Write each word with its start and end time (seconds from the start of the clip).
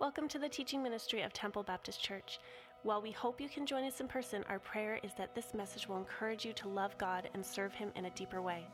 Welcome 0.00 0.28
to 0.28 0.38
the 0.38 0.48
teaching 0.48 0.80
ministry 0.80 1.22
of 1.22 1.32
Temple 1.32 1.64
Baptist 1.64 2.00
Church. 2.00 2.38
While 2.84 3.02
we 3.02 3.10
hope 3.10 3.40
you 3.40 3.48
can 3.48 3.66
join 3.66 3.82
us 3.82 3.98
in 3.98 4.06
person, 4.06 4.44
our 4.48 4.60
prayer 4.60 5.00
is 5.02 5.12
that 5.14 5.34
this 5.34 5.54
message 5.54 5.88
will 5.88 5.96
encourage 5.96 6.44
you 6.44 6.52
to 6.52 6.68
love 6.68 6.96
God 6.98 7.28
and 7.34 7.44
serve 7.44 7.74
Him 7.74 7.90
in 7.96 8.04
a 8.04 8.10
deeper 8.10 8.40
way. 8.40 8.64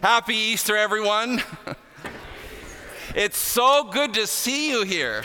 Happy 0.00 0.34
Easter, 0.34 0.74
everyone. 0.74 1.42
it's 3.14 3.36
so 3.36 3.90
good 3.92 4.14
to 4.14 4.26
see 4.26 4.70
you 4.70 4.84
here. 4.84 5.22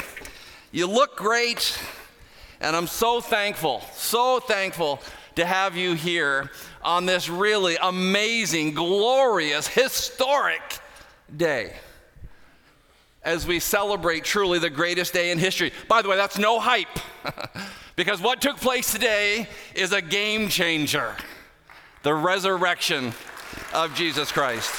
You 0.73 0.87
look 0.87 1.15
great, 1.15 1.79
and 2.59 2.75
I'm 2.75 2.87
so 2.87 3.21
thankful, 3.21 3.81
so 3.93 4.41
thankful 4.41 4.99
to 5.37 5.45
have 5.45 5.77
you 5.77 5.93
here 5.93 6.49
on 6.81 7.05
this 7.05 7.29
really 7.29 7.77
amazing, 7.81 8.73
glorious, 8.73 9.67
historic 9.67 10.79
day 11.35 11.73
as 13.23 13.45
we 13.45 13.59
celebrate 13.59 14.23
truly 14.23 14.57
the 14.57 14.69
greatest 14.69 15.13
day 15.13 15.29
in 15.29 15.37
history. 15.37 15.71
By 15.87 16.01
the 16.01 16.09
way, 16.09 16.15
that's 16.15 16.39
no 16.39 16.59
hype, 16.59 16.87
because 17.95 18.19
what 18.19 18.41
took 18.41 18.57
place 18.57 18.91
today 18.91 19.47
is 19.75 19.91
a 19.91 20.01
game 20.01 20.49
changer 20.49 21.15
the 22.03 22.13
resurrection 22.13 23.13
of 23.73 23.93
Jesus 23.93 24.31
Christ. 24.31 24.71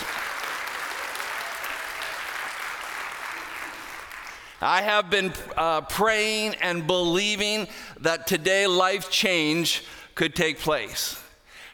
I 4.60 4.82
have 4.82 5.08
been 5.08 5.32
uh, 5.56 5.82
praying 5.82 6.56
and 6.56 6.84
believing 6.86 7.68
that 8.00 8.26
today 8.26 8.66
life 8.66 9.08
change 9.08 9.84
could 10.18 10.34
take 10.34 10.58
place. 10.58 11.22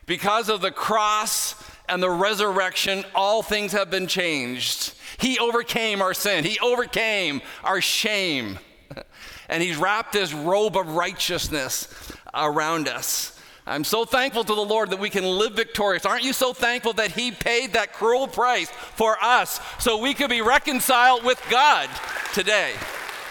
Because 0.05 0.51
of 0.51 0.61
the 0.61 0.71
cross 0.71 1.55
and 1.89 2.03
the 2.03 2.11
resurrection, 2.11 3.03
all 3.15 3.43
things 3.43 3.73
have 3.73 3.91
been 3.91 4.07
changed. 4.07 4.93
He 5.19 5.39
overcame 5.39 6.03
our 6.03 6.13
sin, 6.13 6.45
He 6.45 6.59
overcame 6.61 7.41
our 7.65 7.81
shame. 7.81 8.59
And 9.47 9.63
He's 9.63 9.77
wrapped 9.77 10.15
this 10.15 10.33
robe 10.33 10.75
of 10.75 10.89
righteousness 10.95 11.87
around 12.33 12.89
us. 12.89 13.39
I'm 13.67 13.85
so 13.85 14.07
thankful 14.07 14.43
to 14.43 14.55
the 14.55 14.65
Lord 14.65 14.89
that 14.89 14.99
we 14.99 15.11
can 15.11 15.25
live 15.25 15.53
victorious. 15.53 16.07
Aren't 16.07 16.25
you 16.25 16.33
so 16.33 16.55
thankful 16.55 16.95
that 16.95 17.11
He 17.11 17.31
paid 17.31 17.75
that 17.75 17.93
cruel 17.93 18.27
price 18.27 18.71
for 18.71 19.23
us 19.23 19.61
so 19.79 19.99
we 19.99 20.15
could 20.15 20.31
be 20.31 20.41
reconciled 20.41 21.25
with 21.25 21.43
God 21.51 21.91
today? 22.33 22.73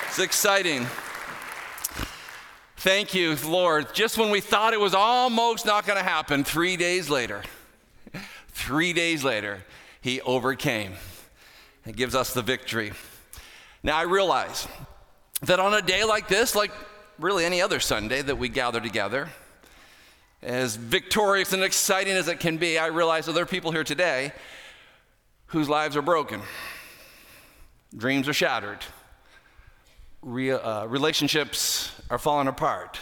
It's 0.08 0.20
exciting. 0.20 0.86
Thank 2.84 3.14
you, 3.14 3.38
Lord. 3.46 3.96
Just 3.96 4.18
when 4.18 4.30
we 4.30 4.42
thought 4.42 4.74
it 4.74 4.80
was 4.82 4.94
almost 4.94 5.66
not 5.66 5.88
going 5.88 5.98
to 5.98 6.04
happen, 6.04 6.44
three 6.44 6.76
days 6.76 7.10
later, 7.10 7.42
three 8.50 8.92
days 8.92 9.24
later, 9.24 9.64
He 10.02 10.20
overcame 10.20 10.96
and 11.86 11.96
gives 11.96 12.14
us 12.14 12.34
the 12.34 12.42
victory. 12.42 12.92
Now, 13.84 13.96
I 13.96 14.02
realize 14.02 14.68
that 15.44 15.62
on 15.62 15.74
a 15.74 15.82
day 15.82 16.04
like 16.04 16.28
this, 16.28 16.58
like 16.58 16.74
really 17.18 17.46
any 17.46 17.62
other 17.62 17.80
Sunday 17.80 18.22
that 18.22 18.38
we 18.38 18.50
gather 18.50 18.82
together, 18.82 19.30
as 20.42 20.76
victorious 20.76 21.54
and 21.54 21.64
exciting 21.64 22.18
as 22.18 22.28
it 22.28 22.42
can 22.42 22.58
be, 22.58 22.78
I 22.78 22.88
realize 22.88 23.28
that 23.28 23.32
there 23.32 23.44
are 23.44 23.46
people 23.46 23.72
here 23.72 23.86
today 23.86 24.34
whose 25.46 25.70
lives 25.70 25.96
are 25.96 26.02
broken, 26.02 26.42
dreams 27.96 28.28
are 28.28 28.34
shattered 28.34 28.80
Uh, 30.26 30.86
relationships 30.88 31.92
are 32.10 32.18
falling 32.18 32.48
apart, 32.48 32.98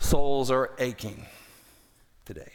souls 0.00 0.50
are 0.50 0.72
aching 0.80 1.24
today. 2.24 2.54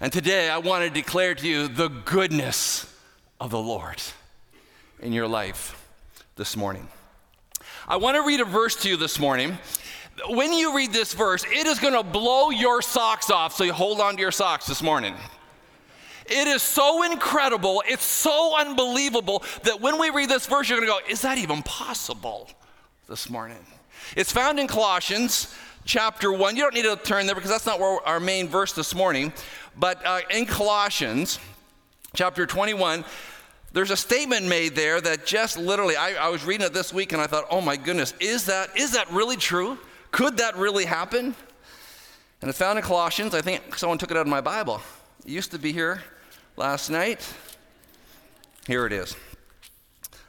And 0.00 0.12
today 0.12 0.48
I 0.48 0.58
want 0.58 0.84
to 0.84 0.90
declare 0.90 1.34
to 1.34 1.48
you 1.48 1.66
the 1.66 1.88
goodness 1.88 2.86
of 3.40 3.50
the 3.50 3.58
Lord 3.58 4.00
in 5.00 5.12
your 5.12 5.26
life 5.26 5.84
this 6.36 6.56
morning. 6.56 6.86
I 7.88 7.96
want 7.96 8.14
to 8.14 8.22
read 8.22 8.38
a 8.38 8.44
verse 8.44 8.76
to 8.82 8.88
you 8.88 8.96
this 8.96 9.18
morning. 9.18 9.58
When 10.28 10.52
you 10.52 10.76
read 10.76 10.92
this 10.92 11.12
verse, 11.14 11.44
it 11.44 11.66
is 11.66 11.80
going 11.80 11.94
to 11.94 12.04
blow 12.04 12.50
your 12.50 12.80
socks 12.80 13.28
off, 13.30 13.56
so 13.56 13.64
you 13.64 13.72
hold 13.72 13.98
on 13.98 14.14
to 14.14 14.20
your 14.20 14.30
socks 14.30 14.68
this 14.68 14.82
morning. 14.84 15.16
It 16.30 16.46
is 16.46 16.62
so 16.62 17.02
incredible, 17.02 17.82
it's 17.88 18.04
so 18.04 18.56
unbelievable 18.56 19.42
that 19.64 19.80
when 19.80 19.98
we 19.98 20.10
read 20.10 20.28
this 20.28 20.46
verse, 20.46 20.68
you're 20.68 20.78
going 20.78 20.88
to 20.88 21.00
go, 21.04 21.12
Is 21.12 21.22
that 21.22 21.38
even 21.38 21.62
possible 21.64 22.48
this 23.08 23.28
morning? 23.28 23.58
It's 24.16 24.30
found 24.30 24.60
in 24.60 24.68
Colossians 24.68 25.52
chapter 25.84 26.32
1. 26.32 26.54
You 26.54 26.62
don't 26.62 26.74
need 26.74 26.84
to 26.84 26.94
turn 26.96 27.26
there 27.26 27.34
because 27.34 27.50
that's 27.50 27.66
not 27.66 27.80
where 27.80 27.98
our 28.06 28.20
main 28.20 28.48
verse 28.48 28.72
this 28.72 28.94
morning. 28.94 29.32
But 29.76 30.04
uh, 30.06 30.20
in 30.30 30.46
Colossians 30.46 31.40
chapter 32.14 32.46
21, 32.46 33.04
there's 33.72 33.90
a 33.90 33.96
statement 33.96 34.46
made 34.46 34.76
there 34.76 35.00
that 35.00 35.26
just 35.26 35.58
literally, 35.58 35.96
I, 35.96 36.26
I 36.26 36.28
was 36.28 36.44
reading 36.44 36.66
it 36.66 36.72
this 36.72 36.94
week 36.94 37.12
and 37.12 37.20
I 37.20 37.26
thought, 37.26 37.46
oh 37.50 37.60
my 37.60 37.76
goodness, 37.76 38.14
is 38.20 38.46
that, 38.46 38.76
is 38.76 38.92
that 38.92 39.10
really 39.10 39.36
true? 39.36 39.78
Could 40.12 40.36
that 40.36 40.56
really 40.56 40.84
happen? 40.84 41.34
And 42.40 42.48
it's 42.48 42.58
found 42.58 42.78
in 42.78 42.84
Colossians. 42.84 43.34
I 43.34 43.40
think 43.40 43.76
someone 43.76 43.98
took 43.98 44.12
it 44.12 44.16
out 44.16 44.22
of 44.22 44.28
my 44.28 44.40
Bible. 44.40 44.80
It 45.24 45.30
used 45.30 45.50
to 45.50 45.58
be 45.58 45.72
here 45.72 46.02
last 46.60 46.90
night. 46.90 47.26
Here 48.66 48.84
it 48.84 48.92
is. 48.92 49.16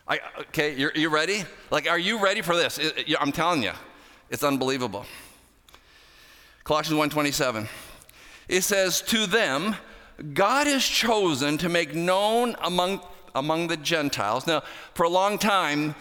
I, 0.07 0.21
okay, 0.39 0.73
you're, 0.73 0.93
you 0.95 1.09
ready? 1.09 1.43
Like, 1.71 1.89
are 1.89 1.99
you 1.99 2.23
ready 2.23 2.41
for 2.41 2.55
this? 2.55 2.77
It, 2.77 2.97
it, 2.99 3.17
I'm 3.19 3.33
telling 3.33 3.63
you, 3.63 3.73
it's 4.29 4.41
unbelievable. 4.41 5.05
Colossians 6.63 6.97
1:27. 7.13 7.67
It 8.47 8.61
says, 8.61 9.01
"To 9.07 9.27
them, 9.27 9.75
God 10.33 10.67
has 10.67 10.85
chosen 10.85 11.57
to 11.57 11.67
make 11.67 11.93
known 11.93 12.55
among 12.61 13.01
among 13.35 13.67
the 13.67 13.75
Gentiles." 13.75 14.47
Now, 14.47 14.63
for 14.93 15.03
a 15.03 15.09
long 15.09 15.37
time, 15.37 15.95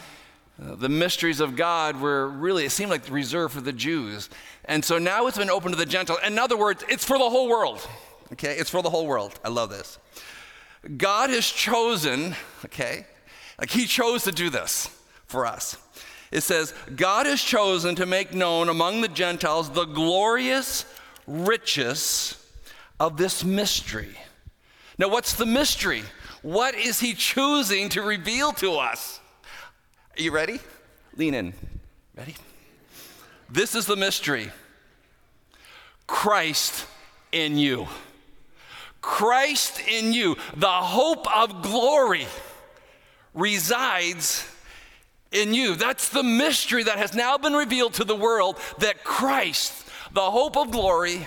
uh, 0.63 0.77
the 0.77 0.89
mysteries 0.89 1.41
of 1.41 1.57
God 1.57 2.01
were 2.01 2.29
really 2.29 2.67
it 2.67 2.71
seemed 2.71 2.93
like 2.93 3.11
reserved 3.11 3.55
for 3.55 3.63
the 3.63 3.73
Jews, 3.73 4.31
and 4.67 4.85
so 4.85 4.97
now 4.97 5.27
it's 5.27 5.39
been 5.39 5.51
open 5.51 5.73
to 5.73 5.77
the 5.77 5.87
Gentiles. 5.87 6.21
In 6.25 6.39
other 6.39 6.57
words, 6.57 6.85
it's 6.89 7.05
for 7.05 7.19
the 7.19 7.29
whole 7.29 7.49
world. 7.49 7.85
Okay, 8.33 8.57
it's 8.57 8.71
for 8.71 8.83
the 8.83 8.91
whole 8.91 9.07
world. 9.07 9.39
I 9.45 9.49
love 9.49 9.71
this. 9.71 9.99
God 10.97 11.31
has 11.31 11.47
chosen, 11.47 12.35
okay, 12.65 13.07
like 13.59 13.71
He 13.71 13.87
chose 13.87 14.25
to 14.25 14.33
do 14.33 14.51
this 14.51 14.89
for 15.27 15.47
us. 15.47 15.77
It 16.31 16.43
says, 16.43 16.73
God 16.95 17.27
has 17.27 17.43
chosen 17.43 17.97
to 17.97 18.07
make 18.07 18.33
known 18.33 18.69
among 18.69 19.01
the 19.01 19.09
Gentiles 19.09 19.71
the 19.71 19.85
glorious 19.85 20.85
riches 21.27 22.37
of 23.01 23.17
this 23.17 23.45
mystery. 23.45 24.17
Now, 24.97 25.09
what's 25.09 25.35
the 25.35 25.47
mystery? 25.47 26.03
What 26.43 26.75
is 26.75 27.01
He 27.01 27.15
choosing 27.15 27.89
to 27.91 28.03
reveal 28.03 28.53
to 28.53 28.75
us? 28.75 29.21
Are 30.17 30.23
you 30.23 30.31
ready? 30.31 30.61
Lean 31.17 31.35
in. 31.35 31.55
Ready? 32.17 32.37
This 33.49 33.75
is 33.75 33.87
the 33.87 33.97
mystery 33.97 34.51
Christ 36.07 36.87
in 37.33 37.59
you. 37.59 37.89
Christ 39.01 39.81
in 39.89 40.13
you, 40.13 40.37
the 40.57 40.69
hope 40.69 41.27
of 41.35 41.63
glory, 41.63 42.27
resides 43.35 44.47
in 45.33 45.55
you. 45.55 45.77
That's 45.77 46.09
the 46.09 46.23
mystery 46.23 46.85
that 46.85 46.99
has 46.99 47.15
now 47.15 47.39
been 47.39 47.55
revealed 47.55 47.95
to 47.95 48.05
the 48.05 48.17
world 48.17 48.59
that 48.79 49.05
Christ, 49.05 49.87
the 50.13 50.31
hope 50.31 50.57
of 50.57 50.71
glory, 50.71 51.27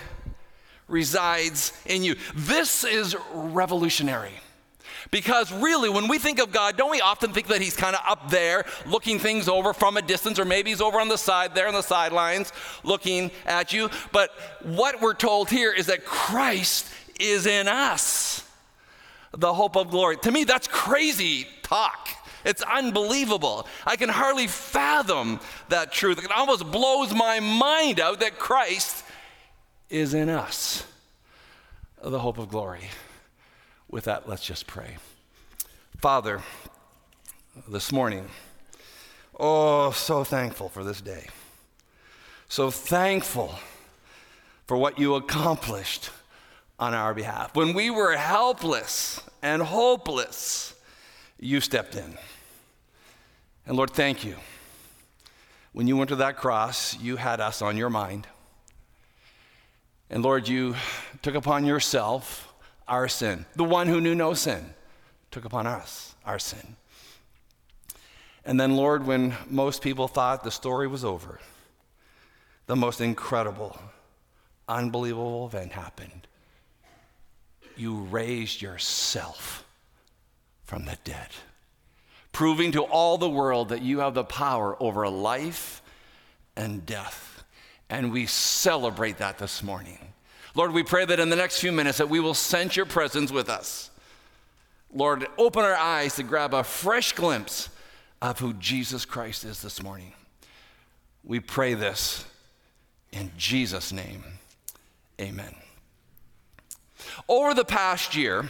resides 0.88 1.74
in 1.86 2.04
you. 2.04 2.16
This 2.36 2.84
is 2.84 3.16
revolutionary. 3.34 4.34
Because 5.12 5.52
really, 5.52 5.90
when 5.90 6.08
we 6.08 6.18
think 6.18 6.40
of 6.40 6.52
God, 6.52 6.76
don't 6.76 6.90
we 6.90 7.00
often 7.00 7.34
think 7.34 7.48
that 7.48 7.62
He's 7.62 7.76
kind 7.76 7.96
of 7.96 8.02
up 8.08 8.32
there 8.32 8.66
looking 8.88 9.20
things 9.20 9.48
over 9.48 9.72
from 9.74 9.96
a 9.96 10.02
distance, 10.02 10.40
or 10.40 10.46
maybe 10.46 10.72
He's 10.72 10.82
over 10.82 11.00
on 11.00 11.08
the 11.08 11.18
side 11.18 11.54
there 11.54 11.68
on 11.68 11.74
the 11.74 11.84
sidelines 11.84 12.52
looking 12.84 13.30
at 13.46 13.74
you? 13.74 13.90
But 14.12 14.32
what 14.64 15.02
we're 15.02 15.14
told 15.14 15.50
here 15.50 15.72
is 15.72 15.86
that 15.86 16.04
Christ 16.04 16.88
is 17.24 17.46
in 17.46 17.68
us, 17.68 18.44
the 19.32 19.54
hope 19.54 19.76
of 19.76 19.90
glory. 19.90 20.18
To 20.18 20.32
me, 20.32 20.44
that's 20.44 20.68
crazy 20.68 21.48
talk. 21.64 22.10
It's 22.46 22.62
unbelievable. 22.62 23.68
I 23.86 23.96
can 23.96 24.10
hardly 24.10 24.48
fathom 24.48 25.40
that 25.70 25.92
truth. 25.92 26.24
It 26.24 26.32
almost 26.32 26.70
blows 26.70 27.14
my 27.14 27.40
mind 27.40 28.00
out 28.00 28.20
that 28.20 28.38
Christ 28.38 29.04
is 29.90 30.14
in 30.14 30.30
us, 30.30 30.86
the 32.02 32.20
hope 32.20 32.38
of 32.38 32.50
glory. 32.50 32.90
With 33.90 34.06
that, 34.06 34.28
let's 34.28 34.44
just 34.44 34.68
pray. 34.68 34.98
Father, 36.02 36.42
this 37.68 37.92
morning, 37.92 38.28
oh, 39.40 39.92
so 39.92 40.24
thankful 40.24 40.68
for 40.68 40.84
this 40.84 41.00
day. 41.00 41.28
So 42.50 42.70
thankful 42.70 43.56
for 44.68 44.76
what 44.76 45.00
you 45.00 45.16
accomplished 45.16 46.10
on 46.84 46.94
our 46.94 47.14
behalf. 47.14 47.56
When 47.56 47.74
we 47.74 47.90
were 47.90 48.18
helpless 48.18 49.22
and 49.42 49.62
hopeless, 49.62 50.74
you 51.40 51.62
stepped 51.62 51.96
in. 51.96 52.18
And 53.66 53.78
Lord, 53.78 53.92
thank 53.92 54.26
you. 54.26 54.36
When 55.72 55.88
you 55.88 55.96
went 55.96 56.10
to 56.10 56.18
that 56.18 56.36
cross, 56.36 57.00
you 57.00 57.16
had 57.16 57.40
us 57.40 57.62
on 57.62 57.78
your 57.78 57.90
mind. 57.90 58.28
And 60.10 60.24
Lord, 60.24 60.50
you 60.50 60.76
took 61.22 61.36
upon 61.36 61.66
yourself 61.66 62.54
our 62.86 63.08
sin, 63.08 63.46
the 63.56 63.64
one 63.64 63.88
who 63.88 64.02
knew 64.02 64.14
no 64.14 64.34
sin, 64.34 64.74
took 65.32 65.46
upon 65.46 65.66
us 65.66 66.16
our 66.26 66.38
sin. 66.38 66.76
And 68.44 68.60
then, 68.60 68.76
Lord, 68.76 69.08
when 69.08 69.36
most 69.50 69.82
people 69.82 70.10
thought 70.10 70.44
the 70.44 70.52
story 70.52 70.88
was 70.88 71.06
over, 71.06 71.40
the 72.66 72.76
most 72.76 73.00
incredible, 73.00 73.80
unbelievable 74.68 75.48
event 75.48 75.72
happened. 75.72 76.28
You 77.78 77.96
raised 77.96 78.62
yourself 78.62 79.64
from 80.64 80.86
the 80.86 80.98
dead, 81.04 81.30
proving 82.32 82.72
to 82.74 82.84
all 82.84 83.18
the 83.18 83.30
world 83.30 83.70
that 83.70 83.82
you 83.82 84.00
have 84.00 84.14
the 84.14 84.24
power 84.24 84.76
over 84.82 85.08
life 85.10 85.82
and 86.56 86.86
death. 86.86 87.44
And 87.90 88.12
we 88.12 88.26
celebrate 88.26 89.18
that 89.18 89.38
this 89.38 89.62
morning. 89.62 90.00
Lord, 90.56 90.72
we 90.72 90.84
pray 90.84 91.06
that 91.06 91.20
in 91.20 91.30
the 91.30 91.36
next 91.36 91.60
few 91.60 91.72
minutes 91.72 91.98
that 91.98 92.10
we 92.10 92.20
will 92.20 92.34
sense 92.34 92.76
your 92.76 92.86
presence 92.86 93.32
with 93.32 93.50
us. 93.50 93.90
Lord, 94.94 95.28
open 95.38 95.64
our 95.64 95.76
eyes 95.76 96.16
to 96.16 96.24
grab 96.24 96.54
a 96.54 96.64
fresh 96.64 97.14
glimpse 97.14 97.70
of 98.22 98.40
who 98.40 98.54
Jesus 98.54 99.06
Christ 99.06 99.44
is 99.44 99.62
this 99.62 99.82
morning. 99.82 100.14
We 101.24 101.40
pray 101.40 101.74
this 101.74 102.26
in 103.12 103.32
Jesus' 103.38 103.92
name. 103.92 104.24
Amen. 105.20 105.56
Over 107.28 107.54
the 107.54 107.66
past 107.66 108.16
year, 108.16 108.50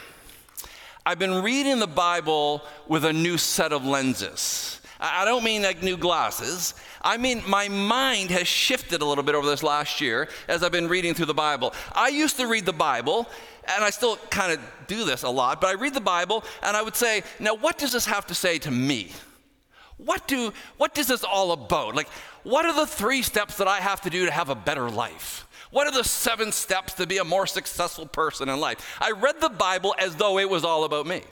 I've 1.06 1.20
been 1.20 1.44
reading 1.44 1.80
the 1.80 1.88
Bible 1.88 2.64
with 2.88 3.06
a 3.06 3.14
new 3.14 3.38
set 3.38 3.74
of 3.74 3.86
lenses. 3.86 4.80
I 5.00 5.26
don't 5.26 5.44
mean 5.44 5.64
like 5.64 5.84
new 5.84 5.98
glasses. 5.98 6.76
I 7.02 7.18
mean, 7.18 7.44
my 7.46 7.68
mind 7.68 8.30
has 8.32 8.48
shifted 8.48 9.02
a 9.02 9.06
little 9.06 9.24
bit 9.24 9.36
over 9.36 9.46
this 9.46 9.64
last 9.64 10.00
year 10.00 10.30
as 10.48 10.64
I've 10.64 10.72
been 10.72 10.88
reading 10.88 11.14
through 11.14 11.26
the 11.26 11.34
Bible. 11.34 11.74
I 11.92 12.08
used 12.08 12.38
to 12.38 12.48
read 12.48 12.66
the 12.66 12.72
Bible, 12.72 13.28
and 13.66 13.84
I 13.84 13.90
still 13.90 14.16
kind 14.30 14.54
of 14.54 14.60
do 14.88 15.04
this 15.04 15.24
a 15.24 15.30
lot, 15.30 15.60
but 15.60 15.68
I 15.68 15.74
read 15.74 15.94
the 15.94 16.02
Bible 16.02 16.44
and 16.62 16.76
I 16.78 16.82
would 16.82 16.96
say, 16.96 17.24
now 17.40 17.56
what 17.56 17.78
does 17.78 17.92
this 17.92 18.06
have 18.06 18.28
to 18.28 18.36
say 18.36 18.58
to 18.60 18.72
me? 18.72 19.12
What, 19.98 20.28
do, 20.28 20.54
what 20.78 20.98
is 20.98 21.08
this 21.08 21.24
all 21.24 21.52
about? 21.52 21.96
Like, 21.96 22.08
what 22.44 22.66
are 22.66 22.74
the 22.74 22.88
three 22.88 23.22
steps 23.22 23.58
that 23.58 23.68
I 23.68 23.80
have 23.80 24.02
to 24.02 24.10
do 24.10 24.26
to 24.26 24.32
have 24.32 24.50
a 24.50 24.56
better 24.56 24.90
life? 24.90 25.48
What 25.74 25.88
are 25.88 25.92
the 25.92 26.04
seven 26.04 26.52
steps 26.52 26.94
to 26.94 27.08
be 27.08 27.18
a 27.18 27.24
more 27.24 27.48
successful 27.48 28.06
person 28.06 28.48
in 28.48 28.60
life? 28.60 28.96
I 29.02 29.10
read 29.10 29.42
the 29.42 29.50
Bible 29.50 29.96
as 29.98 30.16
though 30.16 30.38
it 30.38 30.48
was 30.48 30.64
all 30.64 30.84
about 30.84 31.08
me. 31.08 31.24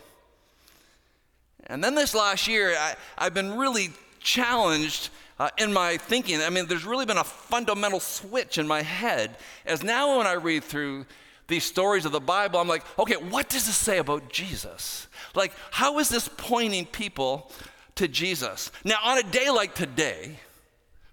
And 1.68 1.84
then 1.84 1.94
this 1.94 2.16
last 2.16 2.48
year, 2.48 2.76
I, 2.76 2.96
have 3.24 3.36
been 3.36 3.56
really 3.56 3.92
challenged 4.20 5.10
uh, 5.38 5.52
in 5.60 5.72
my 5.72 5.98
thinking. 5.98 6.42
I 6.42 6.50
mean, 6.50 6.66
there's 6.66 6.86
really 6.86 7.06
been 7.06 7.20
a 7.20 7.24
fundamental 7.24 8.00
switch 8.00 8.58
in 8.58 8.68
my 8.68 8.82
head 8.82 9.38
as 9.64 9.84
now 9.84 10.18
when 10.18 10.26
I 10.26 10.34
read 10.34 10.64
through 10.64 11.06
these 11.48 11.64
stories 11.64 12.06
of 12.06 12.12
the 12.12 12.20
Bible, 12.20 12.60
I'm 12.60 12.68
like, 12.68 12.84
okay, 12.98 13.18
what 13.18 13.48
does 13.48 13.68
this 13.68 13.78
say 13.78 14.00
about 14.00 14.32
Jesus? 14.32 15.08
Like, 15.36 15.54
how 15.70 16.00
is 16.00 16.10
this 16.10 16.28
pointing 16.38 16.88
people 16.88 17.52
to 17.94 18.08
Jesus? 18.08 18.72
Now, 18.84 18.98
on 19.04 19.20
a 19.20 19.24
day 19.24 19.52
like 19.52 19.76
today, 19.76 20.40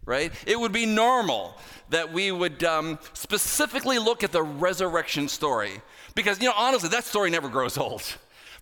right, 0.06 0.32
it 0.46 0.58
would 0.58 0.72
be 0.72 0.86
normal 0.86 1.58
that 1.90 2.12
we 2.12 2.30
would 2.32 2.62
um, 2.64 2.98
specifically 3.12 3.98
look 3.98 4.22
at 4.22 4.32
the 4.32 4.42
resurrection 4.42 5.28
story. 5.28 5.80
Because, 6.14 6.40
you 6.40 6.48
know, 6.48 6.54
honestly, 6.56 6.88
that 6.90 7.04
story 7.04 7.30
never 7.30 7.48
grows 7.48 7.78
old. 7.78 8.02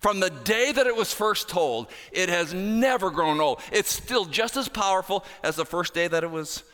From 0.00 0.20
the 0.20 0.30
day 0.30 0.72
that 0.72 0.86
it 0.86 0.94
was 0.94 1.12
first 1.12 1.48
told, 1.48 1.88
it 2.12 2.28
has 2.28 2.52
never 2.52 3.10
grown 3.10 3.40
old. 3.40 3.60
It's 3.72 3.90
still 3.90 4.26
just 4.26 4.56
as 4.56 4.68
powerful 4.68 5.24
as 5.42 5.56
the 5.56 5.64
first 5.64 5.94
day 5.94 6.06
that 6.06 6.22
it 6.22 6.30
was 6.30 6.64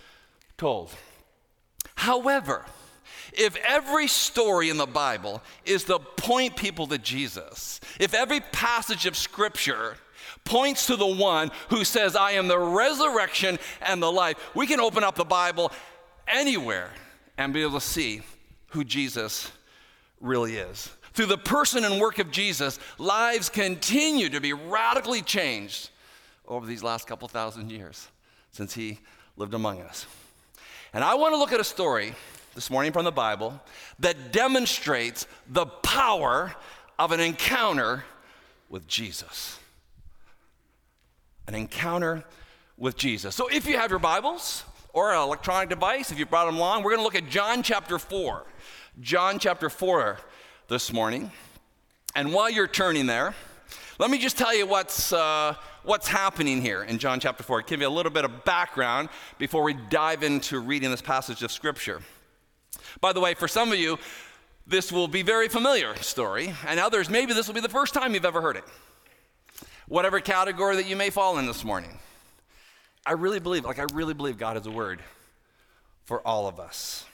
told. 0.58 0.90
However, 1.94 2.64
if 3.32 3.56
every 3.66 4.08
story 4.08 4.68
in 4.68 4.76
the 4.76 4.86
Bible 4.86 5.42
is 5.64 5.84
to 5.84 5.98
point 5.98 6.56
people 6.56 6.86
to 6.88 6.98
Jesus, 6.98 7.80
if 7.98 8.12
every 8.12 8.40
passage 8.40 9.06
of 9.06 9.16
Scripture 9.16 9.96
points 10.44 10.86
to 10.86 10.96
the 10.96 11.06
one 11.06 11.50
who 11.70 11.84
says, 11.84 12.16
I 12.16 12.32
am 12.32 12.48
the 12.48 12.58
resurrection 12.58 13.58
and 13.80 14.02
the 14.02 14.10
life, 14.10 14.36
we 14.54 14.66
can 14.66 14.80
open 14.80 15.04
up 15.04 15.14
the 15.14 15.24
Bible 15.24 15.72
anywhere 16.26 16.90
and 17.38 17.52
be 17.52 17.62
able 17.62 17.74
to 17.74 17.80
see 17.80 18.22
who 18.68 18.84
Jesus 18.84 19.50
really 20.20 20.56
is. 20.56 20.90
Through 21.12 21.26
the 21.26 21.38
person 21.38 21.84
and 21.84 22.00
work 22.00 22.18
of 22.18 22.30
Jesus, 22.30 22.78
lives 22.98 23.48
continue 23.48 24.30
to 24.30 24.40
be 24.40 24.52
radically 24.52 25.20
changed 25.20 25.90
over 26.48 26.66
these 26.66 26.82
last 26.82 27.06
couple 27.06 27.28
thousand 27.28 27.70
years 27.70 28.08
since 28.50 28.74
he 28.74 28.98
lived 29.36 29.54
among 29.54 29.80
us. 29.82 30.06
And 30.94 31.04
I 31.04 31.14
want 31.14 31.34
to 31.34 31.38
look 31.38 31.52
at 31.52 31.60
a 31.60 31.64
story 31.64 32.14
this 32.54 32.70
morning 32.70 32.92
from 32.92 33.04
the 33.04 33.12
Bible 33.12 33.60
that 33.98 34.32
demonstrates 34.32 35.26
the 35.48 35.66
power 35.66 36.54
of 36.98 37.12
an 37.12 37.20
encounter 37.20 38.04
with 38.68 38.86
Jesus. 38.86 39.58
An 41.46 41.54
encounter 41.54 42.24
with 42.76 42.96
Jesus. 42.96 43.34
So 43.34 43.48
if 43.48 43.66
you 43.66 43.76
have 43.76 43.90
your 43.90 43.98
Bibles 43.98 44.64
or 44.92 45.12
an 45.12 45.18
electronic 45.18 45.68
device, 45.68 46.10
if 46.10 46.18
you 46.18 46.26
brought 46.26 46.46
them 46.46 46.56
along, 46.56 46.82
we're 46.82 46.90
going 46.90 47.00
to 47.00 47.04
look 47.04 47.14
at 47.14 47.28
John 47.28 47.62
chapter 47.62 47.98
4. 47.98 48.44
John 49.00 49.38
chapter 49.38 49.70
4 49.70 50.18
this 50.68 50.92
morning. 50.92 51.30
And 52.14 52.32
while 52.32 52.50
you're 52.50 52.68
turning 52.68 53.06
there, 53.06 53.34
let 53.98 54.10
me 54.10 54.18
just 54.18 54.36
tell 54.36 54.54
you 54.54 54.66
what's, 54.66 55.12
uh, 55.12 55.54
what's 55.82 56.08
happening 56.08 56.60
here 56.60 56.82
in 56.82 56.98
John 56.98 57.20
chapter 57.20 57.42
4. 57.42 57.62
Give 57.62 57.80
you 57.80 57.88
a 57.88 57.90
little 57.90 58.12
bit 58.12 58.24
of 58.24 58.44
background 58.44 59.08
before 59.38 59.62
we 59.62 59.74
dive 59.74 60.22
into 60.22 60.60
reading 60.60 60.90
this 60.90 61.02
passage 61.02 61.42
of 61.42 61.50
Scripture. 61.50 62.02
By 63.00 63.12
the 63.12 63.20
way, 63.20 63.34
for 63.34 63.48
some 63.48 63.72
of 63.72 63.78
you, 63.78 63.98
this 64.66 64.92
will 64.92 65.08
be 65.08 65.22
very 65.22 65.48
familiar 65.48 65.96
story, 65.96 66.54
and 66.66 66.78
others, 66.78 67.08
maybe 67.08 67.32
this 67.32 67.46
will 67.46 67.54
be 67.54 67.60
the 67.60 67.68
first 67.68 67.94
time 67.94 68.14
you've 68.14 68.24
ever 68.24 68.40
heard 68.40 68.56
it. 68.56 68.64
Whatever 69.88 70.20
category 70.20 70.76
that 70.76 70.86
you 70.86 70.96
may 70.96 71.10
fall 71.10 71.38
in 71.38 71.46
this 71.46 71.64
morning. 71.64 71.98
I 73.04 73.12
really 73.12 73.40
believe, 73.40 73.64
like 73.64 73.78
I 73.78 73.86
really 73.92 74.14
believe 74.14 74.38
God 74.38 74.56
has 74.56 74.66
a 74.66 74.70
word 74.70 75.00
for 76.04 76.26
all 76.26 76.46
of 76.46 76.60
us. 76.60 77.04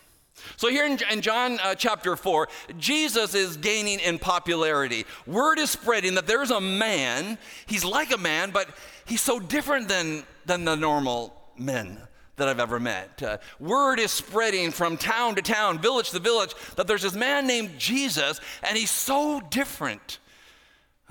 So, 0.56 0.68
here 0.68 0.86
in, 0.86 0.98
in 1.10 1.20
John 1.20 1.58
uh, 1.60 1.74
chapter 1.74 2.14
4, 2.14 2.48
Jesus 2.78 3.34
is 3.34 3.56
gaining 3.56 4.00
in 4.00 4.18
popularity. 4.18 5.04
Word 5.26 5.58
is 5.58 5.70
spreading 5.70 6.14
that 6.14 6.26
there's 6.26 6.50
a 6.50 6.60
man, 6.60 7.38
he's 7.66 7.84
like 7.84 8.12
a 8.12 8.18
man, 8.18 8.50
but 8.50 8.68
he's 9.06 9.20
so 9.20 9.40
different 9.40 9.88
than, 9.88 10.24
than 10.46 10.64
the 10.64 10.76
normal 10.76 11.34
men 11.56 11.98
that 12.36 12.48
I've 12.48 12.60
ever 12.60 12.78
met. 12.78 13.22
Uh, 13.22 13.38
word 13.58 13.98
is 13.98 14.12
spreading 14.12 14.70
from 14.70 14.96
town 14.96 15.34
to 15.34 15.42
town, 15.42 15.80
village 15.80 16.10
to 16.10 16.18
village, 16.18 16.54
that 16.76 16.86
there's 16.86 17.02
this 17.02 17.14
man 17.14 17.46
named 17.46 17.78
Jesus, 17.78 18.40
and 18.62 18.76
he's 18.76 18.90
so 18.90 19.40
different 19.50 20.18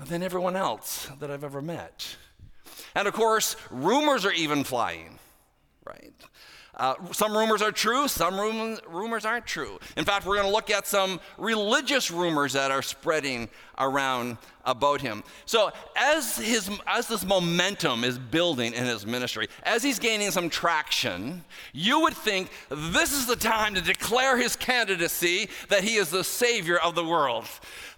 than 0.06 0.22
everyone 0.22 0.56
else 0.56 1.10
that 1.20 1.30
I've 1.30 1.44
ever 1.44 1.60
met. 1.60 2.16
And 2.94 3.08
of 3.08 3.14
course, 3.14 3.56
rumors 3.70 4.24
are 4.24 4.32
even 4.32 4.64
flying, 4.64 5.18
right? 5.84 6.12
Uh, 6.78 6.94
some 7.10 7.36
rumors 7.36 7.60
are 7.60 7.72
true, 7.72 8.06
some 8.06 8.38
rum- 8.38 8.78
rumors 8.88 9.24
aren't 9.24 9.46
true. 9.46 9.80
In 9.96 10.04
fact, 10.04 10.24
we're 10.24 10.36
going 10.36 10.46
to 10.46 10.52
look 10.52 10.70
at 10.70 10.86
some 10.86 11.18
religious 11.36 12.08
rumors 12.08 12.52
that 12.52 12.70
are 12.70 12.82
spreading 12.82 13.48
around 13.78 14.38
about 14.64 15.00
him. 15.00 15.24
So, 15.44 15.72
as, 15.96 16.36
his, 16.36 16.70
as 16.86 17.08
this 17.08 17.24
momentum 17.24 18.04
is 18.04 18.16
building 18.16 18.74
in 18.74 18.84
his 18.84 19.04
ministry, 19.04 19.48
as 19.64 19.82
he's 19.82 19.98
gaining 19.98 20.30
some 20.30 20.48
traction, 20.50 21.44
you 21.72 22.00
would 22.00 22.14
think 22.14 22.50
this 22.70 23.12
is 23.12 23.26
the 23.26 23.36
time 23.36 23.74
to 23.74 23.80
declare 23.80 24.36
his 24.36 24.54
candidacy 24.54 25.48
that 25.70 25.82
he 25.82 25.96
is 25.96 26.10
the 26.10 26.22
Savior 26.22 26.78
of 26.78 26.94
the 26.94 27.04
world. 27.04 27.46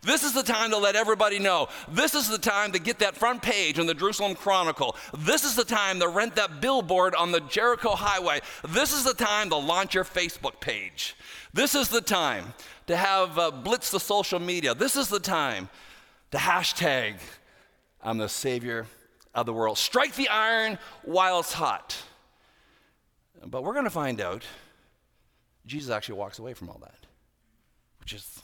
This 0.03 0.25
is 0.25 0.33
the 0.33 0.43
time 0.43 0.71
to 0.71 0.79
let 0.79 0.97
everybody 0.97 1.39
know. 1.39 1.69
This 1.89 2.15
is 2.15 2.29
the 2.29 2.39
time 2.39 2.73
to 2.73 2.79
get 2.79 3.01
that 3.01 3.17
front 3.17 3.43
page 3.43 3.79
in 3.79 3.87
the 3.87 3.95
Jerusalem 3.95 4.35
Chronicle. 4.35 4.97
This 5.19 5.45
is 5.45 5.57
the 5.57 5.65
time 5.65 6.01
to 6.01 6.09
rent 6.09 6.37
that 6.37 6.61
billboard 6.61 7.15
on 7.15 7.33
the 7.33 7.41
Jericho 7.41 7.91
Highway. 7.91 8.41
This 8.67 8.95
is 8.95 9.05
the 9.05 9.13
time 9.13 9.51
to 9.51 9.57
launch 9.57 9.95
your 9.95 10.05
Facebook 10.05 10.59
page. 10.61 11.17
This 11.53 11.75
is 11.75 11.89
the 11.89 12.01
time 12.01 12.55
to 12.87 12.97
have 12.97 13.39
uh, 13.39 13.51
blitz 13.51 13.91
the 13.91 14.01
social 14.01 14.39
media. 14.39 14.75
This 14.75 14.97
is 14.97 15.09
the 15.09 15.21
time 15.21 15.69
to 16.31 16.39
hashtag, 16.39 17.17
I'm 18.03 18.17
the 18.17 18.29
Savior 18.29 18.87
of 19.35 19.47
the 19.47 19.53
world. 19.53 19.77
Strike 19.77 20.15
the 20.15 20.29
iron 20.29 20.79
while 21.03 21.41
it's 21.41 21.53
hot. 21.53 21.97
But 23.45 23.65
we're 23.65 23.75
going 23.75 23.85
to 23.85 23.91
find 23.91 24.21
out 24.21 24.45
Jesus 25.67 25.91
actually 25.91 26.19
walks 26.19 26.39
away 26.39 26.55
from 26.55 26.69
all 26.71 26.79
that, 26.83 27.07
which 28.01 28.13
is 28.13 28.41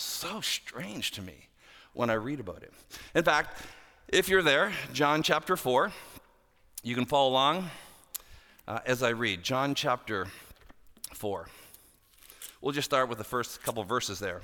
so 0.00 0.40
strange 0.40 1.10
to 1.12 1.22
me 1.22 1.48
when 1.92 2.10
I 2.10 2.14
read 2.14 2.40
about 2.40 2.62
it. 2.62 2.72
In 3.14 3.24
fact, 3.24 3.62
if 4.08 4.28
you're 4.28 4.42
there, 4.42 4.72
John 4.92 5.22
chapter 5.22 5.56
4, 5.56 5.92
you 6.82 6.94
can 6.94 7.06
follow 7.06 7.30
along 7.30 7.70
uh, 8.66 8.80
as 8.86 9.02
I 9.02 9.10
read. 9.10 9.42
John 9.42 9.74
chapter 9.74 10.26
4. 11.14 11.48
We'll 12.60 12.72
just 12.72 12.86
start 12.86 13.08
with 13.08 13.18
the 13.18 13.24
first 13.24 13.62
couple 13.62 13.84
verses 13.84 14.18
there. 14.18 14.42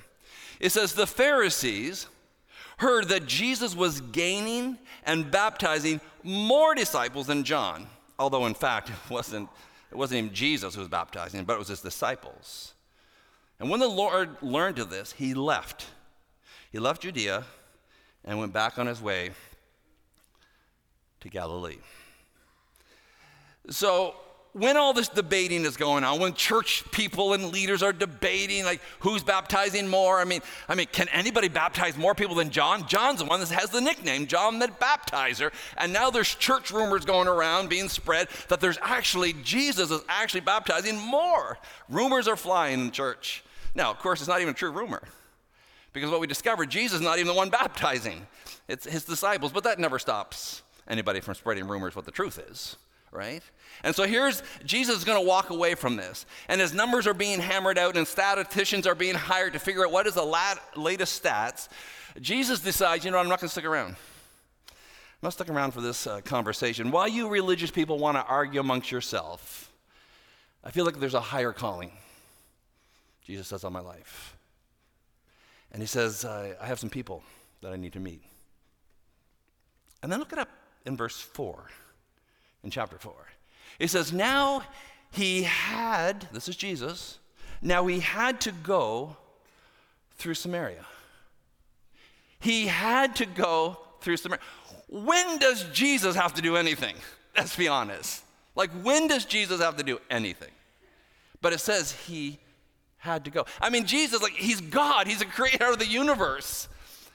It 0.60 0.70
says, 0.70 0.92
The 0.92 1.06
Pharisees 1.06 2.06
heard 2.78 3.08
that 3.08 3.26
Jesus 3.26 3.74
was 3.74 4.00
gaining 4.00 4.78
and 5.04 5.30
baptizing 5.30 6.00
more 6.22 6.74
disciples 6.74 7.26
than 7.26 7.44
John, 7.44 7.86
although 8.18 8.46
in 8.46 8.54
fact 8.54 8.90
it 8.90 9.10
wasn't, 9.10 9.48
it 9.90 9.96
wasn't 9.96 10.18
even 10.18 10.34
Jesus 10.34 10.74
who 10.74 10.80
was 10.80 10.88
baptizing, 10.88 11.44
but 11.44 11.54
it 11.54 11.58
was 11.58 11.68
his 11.68 11.80
disciples. 11.80 12.74
And 13.58 13.70
when 13.70 13.80
the 13.80 13.88
Lord 13.88 14.36
learned 14.42 14.78
of 14.78 14.90
this, 14.90 15.12
he 15.12 15.34
left. 15.34 15.86
He 16.70 16.78
left 16.78 17.02
Judea 17.02 17.44
and 18.24 18.38
went 18.38 18.52
back 18.52 18.78
on 18.78 18.86
his 18.86 19.00
way 19.00 19.30
to 21.20 21.28
Galilee. 21.28 21.78
So, 23.70 24.14
when 24.52 24.78
all 24.78 24.94
this 24.94 25.08
debating 25.08 25.66
is 25.66 25.76
going 25.76 26.02
on, 26.02 26.18
when 26.18 26.32
church 26.32 26.82
people 26.90 27.34
and 27.34 27.52
leaders 27.52 27.82
are 27.82 27.92
debating 27.92 28.64
like 28.64 28.80
who's 29.00 29.22
baptizing 29.22 29.86
more, 29.86 30.18
I 30.18 30.24
mean, 30.24 30.40
I 30.66 30.74
mean, 30.74 30.86
can 30.90 31.08
anybody 31.08 31.48
baptize 31.48 31.94
more 31.94 32.14
people 32.14 32.36
than 32.36 32.48
John? 32.48 32.88
John's 32.88 33.18
the 33.18 33.26
one 33.26 33.40
that 33.40 33.50
has 33.50 33.68
the 33.68 33.82
nickname 33.82 34.26
John 34.26 34.58
the 34.58 34.68
Baptizer, 34.68 35.52
and 35.76 35.92
now 35.92 36.08
there's 36.08 36.34
church 36.34 36.70
rumors 36.70 37.04
going 37.04 37.28
around 37.28 37.68
being 37.68 37.90
spread 37.90 38.28
that 38.48 38.60
there's 38.60 38.78
actually 38.80 39.34
Jesus 39.34 39.90
is 39.90 40.00
actually 40.08 40.40
baptizing 40.40 40.96
more. 40.96 41.58
Rumors 41.90 42.26
are 42.26 42.36
flying 42.36 42.80
in 42.80 42.90
church. 42.92 43.44
Now, 43.76 43.92
of 43.92 43.98
course, 43.98 44.20
it's 44.20 44.28
not 44.28 44.40
even 44.40 44.52
a 44.52 44.56
true 44.56 44.72
rumor. 44.72 45.02
Because 45.92 46.10
what 46.10 46.20
we 46.20 46.26
discovered, 46.26 46.70
Jesus 46.70 46.96
is 46.96 47.04
not 47.04 47.18
even 47.18 47.28
the 47.28 47.34
one 47.34 47.50
baptizing. 47.50 48.26
It's 48.66 48.84
his 48.84 49.04
disciples, 49.04 49.52
but 49.52 49.62
that 49.64 49.78
never 49.78 49.98
stops 49.98 50.62
anybody 50.88 51.20
from 51.20 51.34
spreading 51.34 51.68
rumors 51.68 51.94
what 51.94 52.04
the 52.04 52.10
truth 52.10 52.38
is 52.50 52.76
right? 53.12 53.42
And 53.82 53.96
so 53.96 54.04
here's 54.04 54.42
Jesus 54.64 54.98
is 54.98 55.04
going 55.04 55.18
to 55.18 55.26
walk 55.26 55.48
away 55.50 55.74
from 55.74 55.96
this. 55.96 56.26
And 56.48 56.60
as 56.60 56.74
numbers 56.74 57.06
are 57.06 57.14
being 57.14 57.40
hammered 57.40 57.78
out 57.78 57.96
and 57.96 58.06
statisticians 58.06 58.86
are 58.86 58.94
being 58.94 59.14
hired 59.14 59.54
to 59.54 59.58
figure 59.58 59.86
out 59.86 59.92
what 59.92 60.06
is 60.06 60.14
the 60.14 60.22
lat- 60.22 60.60
latest 60.76 61.22
stats, 61.22 61.68
Jesus 62.20 62.60
decides, 62.60 63.04
you 63.04 63.10
know, 63.10 63.18
I'm 63.18 63.28
not 63.28 63.40
going 63.40 63.48
to 63.48 63.52
stick 63.52 63.64
around. 63.64 63.96
I'm 64.68 65.22
not 65.22 65.32
sticking 65.32 65.54
around 65.54 65.70
for 65.70 65.80
this 65.80 66.06
uh, 66.06 66.20
conversation. 66.20 66.90
While 66.90 67.08
you 67.08 67.28
religious 67.28 67.70
people 67.70 67.98
want 67.98 68.16
to 68.18 68.24
argue 68.24 68.60
amongst 68.60 68.90
yourself, 68.90 69.72
I 70.62 70.70
feel 70.70 70.84
like 70.84 71.00
there's 71.00 71.14
a 71.14 71.20
higher 71.20 71.52
calling. 71.52 71.92
Jesus 73.26 73.48
says 73.48 73.64
on 73.64 73.72
my 73.72 73.80
life. 73.80 74.36
And 75.72 75.82
he 75.82 75.86
says, 75.86 76.24
I 76.24 76.54
have 76.64 76.78
some 76.78 76.90
people 76.90 77.22
that 77.60 77.72
I 77.72 77.76
need 77.76 77.92
to 77.94 78.00
meet. 78.00 78.22
And 80.02 80.12
then 80.12 80.20
look 80.20 80.32
it 80.32 80.38
up 80.38 80.48
in 80.84 80.96
verse 80.96 81.20
4 81.20 81.64
in 82.62 82.70
chapter 82.70 82.98
4. 82.98 83.12
It 83.80 83.88
says, 83.88 84.12
Now 84.12 84.62
he 85.10 85.42
had, 85.42 86.28
this 86.32 86.48
is 86.48 86.56
Jesus, 86.56 87.18
now 87.60 87.86
he 87.86 87.98
had 87.98 88.40
to 88.42 88.52
go 88.52 89.16
through 90.16 90.34
Samaria. 90.34 90.86
He 92.38 92.66
had 92.66 93.16
to 93.16 93.26
go 93.26 93.78
through 94.00 94.18
Samaria. 94.18 94.42
When 94.88 95.38
does 95.38 95.64
Jesus 95.70 96.14
have 96.14 96.34
to 96.34 96.42
do 96.42 96.56
anything? 96.56 96.94
Let's 97.36 97.56
be 97.56 97.66
honest. 97.66 98.22
Like, 98.54 98.70
when 98.82 99.08
does 99.08 99.24
Jesus 99.24 99.60
have 99.60 99.76
to 99.78 99.82
do 99.82 99.98
anything? 100.10 100.52
But 101.42 101.52
it 101.52 101.58
says 101.58 101.92
he 101.92 102.38
had 103.06 103.24
to 103.24 103.30
go. 103.30 103.46
I 103.60 103.70
mean, 103.70 103.86
Jesus, 103.86 104.20
like, 104.20 104.34
he's 104.34 104.60
God, 104.60 105.06
he's 105.06 105.22
a 105.22 105.26
creator 105.26 105.70
of 105.70 105.78
the 105.78 105.86
universe. 105.86 106.68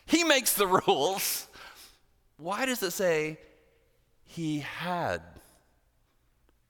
He 0.06 0.24
makes 0.24 0.54
the 0.54 0.68
rules. 0.88 1.48
Why 2.38 2.66
does 2.66 2.82
it 2.82 2.92
say 2.92 3.38
he 4.26 4.60
had 4.60 5.22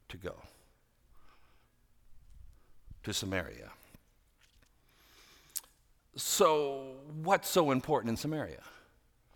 to 0.10 0.18
go 0.18 0.36
to 3.04 3.13
Samaria. 3.13 3.72
So, 6.16 6.96
what's 7.24 7.50
so 7.50 7.72
important 7.72 8.10
in 8.10 8.18
Samaria? 8.18 8.62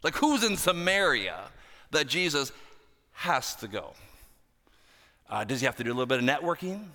Like, 0.03 0.15
who's 0.15 0.43
in 0.43 0.57
Samaria 0.57 1.45
that 1.91 2.07
Jesus 2.07 2.51
has 3.13 3.55
to 3.55 3.67
go? 3.67 3.93
Uh, 5.29 5.43
does 5.43 5.61
he 5.61 5.65
have 5.65 5.77
to 5.77 5.83
do 5.83 5.89
a 5.89 5.95
little 5.95 6.05
bit 6.05 6.19
of 6.19 6.25
networking? 6.25 6.85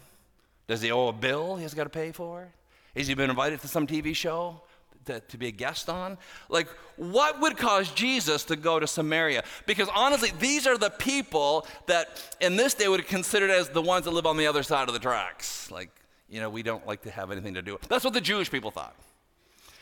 Does 0.68 0.82
he 0.82 0.92
owe 0.92 1.08
a 1.08 1.12
bill 1.12 1.56
he 1.56 1.62
has 1.62 1.74
got 1.74 1.84
to 1.84 1.90
pay 1.90 2.12
for? 2.12 2.48
Has 2.96 3.06
he 3.06 3.14
been 3.14 3.30
invited 3.30 3.60
to 3.60 3.68
some 3.68 3.86
TV 3.86 4.14
show? 4.14 4.62
to, 5.06 5.20
to 5.20 5.38
be 5.38 5.48
a 5.48 5.50
guest 5.50 5.88
on? 5.88 6.18
Like, 6.48 6.68
what 6.96 7.40
would 7.40 7.56
cause 7.56 7.90
Jesus 7.90 8.44
to 8.44 8.56
go 8.56 8.78
to 8.78 8.86
Samaria? 8.86 9.44
Because 9.66 9.88
honestly, 9.94 10.30
these 10.38 10.66
are 10.66 10.76
the 10.76 10.90
people 10.90 11.66
that 11.86 12.36
in 12.40 12.56
this 12.56 12.74
day 12.74 12.88
would 12.88 13.00
have 13.00 13.08
considered 13.08 13.50
as 13.50 13.68
the 13.68 13.82
ones 13.82 14.04
that 14.04 14.12
live 14.12 14.26
on 14.26 14.36
the 14.36 14.46
other 14.46 14.62
side 14.62 14.88
of 14.88 14.94
the 14.94 15.00
tracks. 15.00 15.70
Like, 15.70 15.90
you 16.28 16.40
know, 16.40 16.50
we 16.50 16.62
don't 16.62 16.86
like 16.86 17.02
to 17.02 17.10
have 17.10 17.30
anything 17.30 17.54
to 17.54 17.62
do. 17.62 17.72
With. 17.72 17.82
That's 17.88 18.04
what 18.04 18.14
the 18.14 18.20
Jewish 18.20 18.50
people 18.50 18.70
thought. 18.70 18.94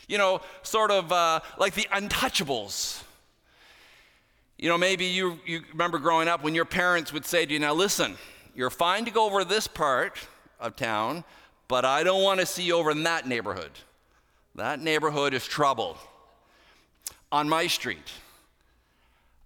You 0.07 0.17
know, 0.17 0.41
sort 0.63 0.91
of 0.91 1.11
uh, 1.11 1.41
like 1.57 1.75
the 1.75 1.87
untouchables. 1.91 3.03
You 4.57 4.67
know, 4.67 4.77
maybe 4.77 5.05
you, 5.05 5.39
you 5.45 5.61
remember 5.71 5.99
growing 5.99 6.27
up 6.27 6.43
when 6.43 6.55
your 6.55 6.65
parents 6.65 7.13
would 7.13 7.25
say 7.25 7.45
to 7.45 7.53
you, 7.53 7.59
now 7.59 7.73
listen, 7.73 8.17
you're 8.55 8.71
fine 8.71 9.05
to 9.05 9.11
go 9.11 9.25
over 9.25 9.45
this 9.45 9.67
part 9.67 10.27
of 10.59 10.75
town, 10.75 11.23
but 11.69 11.85
I 11.85 12.03
don't 12.03 12.23
want 12.23 12.41
to 12.41 12.45
see 12.45 12.63
you 12.63 12.75
over 12.75 12.91
in 12.91 13.03
that 13.03 13.25
neighborhood. 13.25 13.71
That 14.55 14.81
neighborhood 14.81 15.33
is 15.33 15.45
trouble. 15.45 15.97
On 17.31 17.47
my 17.47 17.67
street, 17.67 18.11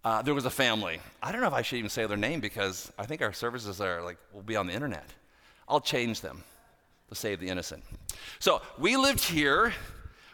uh, 0.05 0.21
there 0.21 0.33
was 0.33 0.45
a 0.45 0.49
family. 0.49 0.99
I 1.21 1.31
don't 1.31 1.41
know 1.41 1.47
if 1.47 1.53
I 1.53 1.61
should 1.61 1.77
even 1.77 1.89
say 1.89 2.07
their 2.07 2.17
name 2.17 2.39
because 2.39 2.91
I 2.97 3.05
think 3.05 3.21
our 3.21 3.33
services 3.33 3.79
are 3.81 4.01
like 4.01 4.17
will 4.33 4.41
be 4.41 4.55
on 4.55 4.65
the 4.67 4.73
internet. 4.73 5.05
I'll 5.67 5.81
change 5.81 6.21
them 6.21 6.43
to 7.09 7.15
save 7.15 7.39
the 7.39 7.49
innocent. 7.49 7.83
So 8.39 8.61
we 8.79 8.95
lived 8.95 9.23
here. 9.23 9.73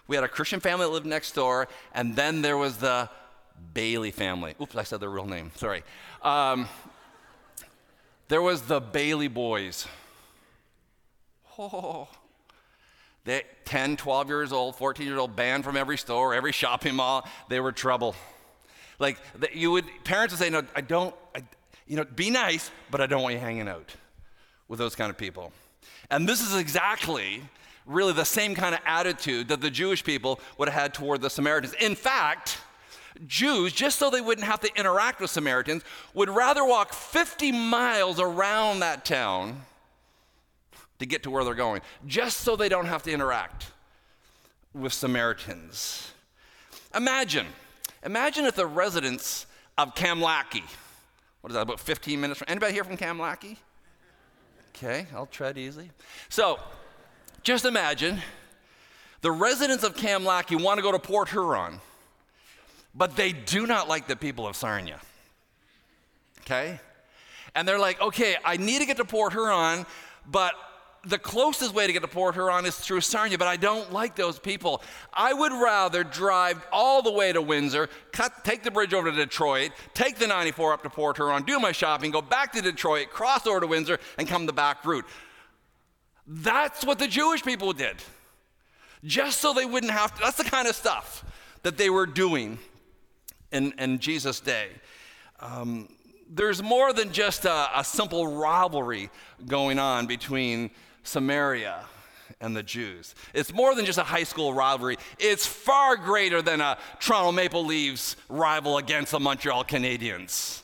We 0.07 0.15
had 0.15 0.23
a 0.23 0.29
Christian 0.29 0.59
family 0.59 0.85
that 0.85 0.91
lived 0.91 1.05
next 1.05 1.33
door, 1.33 1.67
and 1.93 2.15
then 2.15 2.41
there 2.41 2.57
was 2.57 2.77
the 2.77 3.09
Bailey 3.73 4.11
family. 4.11 4.55
Oops, 4.61 4.75
I 4.75 4.83
said 4.83 4.99
their 4.99 5.09
real 5.09 5.25
name. 5.25 5.51
Sorry. 5.55 5.83
Um, 6.21 6.67
there 8.27 8.41
was 8.41 8.61
the 8.61 8.79
Bailey 8.79 9.27
boys. 9.27 9.87
Oh, 11.61 12.07
they, 13.25 13.43
10, 13.65 13.97
12 13.97 14.29
years 14.29 14.53
old, 14.53 14.77
14 14.77 15.05
years 15.05 15.19
old, 15.19 15.35
banned 15.35 15.65
from 15.65 15.75
every 15.75 15.97
store, 15.97 16.33
every 16.33 16.53
shopping 16.53 16.95
mall. 16.95 17.27
They 17.49 17.59
were 17.59 17.73
trouble. 17.73 18.15
Like 18.97 19.19
you 19.53 19.71
would, 19.71 19.85
parents 20.05 20.33
would 20.33 20.39
say, 20.39 20.49
"No, 20.49 20.63
I 20.73 20.81
don't. 20.81 21.13
I, 21.35 21.43
you 21.85 21.97
know, 21.97 22.05
be 22.05 22.29
nice, 22.29 22.71
but 22.89 23.01
I 23.01 23.07
don't 23.07 23.21
want 23.21 23.33
you 23.33 23.41
hanging 23.41 23.67
out 23.67 23.93
with 24.69 24.79
those 24.79 24.95
kind 24.95 25.09
of 25.09 25.17
people." 25.17 25.51
And 26.09 26.27
this 26.27 26.41
is 26.41 26.55
exactly, 26.55 27.41
really, 27.85 28.13
the 28.13 28.25
same 28.25 28.55
kind 28.55 28.73
of 28.73 28.81
attitude 28.85 29.49
that 29.49 29.59
the 29.59 29.69
Jewish 29.69 30.03
people 30.03 30.39
would 30.57 30.69
have 30.69 30.81
had 30.81 30.93
toward 30.93 31.21
the 31.21 31.29
Samaritans. 31.29 31.73
In 31.81 31.95
fact, 31.95 32.57
Jews, 33.27 33.73
just 33.73 33.99
so 33.99 34.09
they 34.09 34.21
wouldn't 34.21 34.47
have 34.47 34.61
to 34.61 34.75
interact 34.77 35.19
with 35.19 35.29
Samaritans, 35.29 35.83
would 36.13 36.29
rather 36.29 36.63
walk 36.63 36.93
50 36.93 37.51
miles 37.51 38.19
around 38.19 38.79
that 38.79 39.03
town 39.03 39.65
to 40.99 41.05
get 41.05 41.23
to 41.23 41.31
where 41.31 41.43
they're 41.43 41.55
going, 41.55 41.81
just 42.05 42.41
so 42.41 42.55
they 42.55 42.69
don't 42.69 42.85
have 42.85 43.03
to 43.03 43.11
interact 43.11 43.67
with 44.73 44.93
Samaritans. 44.93 46.11
Imagine, 46.95 47.47
imagine 48.03 48.45
if 48.45 48.55
the 48.55 48.67
residents 48.67 49.45
of 49.77 49.95
Camlachie, 49.95 50.63
what 51.41 51.51
is 51.51 51.55
that, 51.55 51.61
about 51.61 51.79
15 51.79 52.19
minutes 52.19 52.39
from, 52.39 52.45
anybody 52.49 52.73
here 52.73 52.83
from 52.83 52.97
Camlachie? 52.97 53.57
Okay, 54.75 55.07
I'll 55.15 55.25
tread 55.25 55.57
easy. 55.57 55.89
So, 56.29 56.59
just 57.43 57.65
imagine 57.65 58.19
the 59.21 59.31
residents 59.31 59.83
of 59.83 59.95
Camlachie 59.95 60.61
want 60.61 60.77
to 60.77 60.81
go 60.81 60.91
to 60.91 60.99
Port 60.99 61.29
Huron, 61.29 61.79
but 62.93 63.15
they 63.15 63.31
do 63.31 63.65
not 63.65 63.87
like 63.87 64.07
the 64.07 64.15
people 64.15 64.47
of 64.47 64.55
Sarnia. 64.55 64.99
Okay? 66.41 66.79
And 67.55 67.67
they're 67.67 67.79
like, 67.79 68.01
okay, 68.01 68.35
I 68.43 68.57
need 68.57 68.79
to 68.79 68.85
get 68.85 68.97
to 68.97 69.05
Port 69.05 69.33
Huron, 69.33 69.85
but 70.29 70.53
the 71.05 71.17
closest 71.17 71.73
way 71.73 71.87
to 71.87 71.93
get 71.93 72.01
to 72.01 72.07
Port 72.07 72.35
Huron 72.35 72.65
is 72.65 72.75
through 72.75 73.01
Sarnia, 73.01 73.37
but 73.37 73.47
I 73.47 73.55
don't 73.55 73.93
like 73.93 74.15
those 74.15 74.37
people. 74.37 74.83
I 75.13 75.33
would 75.33 75.53
rather 75.53 76.03
drive 76.03 76.65
all 76.71 77.01
the 77.01 77.11
way 77.11 77.31
to 77.31 77.41
Windsor, 77.41 77.89
cut, 78.11 78.43
take 78.43 78.63
the 78.63 78.71
bridge 78.71 78.93
over 78.93 79.09
to 79.09 79.15
Detroit, 79.15 79.71
take 79.93 80.17
the 80.17 80.27
94 80.27 80.73
up 80.73 80.83
to 80.83 80.89
Port 80.89 81.17
Huron, 81.17 81.43
do 81.43 81.59
my 81.59 81.71
shopping, 81.71 82.11
go 82.11 82.21
back 82.21 82.51
to 82.53 82.61
Detroit, 82.61 83.09
cross 83.09 83.47
over 83.47 83.61
to 83.61 83.67
Windsor, 83.67 83.99
and 84.17 84.27
come 84.27 84.45
the 84.45 84.53
back 84.53 84.83
route. 84.83 85.05
That's 86.27 86.85
what 86.85 86.99
the 86.99 87.07
Jewish 87.07 87.43
people 87.43 87.71
did. 87.73 87.95
Just 89.03 89.39
so 89.39 89.53
they 89.53 89.65
wouldn't 89.65 89.93
have 89.93 90.13
to, 90.15 90.21
that's 90.21 90.37
the 90.37 90.43
kind 90.43 90.67
of 90.67 90.75
stuff 90.75 91.23
that 91.63 91.77
they 91.77 91.89
were 91.89 92.05
doing 92.05 92.59
in, 93.51 93.71
in 93.79 93.99
Jesus' 93.99 94.41
day. 94.41 94.67
Um, 95.39 95.87
there's 96.29 96.61
more 96.61 96.93
than 96.93 97.11
just 97.11 97.45
a, 97.45 97.79
a 97.79 97.83
simple 97.83 98.27
rivalry 98.27 99.09
going 99.47 99.79
on 99.79 100.05
between 100.05 100.69
Samaria 101.09 101.85
and 102.41 102.55
the 102.55 102.63
Jews. 102.63 103.15
It's 103.33 103.53
more 103.53 103.75
than 103.75 103.85
just 103.85 103.97
a 103.97 104.03
high 104.03 104.23
school 104.23 104.53
rivalry. 104.53 104.97
It's 105.17 105.45
far 105.45 105.97
greater 105.97 106.41
than 106.41 106.61
a 106.61 106.77
Toronto 106.99 107.31
Maple 107.31 107.65
Leafs 107.65 108.15
rival 108.29 108.77
against 108.77 109.11
the 109.11 109.19
Montreal 109.19 109.65
Canadiens. 109.65 110.61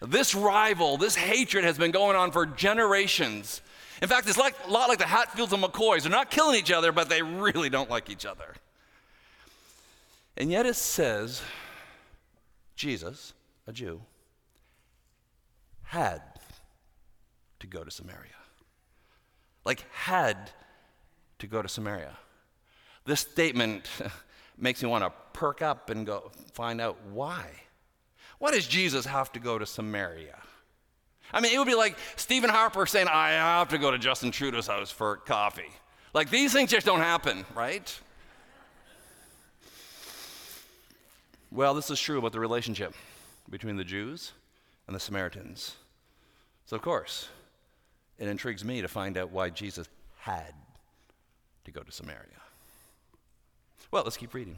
This 0.00 0.34
rival, 0.34 0.96
this 0.96 1.14
hatred 1.14 1.64
has 1.64 1.78
been 1.78 1.90
going 1.90 2.16
on 2.16 2.30
for 2.32 2.44
generations. 2.46 3.60
In 4.02 4.08
fact, 4.08 4.28
it's 4.28 4.38
like, 4.38 4.54
a 4.66 4.70
lot 4.70 4.88
like 4.88 4.98
the 4.98 5.06
Hatfields 5.06 5.52
and 5.52 5.62
McCoys. 5.62 6.02
They're 6.02 6.10
not 6.10 6.30
killing 6.30 6.58
each 6.58 6.72
other, 6.72 6.92
but 6.92 7.08
they 7.08 7.22
really 7.22 7.70
don't 7.70 7.88
like 7.88 8.10
each 8.10 8.26
other. 8.26 8.54
And 10.36 10.50
yet 10.50 10.66
it 10.66 10.76
says 10.76 11.40
Jesus, 12.74 13.32
a 13.66 13.72
Jew, 13.72 14.02
had 15.82 16.20
to 17.60 17.66
go 17.66 17.84
to 17.84 17.90
Samaria 17.90 18.32
like 19.66 19.84
had 19.92 20.50
to 21.40 21.48
go 21.48 21.60
to 21.60 21.68
Samaria. 21.68 22.16
This 23.04 23.20
statement 23.20 23.88
makes 24.56 24.82
me 24.82 24.88
want 24.88 25.04
to 25.04 25.12
perk 25.32 25.60
up 25.60 25.90
and 25.90 26.06
go 26.06 26.30
find 26.52 26.80
out 26.80 26.96
why. 27.12 27.50
Why 28.38 28.52
does 28.52 28.66
Jesus 28.66 29.04
have 29.06 29.32
to 29.32 29.40
go 29.40 29.58
to 29.58 29.66
Samaria? 29.66 30.38
I 31.32 31.40
mean, 31.40 31.52
it 31.52 31.58
would 31.58 31.66
be 31.66 31.74
like 31.74 31.98
Stephen 32.14 32.48
Harper 32.48 32.86
saying, 32.86 33.08
I 33.08 33.30
have 33.30 33.68
to 33.70 33.78
go 33.78 33.90
to 33.90 33.98
Justin 33.98 34.30
Trudeau's 34.30 34.68
house 34.68 34.92
for 34.92 35.16
coffee. 35.16 35.72
Like, 36.14 36.30
these 36.30 36.52
things 36.52 36.70
just 36.70 36.86
don't 36.86 37.00
happen, 37.00 37.44
right? 37.54 38.00
Well, 41.50 41.74
this 41.74 41.90
is 41.90 42.00
true 42.00 42.18
about 42.18 42.32
the 42.32 42.40
relationship 42.40 42.94
between 43.50 43.76
the 43.76 43.84
Jews 43.84 44.32
and 44.86 44.94
the 44.94 45.00
Samaritans. 45.00 45.74
So, 46.66 46.76
of 46.76 46.82
course, 46.82 47.28
it 48.18 48.28
intrigues 48.28 48.64
me 48.64 48.80
to 48.82 48.88
find 48.88 49.16
out 49.16 49.30
why 49.30 49.50
Jesus 49.50 49.88
had 50.18 50.54
to 51.64 51.70
go 51.70 51.82
to 51.82 51.92
Samaria. 51.92 52.20
Well, 53.90 54.04
let's 54.04 54.16
keep 54.16 54.34
reading. 54.34 54.56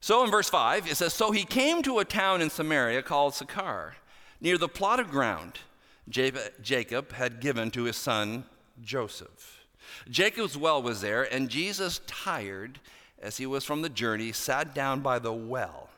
So 0.00 0.22
in 0.22 0.30
verse 0.30 0.50
5, 0.50 0.90
it 0.90 0.96
says 0.96 1.14
So 1.14 1.30
he 1.30 1.44
came 1.44 1.82
to 1.82 1.98
a 1.98 2.04
town 2.04 2.42
in 2.42 2.50
Samaria 2.50 3.02
called 3.02 3.34
Sychar, 3.34 3.94
near 4.40 4.58
the 4.58 4.68
plot 4.68 5.00
of 5.00 5.10
ground 5.10 5.60
Jacob 6.08 7.12
had 7.12 7.40
given 7.40 7.70
to 7.70 7.84
his 7.84 7.96
son 7.96 8.44
Joseph. 8.82 9.66
Jacob's 10.10 10.56
well 10.56 10.82
was 10.82 11.00
there, 11.00 11.22
and 11.32 11.48
Jesus, 11.48 12.00
tired 12.06 12.80
as 13.18 13.38
he 13.38 13.46
was 13.46 13.64
from 13.64 13.80
the 13.80 13.88
journey, 13.88 14.32
sat 14.32 14.74
down 14.74 15.00
by 15.00 15.18
the 15.18 15.32
well. 15.32 15.88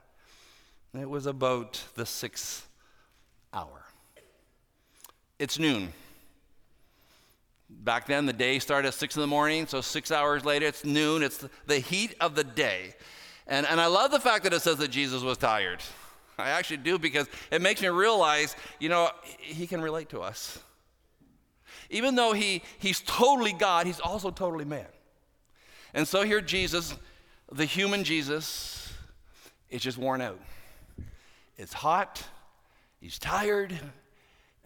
It 0.94 1.10
was 1.10 1.26
about 1.26 1.82
the 1.96 2.06
sixth 2.06 2.68
hour. 3.52 3.85
It's 5.38 5.58
noon. 5.58 5.92
Back 7.68 8.06
then, 8.06 8.26
the 8.26 8.32
day 8.32 8.58
started 8.58 8.88
at 8.88 8.94
six 8.94 9.16
in 9.16 9.20
the 9.20 9.26
morning, 9.26 9.66
so 9.66 9.80
six 9.80 10.10
hours 10.10 10.44
later, 10.44 10.66
it's 10.66 10.84
noon. 10.84 11.22
It's 11.22 11.44
the 11.66 11.78
heat 11.78 12.14
of 12.20 12.34
the 12.34 12.44
day. 12.44 12.94
And, 13.46 13.66
and 13.66 13.80
I 13.80 13.86
love 13.86 14.10
the 14.10 14.20
fact 14.20 14.44
that 14.44 14.52
it 14.52 14.62
says 14.62 14.76
that 14.78 14.88
Jesus 14.88 15.22
was 15.22 15.36
tired. 15.38 15.80
I 16.38 16.50
actually 16.50 16.78
do 16.78 16.98
because 16.98 17.28
it 17.50 17.62
makes 17.62 17.80
me 17.80 17.88
realize, 17.88 18.56
you 18.78 18.88
know, 18.88 19.10
he 19.38 19.66
can 19.66 19.80
relate 19.80 20.10
to 20.10 20.20
us. 20.20 20.58
Even 21.90 22.14
though 22.14 22.32
he, 22.32 22.62
he's 22.78 23.00
totally 23.00 23.52
God, 23.52 23.86
he's 23.86 24.00
also 24.00 24.30
totally 24.30 24.64
man. 24.64 24.86
And 25.94 26.06
so 26.06 26.22
here, 26.22 26.40
Jesus, 26.40 26.94
the 27.50 27.64
human 27.64 28.04
Jesus, 28.04 28.92
is 29.70 29.82
just 29.82 29.98
worn 29.98 30.20
out. 30.20 30.40
It's 31.56 31.72
hot, 31.72 32.22
he's 33.00 33.18
tired, 33.18 33.78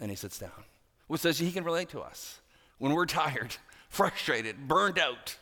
and 0.01 0.11
he 0.11 0.17
sits 0.17 0.39
down, 0.39 0.65
which 1.07 1.21
says 1.21 1.39
he 1.39 1.53
can 1.53 1.65
relate 1.65 1.91
to 1.91 2.01
us 2.01 2.41
when 2.79 2.95
we're 2.95 3.07
tired, 3.07 3.57
frustrated, 3.89 4.67
burned 4.67 4.99
out. 4.99 5.37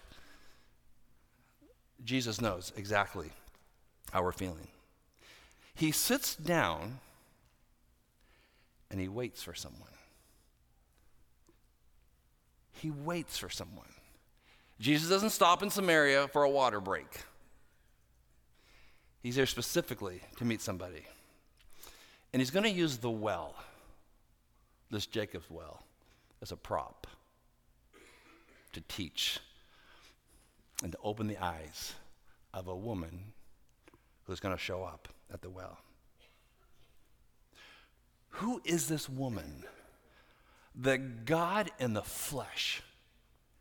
Jesus 2.04 2.40
knows 2.40 2.72
exactly 2.76 3.30
how 4.12 4.22
we're 4.22 4.32
feeling. 4.32 4.68
He 5.74 5.92
sits 5.92 6.34
down 6.34 6.98
and 8.90 9.00
he 9.00 9.08
waits 9.08 9.42
for 9.42 9.54
someone. 9.54 9.82
He 12.72 12.90
waits 12.90 13.38
for 13.38 13.48
someone. 13.48 13.86
Jesus 14.80 15.08
doesn't 15.08 15.30
stop 15.30 15.62
in 15.62 15.70
Samaria 15.70 16.28
for 16.28 16.44
a 16.44 16.50
water 16.50 16.80
break. 16.80 17.22
He's 19.22 19.34
there 19.34 19.46
specifically 19.46 20.20
to 20.36 20.44
meet 20.44 20.62
somebody. 20.62 21.04
And 22.32 22.40
he's 22.40 22.50
going 22.50 22.64
to 22.64 22.70
use 22.70 22.98
the 22.98 23.10
well, 23.10 23.54
this 24.90 25.06
Jacob's 25.06 25.50
well, 25.50 25.82
as 26.40 26.52
a 26.52 26.56
prop 26.56 27.06
to 28.72 28.80
teach 28.88 29.38
and 30.82 30.92
to 30.92 30.98
open 31.02 31.26
the 31.26 31.38
eyes 31.38 31.94
of 32.54 32.68
a 32.68 32.76
woman 32.76 33.32
who's 34.24 34.40
going 34.40 34.54
to 34.54 34.60
show 34.60 34.84
up 34.84 35.08
at 35.32 35.42
the 35.42 35.50
well. 35.50 35.78
Who 38.30 38.60
is 38.64 38.88
this 38.88 39.08
woman 39.08 39.64
that 40.76 41.24
God 41.24 41.70
in 41.78 41.94
the 41.94 42.02
flesh 42.02 42.82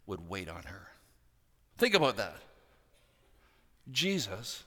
would 0.05 0.29
wait 0.29 0.49
on 0.49 0.63
her? 0.63 0.87
Think 1.77 1.95
about 1.95 2.17
that. 2.17 2.37
Jesus, 3.91 4.63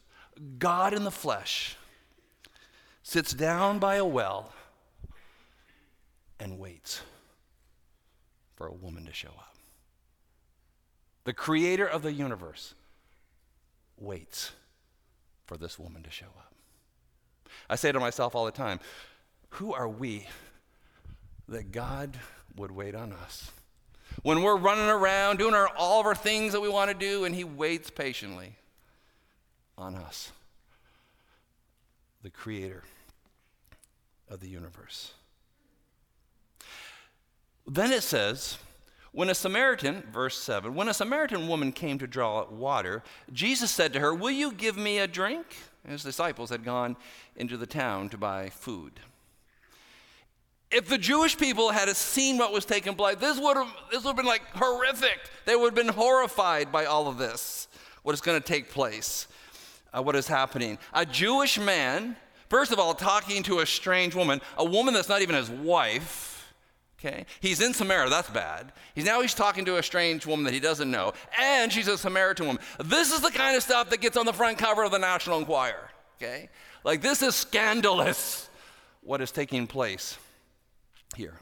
God 0.59 0.95
in 0.95 1.05
the 1.05 1.11
flesh, 1.11 1.77
sits 3.03 3.33
down 3.33 3.79
by 3.79 3.97
a 3.97 4.05
well 4.05 4.53
and 6.41 6.59
waits 6.59 7.03
for 8.57 8.67
a 8.67 8.73
woman 8.73 9.05
to 9.07 9.13
show 9.13 9.29
up. 9.29 9.57
The 11.25 11.33
creator 11.35 11.87
of 11.87 12.03
the 12.03 12.13
universe 12.13 12.75
waits 13.99 14.53
for 15.47 15.57
this 15.57 15.79
woman 15.79 16.03
to 16.03 16.11
show 16.11 16.27
up. 16.27 16.55
I 17.69 17.77
say 17.77 17.93
to 17.93 18.01
myself 18.01 18.35
all 18.35 18.47
the 18.47 18.51
time, 18.51 18.81
who 19.51 19.75
are 19.75 19.89
we 19.89 20.27
that 21.49 21.73
God 21.73 22.17
would 22.57 22.71
wait 22.71 22.95
on 22.95 23.13
us? 23.13 23.51
When 24.23 24.43
we're 24.43 24.57
running 24.57 24.89
around 24.89 25.39
doing 25.39 25.55
our, 25.55 25.69
all 25.77 26.01
of 26.01 26.07
our 26.07 26.15
things 26.15 26.53
that 26.53 26.61
we 26.61 26.69
want 26.69 26.91
to 26.91 26.97
do, 26.97 27.25
and 27.25 27.35
He 27.35 27.45
waits 27.45 27.91
patiently 27.91 28.57
on 29.77 29.95
us, 29.95 30.33
the 32.23 32.31
Creator 32.31 32.83
of 34.29 34.41
the 34.41 34.49
universe. 34.49 35.13
Then 37.67 37.93
it 37.93 38.03
says, 38.03 38.59
when 39.13 39.29
a 39.29 39.35
Samaritan, 39.35 40.05
verse 40.13 40.37
7, 40.39 40.75
when 40.75 40.89
a 40.89 40.95
Samaritan 40.95 41.49
woman 41.49 41.73
came 41.73 41.99
to 41.99 42.07
draw 42.07 42.49
water, 42.49 43.03
Jesus 43.33 43.71
said 43.71 43.93
to 43.93 44.01
her, 44.01 44.15
Will 44.15 44.31
you 44.31 44.53
give 44.53 44.77
me 44.77 44.99
a 44.99 45.09
drink? 45.09 45.47
His 45.87 46.03
disciples 46.03 46.51
had 46.51 46.65
gone 46.65 46.97
into 47.37 47.57
the 47.57 47.67
town 47.67 48.09
to 48.11 48.19
buy 48.19 48.51
food. 48.51 49.01
If 50.71 50.87
the 50.87 50.99
Jewish 50.99 51.37
people 51.37 51.71
had 51.71 51.89
seen 51.97 52.39
what 52.39 52.53
was 52.53 52.65
taking 52.65 52.95
place, 52.95 53.17
this 53.17 53.41
would 53.41 53.57
have, 53.57 53.75
this 53.91 54.05
would 54.05 54.11
have 54.11 54.17
been 54.17 54.27
like 54.27 54.45
horrific. 54.55 55.19
They 55.45 55.57
would 55.57 55.75
have 55.77 55.87
been 55.87 55.95
horrified 55.95 56.71
by 56.71 56.85
all 56.85 57.09
of 57.09 57.19
this, 57.19 57.67
what 58.05 58.13
is 58.13 58.21
going 58.21 58.41
to 58.41 58.47
take 58.47 58.71
place, 58.71 59.27
uh, 59.93 60.01
what 60.01 60.15
is 60.15 60.29
happening. 60.29 60.79
A 60.93 61.05
Jewish 61.05 61.59
man, 61.59 62.15
first 62.49 62.71
of 62.71 62.79
all, 62.79 62.95
talking 62.95 63.43
to 63.45 63.59
a 63.59 63.67
strange 63.67 64.15
woman, 64.15 64.41
a 64.57 64.65
woman 64.65 64.95
that's 64.95 65.09
not 65.09 65.23
even 65.23 65.35
his 65.35 65.51
wife 65.51 66.30
Okay? 67.03 67.25
He's 67.41 67.61
in 67.61 67.73
Samaria, 67.73 68.11
that's 68.11 68.29
bad. 68.29 68.73
He's 68.95 69.07
now 69.07 69.23
he's 69.23 69.35
talking 69.35 69.65
to 69.65 69.79
a 69.79 69.83
strange 69.83 70.27
woman 70.27 70.45
that 70.45 70.53
he 70.53 70.61
doesn't 70.61 70.91
know, 70.91 71.15
and 71.39 71.73
she's 71.73 71.89
a 71.89 71.97
Samaritan 71.97 72.47
woman. 72.47 72.63
This 72.85 73.13
is 73.13 73.23
the 73.23 73.31
kind 73.31 73.57
of 73.57 73.63
stuff 73.63 73.89
that 73.91 74.01
gets 74.01 74.17
on 74.17 74.27
the 74.27 74.33
front 74.33 74.59
cover 74.59 74.85
of 74.85 74.93
the 74.93 74.99
National 74.99 75.39
Enquirer. 75.39 75.91
Okay? 76.17 76.51
Like 76.85 77.01
this 77.01 77.23
is 77.23 77.35
scandalous 77.35 78.49
what 79.03 79.23
is 79.23 79.31
taking 79.31 79.67
place 79.67 80.19
here. 81.17 81.41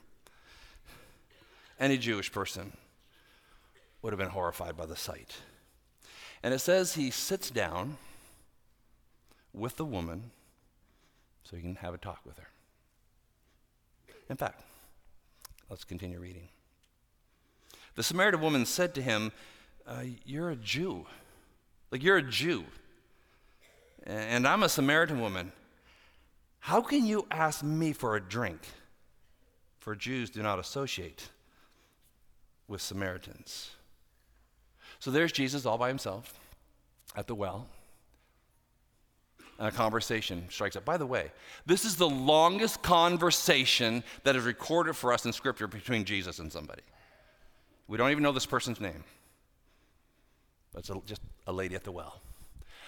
Any 1.80 1.98
Jewish 1.98 2.30
person 2.30 2.72
would 4.02 4.12
have 4.12 4.18
been 4.18 4.28
horrified 4.28 4.76
by 4.76 4.86
the 4.86 4.96
sight. 4.96 5.38
And 6.42 6.54
it 6.54 6.60
says 6.60 6.94
he 6.94 7.10
sits 7.10 7.50
down 7.50 7.96
with 9.52 9.76
the 9.76 9.84
woman 9.84 10.30
so 11.42 11.56
he 11.56 11.62
can 11.62 11.76
have 11.76 11.94
a 11.94 11.98
talk 11.98 12.20
with 12.24 12.38
her. 12.38 12.48
In 14.30 14.36
fact, 14.36 14.62
Let's 15.68 15.84
continue 15.84 16.18
reading. 16.18 16.48
The 17.94 18.02
Samaritan 18.02 18.40
woman 18.40 18.64
said 18.64 18.94
to 18.94 19.02
him, 19.02 19.32
uh, 19.86 20.02
You're 20.24 20.50
a 20.50 20.56
Jew. 20.56 21.06
Like, 21.90 22.02
you're 22.02 22.18
a 22.18 22.22
Jew. 22.22 22.64
And 24.04 24.46
I'm 24.46 24.62
a 24.62 24.68
Samaritan 24.68 25.20
woman. 25.20 25.52
How 26.60 26.80
can 26.80 27.06
you 27.06 27.26
ask 27.30 27.62
me 27.62 27.92
for 27.92 28.16
a 28.16 28.20
drink? 28.20 28.60
For 29.78 29.94
Jews 29.94 30.30
do 30.30 30.42
not 30.42 30.58
associate 30.58 31.30
with 32.66 32.82
Samaritans. 32.82 33.70
So 34.98 35.10
there's 35.10 35.32
Jesus 35.32 35.64
all 35.64 35.78
by 35.78 35.88
himself 35.88 36.38
at 37.16 37.26
the 37.26 37.34
well 37.34 37.68
a 39.58 39.72
conversation 39.72 40.44
strikes 40.50 40.76
up. 40.76 40.84
By 40.84 40.96
the 40.96 41.06
way, 41.06 41.32
this 41.66 41.84
is 41.84 41.96
the 41.96 42.08
longest 42.08 42.82
conversation 42.82 44.04
that 44.22 44.36
is 44.36 44.44
recorded 44.44 44.94
for 44.94 45.12
us 45.12 45.26
in 45.26 45.32
Scripture 45.32 45.66
between 45.66 46.04
Jesus 46.04 46.38
and 46.38 46.52
somebody. 46.52 46.82
We 47.88 47.98
don't 47.98 48.10
even 48.10 48.22
know 48.22 48.32
this 48.32 48.46
person's 48.46 48.80
name. 48.80 49.02
It's 50.76 50.90
just 51.06 51.22
a 51.46 51.52
lady 51.52 51.74
at 51.74 51.82
the 51.82 51.90
well. 51.90 52.20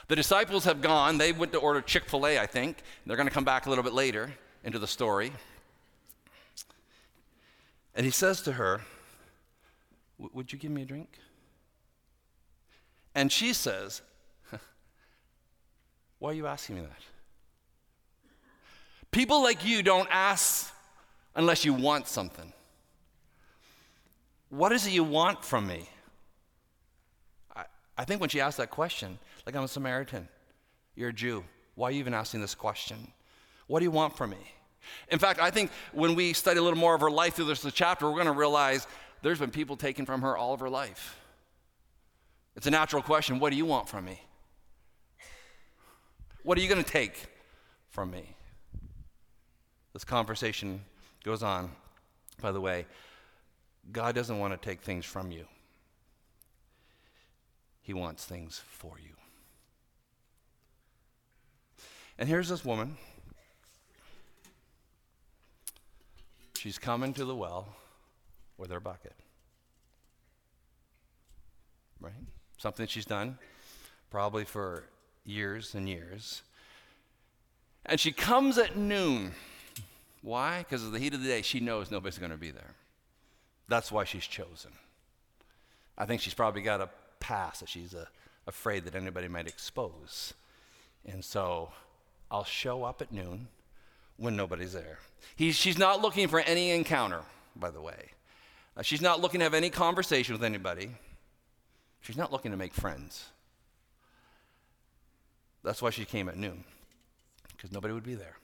The 0.07 0.17
disciples 0.17 0.65
have 0.65 0.81
gone. 0.81 1.19
They 1.19 1.33
went 1.33 1.53
to 1.53 1.59
order 1.59 1.81
Chick 1.81 2.05
fil 2.05 2.27
A, 2.27 2.39
I 2.39 2.47
think. 2.47 2.83
They're 3.07 3.17
going 3.17 3.29
to 3.29 3.35
come 3.35 3.45
back 3.45 3.67
a 3.67 3.69
little 3.69 3.85
bit 3.85 3.93
later 3.93 4.33
into 4.63 4.79
the 4.79 4.87
story. 4.87 5.33
And 7.95 8.05
he 8.05 8.13
says 8.13 8.43
to 8.43 8.53
her, 8.53 8.83
Would 10.19 10.53
you 10.53 10.59
give 10.59 10.71
me 10.71 10.83
a 10.83 10.85
drink? 10.85 11.19
And 13.15 13.33
she 13.33 13.53
says, 13.53 14.03
why 16.21 16.31
are 16.31 16.35
you 16.35 16.47
asking 16.47 16.77
me 16.77 16.83
that? 16.83 17.03
People 19.11 19.43
like 19.43 19.67
you 19.67 19.83
don't 19.83 20.09
ask 20.11 20.73
unless 21.35 21.65
you 21.65 21.75
want 21.75 22.07
something. 22.07 22.53
What 24.51 24.71
is 24.73 24.87
it 24.87 24.93
you 24.93 25.03
want 25.03 25.45
from 25.45 25.67
me? 25.67 25.89
I, 27.57 27.65
I 27.99 28.05
think 28.05 28.21
when 28.21 28.31
she 28.31 28.41
asked 28.41 28.59
that 28.59 28.71
question, 28.71 29.19
like 29.47 29.57
I'm 29.57 29.65
a 29.65 29.69
Samaritan, 29.69 30.29
you're 30.95 31.09
a 31.09 31.13
Jew. 31.13 31.43
Why 31.75 31.89
are 31.89 31.93
you 31.93 31.99
even 31.99 32.15
asking 32.15 32.41
this 32.43 32.55
question? 32.55 33.13
What 33.67 33.81
do 33.81 33.85
you 33.85 33.91
want 33.91 34.17
from 34.17 34.31
me? 34.31 34.53
In 35.09 35.19
fact, 35.19 35.41
I 35.41 35.51
think 35.51 35.71
when 35.93 36.15
we 36.15 36.33
study 36.33 36.59
a 36.59 36.63
little 36.63 36.79
more 36.79 36.95
of 36.95 37.01
her 37.01 37.11
life 37.11 37.35
through 37.35 37.47
this 37.47 37.65
chapter, 37.73 38.07
we're 38.07 38.15
going 38.15 38.27
to 38.27 38.33
realize 38.33 38.87
there's 39.23 39.39
been 39.39 39.51
people 39.51 39.77
taken 39.77 40.05
from 40.05 40.23
her 40.23 40.37
all 40.37 40.53
of 40.53 40.61
her 40.61 40.71
life. 40.71 41.17
It's 42.57 42.67
a 42.67 42.71
natural 42.71 43.03
question 43.03 43.39
what 43.39 43.51
do 43.51 43.57
you 43.57 43.67
want 43.67 43.89
from 43.89 44.05
me? 44.05 44.21
What 46.43 46.57
are 46.57 46.61
you 46.61 46.69
going 46.69 46.83
to 46.83 46.91
take 46.91 47.27
from 47.91 48.11
me? 48.11 48.35
This 49.93 50.05
conversation 50.05 50.81
goes 51.25 51.43
on. 51.43 51.71
By 52.41 52.53
the 52.53 52.61
way, 52.61 52.87
God 53.93 54.15
doesn't 54.15 54.39
want 54.39 54.53
to 54.53 54.69
take 54.69 54.81
things 54.81 55.05
from 55.05 55.31
you, 55.31 55.47
He 57.83 57.93
wants 57.93 58.25
things 58.25 58.63
for 58.67 58.99
you. 58.99 59.15
And 62.19 62.29
here's 62.29 62.49
this 62.49 62.65
woman. 62.65 62.97
She's 66.57 66.79
coming 66.79 67.15
to 67.15 67.25
the 67.25 67.35
well 67.35 67.75
with 68.59 68.71
her 68.71 68.81
bucket. 68.81 69.15
Right? 71.99 72.13
Something 72.59 72.87
she's 72.87 73.07
done 73.07 73.39
probably 74.11 74.45
for 74.45 74.85
years 75.25 75.75
and 75.75 75.89
years. 75.89 76.43
And 77.87 77.99
she 77.99 78.13
comes 78.13 78.59
at 78.59 78.77
noon. 78.77 79.33
Why? 80.23 80.59
Because 80.59 80.85
of 80.85 80.93
the 80.93 80.99
heat 80.99 81.15
of 81.15 81.23
the 81.23 81.29
day, 81.29 81.43
she 81.43 81.61
knows 81.61 81.91
nobody's 81.91 82.19
going 82.19 82.31
to 82.31 82.37
be 82.37 82.51
there. 82.51 82.75
That's 83.69 83.91
why 83.91 84.05
she's 84.05 84.27
chosen. 84.27 84.73
I 85.97 86.05
think 86.05 86.21
she's 86.21 86.35
probably 86.35 86.63
got 86.63 86.81
a 86.81 86.89
past 87.21 87.61
that 87.61 87.69
she's 87.69 87.95
uh, 87.95 88.07
afraid 88.47 88.85
that 88.85 88.95
anybody 88.95 89.29
might 89.29 89.47
expose. 89.47 90.35
And 91.07 91.25
so 91.25 91.71
I'll 92.31 92.45
show 92.45 92.85
up 92.85 93.01
at 93.01 93.13
noon 93.13 93.49
when 94.17 94.37
nobody's 94.37 94.73
there. 94.73 94.99
He's, 95.37 95.57
she's 95.57 95.79
not 95.79 96.03
looking 96.03 96.29
for 96.29 96.41
any 96.41 96.71
encounter, 96.71 97.23
by 97.57 97.71
the 97.71 97.81
way. 97.81 98.11
Uh, 98.77 98.83
she's 98.83 99.01
not 99.01 99.21
looking 99.21 99.41
to 99.41 99.45
have 99.45 99.55
any 99.55 99.71
conversation 99.71 100.35
with 100.35 100.45
anybody. 100.45 100.91
She's 102.01 102.17
not 102.17 102.33
looking 102.33 102.51
to 102.51 102.57
make 102.57 102.75
friends. 102.75 103.27
That's 105.63 105.83
why 105.83 105.91
she 105.91 106.05
came 106.05 106.29
at 106.29 106.37
noon, 106.37 106.65
because 107.57 107.73
nobody 107.73 107.93
would 107.93 108.05
be 108.05 108.15
there. 108.15 108.37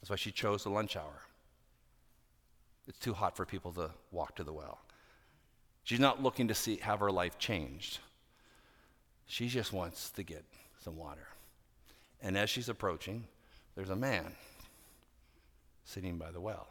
That's 0.00 0.10
why 0.10 0.16
she 0.16 0.32
chose 0.32 0.64
the 0.64 0.70
lunch 0.70 0.96
hour. 0.96 1.22
It's 2.88 2.98
too 2.98 3.12
hot 3.12 3.36
for 3.36 3.44
people 3.44 3.72
to 3.72 3.90
walk 4.12 4.36
to 4.36 4.44
the 4.44 4.52
well. 4.52 4.78
She's 5.84 6.00
not 6.00 6.22
looking 6.22 6.48
to 6.48 6.54
see 6.54 6.76
have 6.76 7.00
her 7.00 7.10
life 7.10 7.38
changed. 7.38 7.98
She 9.26 9.48
just 9.48 9.72
wants 9.72 10.10
to 10.10 10.22
get 10.22 10.44
some 10.82 10.96
water. 10.96 11.28
And 12.22 12.38
as 12.38 12.48
she's 12.48 12.68
approaching, 12.68 13.24
there's 13.74 13.90
a 13.90 13.96
man 13.96 14.32
sitting 15.84 16.16
by 16.16 16.30
the 16.30 16.40
well. 16.40 16.66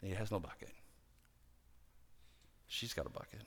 And 0.00 0.10
he 0.10 0.16
has 0.16 0.30
no 0.30 0.40
bucket. 0.40 0.72
She's 2.68 2.94
got 2.94 3.06
a 3.06 3.10
bucket. 3.10 3.42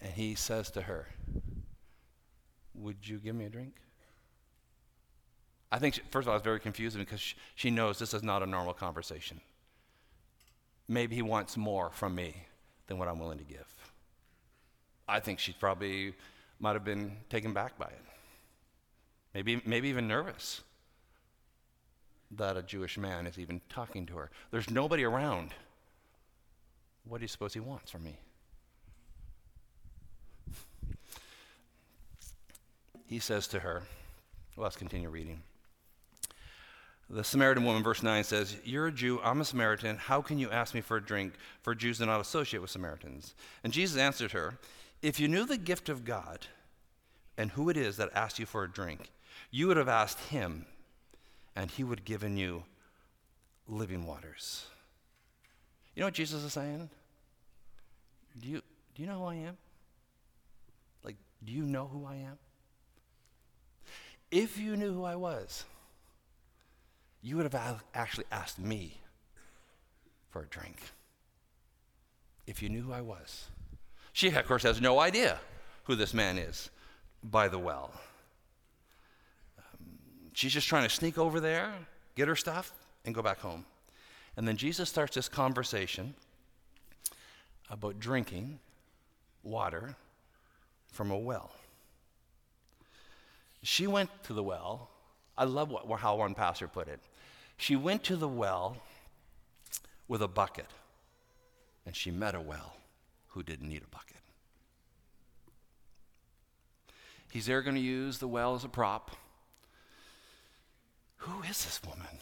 And 0.00 0.12
he 0.12 0.34
says 0.34 0.70
to 0.72 0.82
her, 0.82 1.08
Would 2.80 2.96
you 3.02 3.18
give 3.18 3.34
me 3.34 3.44
a 3.44 3.48
drink? 3.48 3.74
I 5.70 5.78
think, 5.78 5.94
she, 5.94 6.00
first 6.10 6.26
of 6.26 6.30
all, 6.30 6.36
it's 6.36 6.44
very 6.44 6.60
confusing 6.60 7.00
because 7.00 7.20
she, 7.20 7.36
she 7.54 7.70
knows 7.70 7.98
this 7.98 8.14
is 8.14 8.22
not 8.22 8.42
a 8.42 8.46
normal 8.46 8.72
conversation. 8.72 9.40
Maybe 10.88 11.14
he 11.14 11.22
wants 11.22 11.56
more 11.56 11.90
from 11.90 12.14
me 12.14 12.34
than 12.86 12.98
what 12.98 13.08
I'm 13.08 13.18
willing 13.18 13.38
to 13.38 13.44
give. 13.44 13.66
I 15.06 15.20
think 15.20 15.38
she 15.38 15.52
probably 15.52 16.14
might 16.58 16.72
have 16.72 16.84
been 16.84 17.12
taken 17.28 17.52
back 17.52 17.78
by 17.78 17.86
it. 17.86 18.04
Maybe, 19.34 19.60
maybe 19.66 19.88
even 19.88 20.08
nervous 20.08 20.62
that 22.30 22.56
a 22.56 22.62
Jewish 22.62 22.98
man 22.98 23.26
is 23.26 23.38
even 23.38 23.60
talking 23.68 24.06
to 24.06 24.16
her. 24.16 24.30
There's 24.50 24.70
nobody 24.70 25.04
around. 25.04 25.50
What 27.04 27.18
do 27.18 27.24
you 27.24 27.28
suppose 27.28 27.54
he 27.54 27.60
wants 27.60 27.90
from 27.90 28.04
me? 28.04 28.18
He 33.08 33.18
says 33.18 33.48
to 33.48 33.60
her, 33.60 33.82
let's 34.58 34.76
continue 34.76 35.08
reading. 35.08 35.42
The 37.08 37.24
Samaritan 37.24 37.64
woman, 37.64 37.82
verse 37.82 38.02
9 38.02 38.22
says, 38.22 38.58
You're 38.64 38.88
a 38.88 38.92
Jew, 38.92 39.18
I'm 39.24 39.40
a 39.40 39.44
Samaritan. 39.44 39.96
How 39.96 40.20
can 40.20 40.38
you 40.38 40.50
ask 40.50 40.74
me 40.74 40.82
for 40.82 40.98
a 40.98 41.02
drink? 41.02 41.32
For 41.62 41.74
Jews 41.74 41.98
do 41.98 42.06
not 42.06 42.20
associate 42.20 42.60
with 42.60 42.70
Samaritans. 42.70 43.34
And 43.64 43.72
Jesus 43.72 43.96
answered 43.96 44.32
her, 44.32 44.58
If 45.00 45.18
you 45.18 45.26
knew 45.26 45.46
the 45.46 45.56
gift 45.56 45.88
of 45.88 46.04
God 46.04 46.46
and 47.38 47.52
who 47.52 47.70
it 47.70 47.78
is 47.78 47.96
that 47.96 48.10
asked 48.14 48.38
you 48.38 48.44
for 48.44 48.62
a 48.62 48.70
drink, 48.70 49.10
you 49.50 49.68
would 49.68 49.78
have 49.78 49.88
asked 49.88 50.20
him, 50.26 50.66
and 51.56 51.70
he 51.70 51.82
would 51.82 52.00
have 52.00 52.06
given 52.06 52.36
you 52.36 52.64
living 53.66 54.04
waters. 54.04 54.66
You 55.94 56.00
know 56.00 56.08
what 56.08 56.14
Jesus 56.14 56.44
is 56.44 56.52
saying? 56.52 56.90
Do 58.38 58.48
you, 58.48 58.60
do 58.94 59.02
you 59.02 59.08
know 59.08 59.20
who 59.20 59.24
I 59.24 59.34
am? 59.36 59.56
Like, 61.02 61.16
do 61.42 61.52
you 61.54 61.62
know 61.62 61.86
who 61.86 62.04
I 62.04 62.16
am? 62.16 62.38
If 64.30 64.58
you 64.58 64.76
knew 64.76 64.92
who 64.92 65.04
I 65.04 65.16
was, 65.16 65.64
you 67.22 67.36
would 67.36 67.50
have 67.50 67.82
actually 67.94 68.26
asked 68.30 68.58
me 68.58 68.98
for 70.30 70.42
a 70.42 70.46
drink. 70.46 70.76
If 72.46 72.62
you 72.62 72.68
knew 72.68 72.82
who 72.82 72.92
I 72.92 73.00
was. 73.00 73.46
She, 74.12 74.28
of 74.28 74.46
course, 74.46 74.62
has 74.62 74.80
no 74.80 74.98
idea 74.98 75.38
who 75.84 75.94
this 75.94 76.12
man 76.12 76.38
is 76.38 76.70
by 77.22 77.48
the 77.48 77.58
well. 77.58 77.90
Um, 79.58 79.86
she's 80.32 80.52
just 80.52 80.68
trying 80.68 80.84
to 80.84 80.88
sneak 80.88 81.18
over 81.18 81.40
there, 81.40 81.72
get 82.14 82.28
her 82.28 82.36
stuff, 82.36 82.72
and 83.04 83.14
go 83.14 83.22
back 83.22 83.40
home. 83.40 83.64
And 84.36 84.46
then 84.46 84.56
Jesus 84.56 84.88
starts 84.88 85.14
this 85.14 85.28
conversation 85.28 86.14
about 87.70 87.98
drinking 87.98 88.58
water 89.42 89.96
from 90.92 91.10
a 91.10 91.18
well. 91.18 91.50
She 93.62 93.86
went 93.86 94.10
to 94.24 94.32
the 94.32 94.42
well. 94.42 94.90
I 95.36 95.44
love 95.44 95.70
what, 95.70 96.00
how 96.00 96.16
one 96.16 96.34
pastor 96.34 96.68
put 96.68 96.88
it. 96.88 97.00
She 97.56 97.76
went 97.76 98.04
to 98.04 98.16
the 98.16 98.28
well 98.28 98.76
with 100.06 100.22
a 100.22 100.28
bucket, 100.28 100.66
and 101.84 101.94
she 101.94 102.10
met 102.10 102.34
a 102.34 102.40
well 102.40 102.76
who 103.28 103.42
didn't 103.42 103.68
need 103.68 103.82
a 103.82 103.88
bucket. 103.88 104.16
He's 107.30 107.46
there 107.46 107.62
going 107.62 107.76
to 107.76 107.80
use 107.80 108.18
the 108.18 108.28
well 108.28 108.54
as 108.54 108.64
a 108.64 108.68
prop. 108.68 109.10
Who 111.18 111.42
is 111.42 111.64
this 111.64 111.80
woman? 111.84 112.20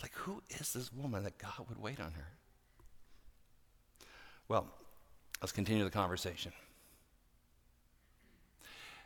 Like, 0.00 0.12
who 0.14 0.42
is 0.48 0.72
this 0.72 0.92
woman 0.92 1.24
that 1.24 1.38
God 1.38 1.68
would 1.68 1.78
wait 1.78 2.00
on 2.00 2.12
her? 2.12 2.28
Well, 4.48 4.66
let's 5.40 5.52
continue 5.52 5.84
the 5.84 5.90
conversation. 5.90 6.52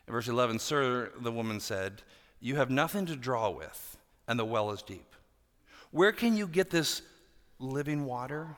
In 0.07 0.13
verse 0.13 0.29
11, 0.29 0.59
Sir, 0.59 1.11
the 1.21 1.33
woman 1.33 1.61
said, 1.61 2.03
You 2.41 2.57
have 2.57 2.71
nothing 2.71 3.07
to 3.07 3.17
draw 3.17 3.51
with, 3.51 3.99
and 4.29 4.39
the 4.39 4.45
well 4.45 4.71
is 4.71 4.83
deep. 4.83 5.15
Where 5.91 6.13
can 6.13 6.37
you 6.37 6.47
get 6.47 6.71
this 6.71 7.03
living 7.59 8.05
water 8.05 8.49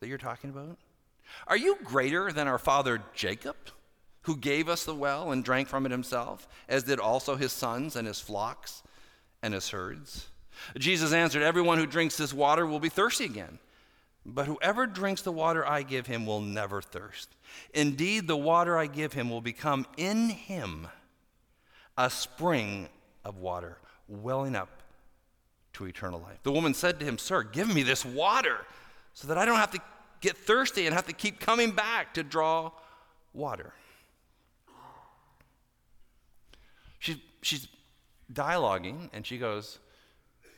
that 0.00 0.08
you're 0.08 0.18
talking 0.18 0.50
about? 0.50 0.78
Are 1.46 1.56
you 1.56 1.78
greater 1.82 2.30
than 2.32 2.46
our 2.46 2.58
father 2.58 3.02
Jacob, 3.14 3.56
who 4.22 4.36
gave 4.36 4.68
us 4.68 4.84
the 4.84 4.94
well 4.94 5.32
and 5.32 5.44
drank 5.44 5.68
from 5.68 5.86
it 5.86 5.92
himself, 5.92 6.46
as 6.68 6.84
did 6.84 7.00
also 7.00 7.36
his 7.36 7.52
sons 7.52 7.96
and 7.96 8.06
his 8.06 8.20
flocks 8.20 8.82
and 9.42 9.54
his 9.54 9.70
herds? 9.70 10.28
Jesus 10.78 11.12
answered, 11.12 11.42
Everyone 11.42 11.78
who 11.78 11.86
drinks 11.86 12.16
this 12.16 12.32
water 12.32 12.66
will 12.66 12.80
be 12.80 12.88
thirsty 12.88 13.24
again. 13.24 13.58
But 14.24 14.46
whoever 14.46 14.86
drinks 14.86 15.22
the 15.22 15.32
water 15.32 15.66
I 15.66 15.82
give 15.82 16.06
him 16.06 16.26
will 16.26 16.40
never 16.40 16.80
thirst. 16.80 17.30
Indeed, 17.74 18.28
the 18.28 18.36
water 18.36 18.78
I 18.78 18.86
give 18.86 19.12
him 19.12 19.28
will 19.28 19.40
become 19.40 19.86
in 19.96 20.28
him 20.30 20.86
a 21.98 22.08
spring 22.08 22.88
of 23.24 23.38
water 23.38 23.78
welling 24.08 24.54
up 24.54 24.82
to 25.74 25.86
eternal 25.86 26.20
life. 26.20 26.38
The 26.42 26.52
woman 26.52 26.74
said 26.74 27.00
to 27.00 27.04
him, 27.04 27.18
Sir, 27.18 27.42
give 27.42 27.72
me 27.72 27.82
this 27.82 28.04
water 28.04 28.58
so 29.14 29.26
that 29.28 29.38
I 29.38 29.44
don't 29.44 29.56
have 29.56 29.72
to 29.72 29.80
get 30.20 30.36
thirsty 30.36 30.86
and 30.86 30.94
have 30.94 31.06
to 31.06 31.12
keep 31.12 31.40
coming 31.40 31.72
back 31.72 32.14
to 32.14 32.22
draw 32.22 32.70
water. 33.32 33.72
She's, 37.00 37.16
she's 37.42 37.66
dialoguing 38.32 39.10
and 39.12 39.26
she 39.26 39.38
goes, 39.38 39.80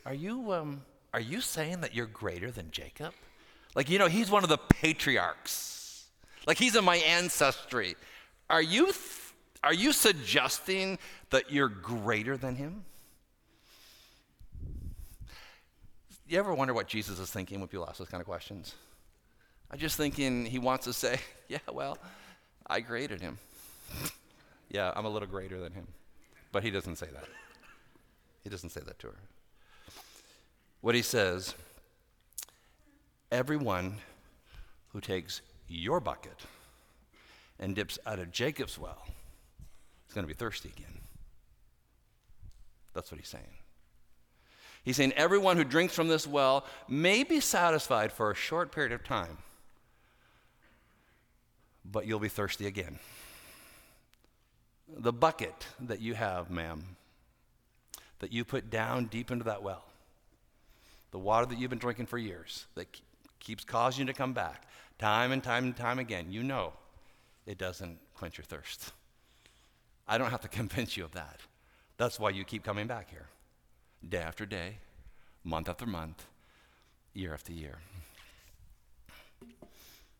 Are 0.05 0.13
you, 0.13 0.53
um, 0.53 0.83
are 1.13 1.19
you 1.19 1.41
saying 1.41 1.81
that 1.81 1.95
you're 1.95 2.05
greater 2.05 2.51
than 2.51 2.69
Jacob? 2.69 3.13
Like, 3.75 3.89
you 3.89 3.99
know, 3.99 4.07
he's 4.07 4.31
one 4.31 4.43
of 4.43 4.49
the 4.49 4.57
patriarchs. 4.57 6.05
Like, 6.47 6.57
he's 6.57 6.75
in 6.75 6.85
my 6.85 6.95
ancestry. 6.97 7.95
Are 8.49 8.61
you, 8.61 8.93
are 9.63 9.73
you 9.73 9.91
suggesting 9.91 10.97
that 11.29 11.51
you're 11.51 11.67
greater 11.67 12.37
than 12.37 12.55
him? 12.55 12.85
You 16.27 16.39
ever 16.39 16.53
wonder 16.53 16.73
what 16.73 16.87
Jesus 16.87 17.19
is 17.19 17.29
thinking 17.29 17.59
when 17.59 17.67
people 17.67 17.85
ask 17.87 17.99
those 17.99 18.09
kind 18.09 18.21
of 18.21 18.25
questions? 18.25 18.73
I'm 19.69 19.77
just 19.77 19.97
thinking 19.97 20.45
he 20.45 20.57
wants 20.57 20.85
to 20.85 20.93
say, 20.93 21.19
yeah, 21.47 21.59
well, 21.71 21.97
I 22.65 22.81
created 22.81 23.21
him. 23.21 23.37
yeah, 24.69 24.91
I'm 24.95 25.05
a 25.05 25.09
little 25.09 25.27
greater 25.27 25.59
than 25.59 25.73
him. 25.73 25.87
But 26.51 26.63
he 26.63 26.71
doesn't 26.71 26.95
say 26.95 27.07
that. 27.07 27.27
He 28.43 28.49
doesn't 28.49 28.69
say 28.69 28.81
that 28.85 28.97
to 28.99 29.07
her. 29.07 29.17
What 30.81 30.95
he 30.95 31.01
says, 31.01 31.55
everyone 33.31 33.97
who 34.89 35.01
takes 35.01 35.41
your 35.67 35.99
bucket 35.99 36.39
and 37.59 37.75
dips 37.75 37.97
out 38.05 38.19
of 38.19 38.31
Jacob's 38.31 38.77
well 38.77 39.05
is 40.07 40.13
going 40.13 40.23
to 40.23 40.27
be 40.27 40.33
thirsty 40.33 40.71
again. 40.75 41.01
That's 42.93 43.11
what 43.11 43.19
he's 43.19 43.29
saying. 43.29 43.43
He's 44.83 44.97
saying 44.97 45.13
everyone 45.13 45.57
who 45.57 45.63
drinks 45.63 45.95
from 45.95 46.07
this 46.07 46.27
well 46.27 46.65
may 46.87 47.23
be 47.23 47.39
satisfied 47.39 48.11
for 48.11 48.29
a 48.29 48.35
short 48.35 48.71
period 48.71 48.91
of 48.91 49.03
time, 49.03 49.39
but 51.83 52.05
you'll 52.05 52.19
be 52.19 52.29
thirsty 52.29 52.67
again. 52.67 52.99
The 54.87 55.11
bucket 55.11 55.65
that 55.81 56.01
you 56.01 56.13
have, 56.13 56.51
ma'am, 56.51 56.95
that 58.19 58.31
you 58.31 58.45
put 58.45 58.69
down 58.69 59.05
deep 59.05 59.31
into 59.31 59.45
that 59.45 59.63
well, 59.63 59.83
the 61.09 61.19
water 61.19 61.47
that 61.47 61.57
you've 61.57 61.71
been 61.71 61.79
drinking 61.79 62.05
for 62.05 62.19
years, 62.19 62.65
that 62.75 62.87
keeps 63.45 63.63
causing 63.63 64.07
you 64.07 64.11
to 64.11 64.17
come 64.17 64.33
back 64.33 64.67
time 64.97 65.31
and 65.31 65.43
time 65.43 65.65
and 65.65 65.77
time 65.77 65.99
again, 65.99 66.25
you 66.29 66.43
know 66.43 66.73
it 67.45 67.57
doesn't 67.57 67.99
quench 68.15 68.37
your 68.37 68.45
thirst. 68.45 68.91
I 70.07 70.17
don't 70.17 70.31
have 70.31 70.41
to 70.41 70.47
convince 70.61 70.97
you 70.97 71.05
of 71.05 71.11
that. 71.13 71.39
That's 71.97 72.19
why 72.19 72.31
you 72.31 72.43
keep 72.43 72.63
coming 72.63 72.87
back 72.87 73.09
here, 73.09 73.27
day 74.07 74.17
after 74.17 74.45
day, 74.45 74.79
month 75.43 75.69
after 75.69 75.85
month, 75.85 76.25
year 77.13 77.33
after 77.33 77.53
year. 77.53 77.77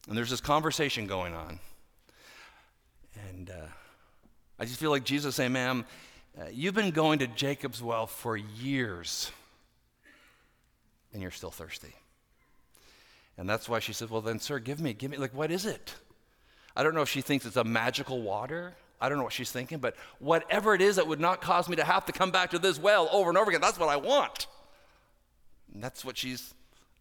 And 0.07 0.15
there's 0.15 0.29
this 0.29 0.41
conversation 0.41 1.07
going 1.07 1.33
on. 1.33 1.59
And 3.29 3.49
uh, 3.49 3.67
I 4.59 4.65
just 4.65 4.79
feel 4.79 4.91
like 4.91 5.03
Jesus 5.03 5.35
saying, 5.35 5.51
ma'am, 5.51 5.83
uh, 6.39 6.45
you've 6.51 6.75
been 6.75 6.91
going 6.91 7.19
to 7.19 7.27
Jacob's 7.27 7.81
well 7.81 8.07
for 8.07 8.37
years, 8.37 9.31
and 11.11 11.21
you're 11.21 11.31
still 11.31 11.51
thirsty. 11.51 11.95
And 13.37 13.49
that's 13.49 13.67
why 13.67 13.79
she 13.79 13.93
said, 13.93 14.09
Well, 14.09 14.21
then, 14.21 14.39
sir, 14.39 14.59
give 14.59 14.79
me, 14.79 14.93
give 14.93 15.11
me, 15.11 15.17
like, 15.17 15.33
what 15.33 15.51
is 15.51 15.65
it? 15.65 15.95
I 16.75 16.83
don't 16.83 16.93
know 16.93 17.01
if 17.01 17.09
she 17.09 17.21
thinks 17.21 17.45
it's 17.45 17.55
a 17.55 17.63
magical 17.63 18.21
water. 18.21 18.75
I 18.99 19.09
don't 19.09 19.17
know 19.17 19.23
what 19.23 19.33
she's 19.33 19.51
thinking, 19.51 19.79
but 19.79 19.95
whatever 20.19 20.73
it 20.73 20.81
is 20.81 20.95
that 20.95 21.07
would 21.07 21.19
not 21.19 21.41
cause 21.41 21.67
me 21.67 21.75
to 21.75 21.83
have 21.83 22.05
to 22.05 22.11
come 22.11 22.31
back 22.31 22.51
to 22.51 22.59
this 22.59 22.79
well 22.79 23.09
over 23.11 23.29
and 23.29 23.37
over 23.37 23.49
again, 23.49 23.61
that's 23.61 23.79
what 23.79 23.89
I 23.89 23.97
want. 23.97 24.47
And 25.73 25.83
that's 25.83 26.05
what 26.05 26.17
she's 26.17 26.53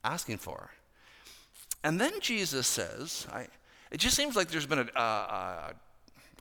asking 0.02 0.38
for. 0.38 0.70
And 1.82 2.00
then 2.00 2.12
Jesus 2.20 2.66
says, 2.66 3.26
I, 3.32 3.46
it 3.90 3.98
just 3.98 4.16
seems 4.16 4.34
like 4.34 4.48
there's 4.48 4.66
been 4.66 4.80
a, 4.80 4.88
a, 4.96 5.00
a 5.00 5.74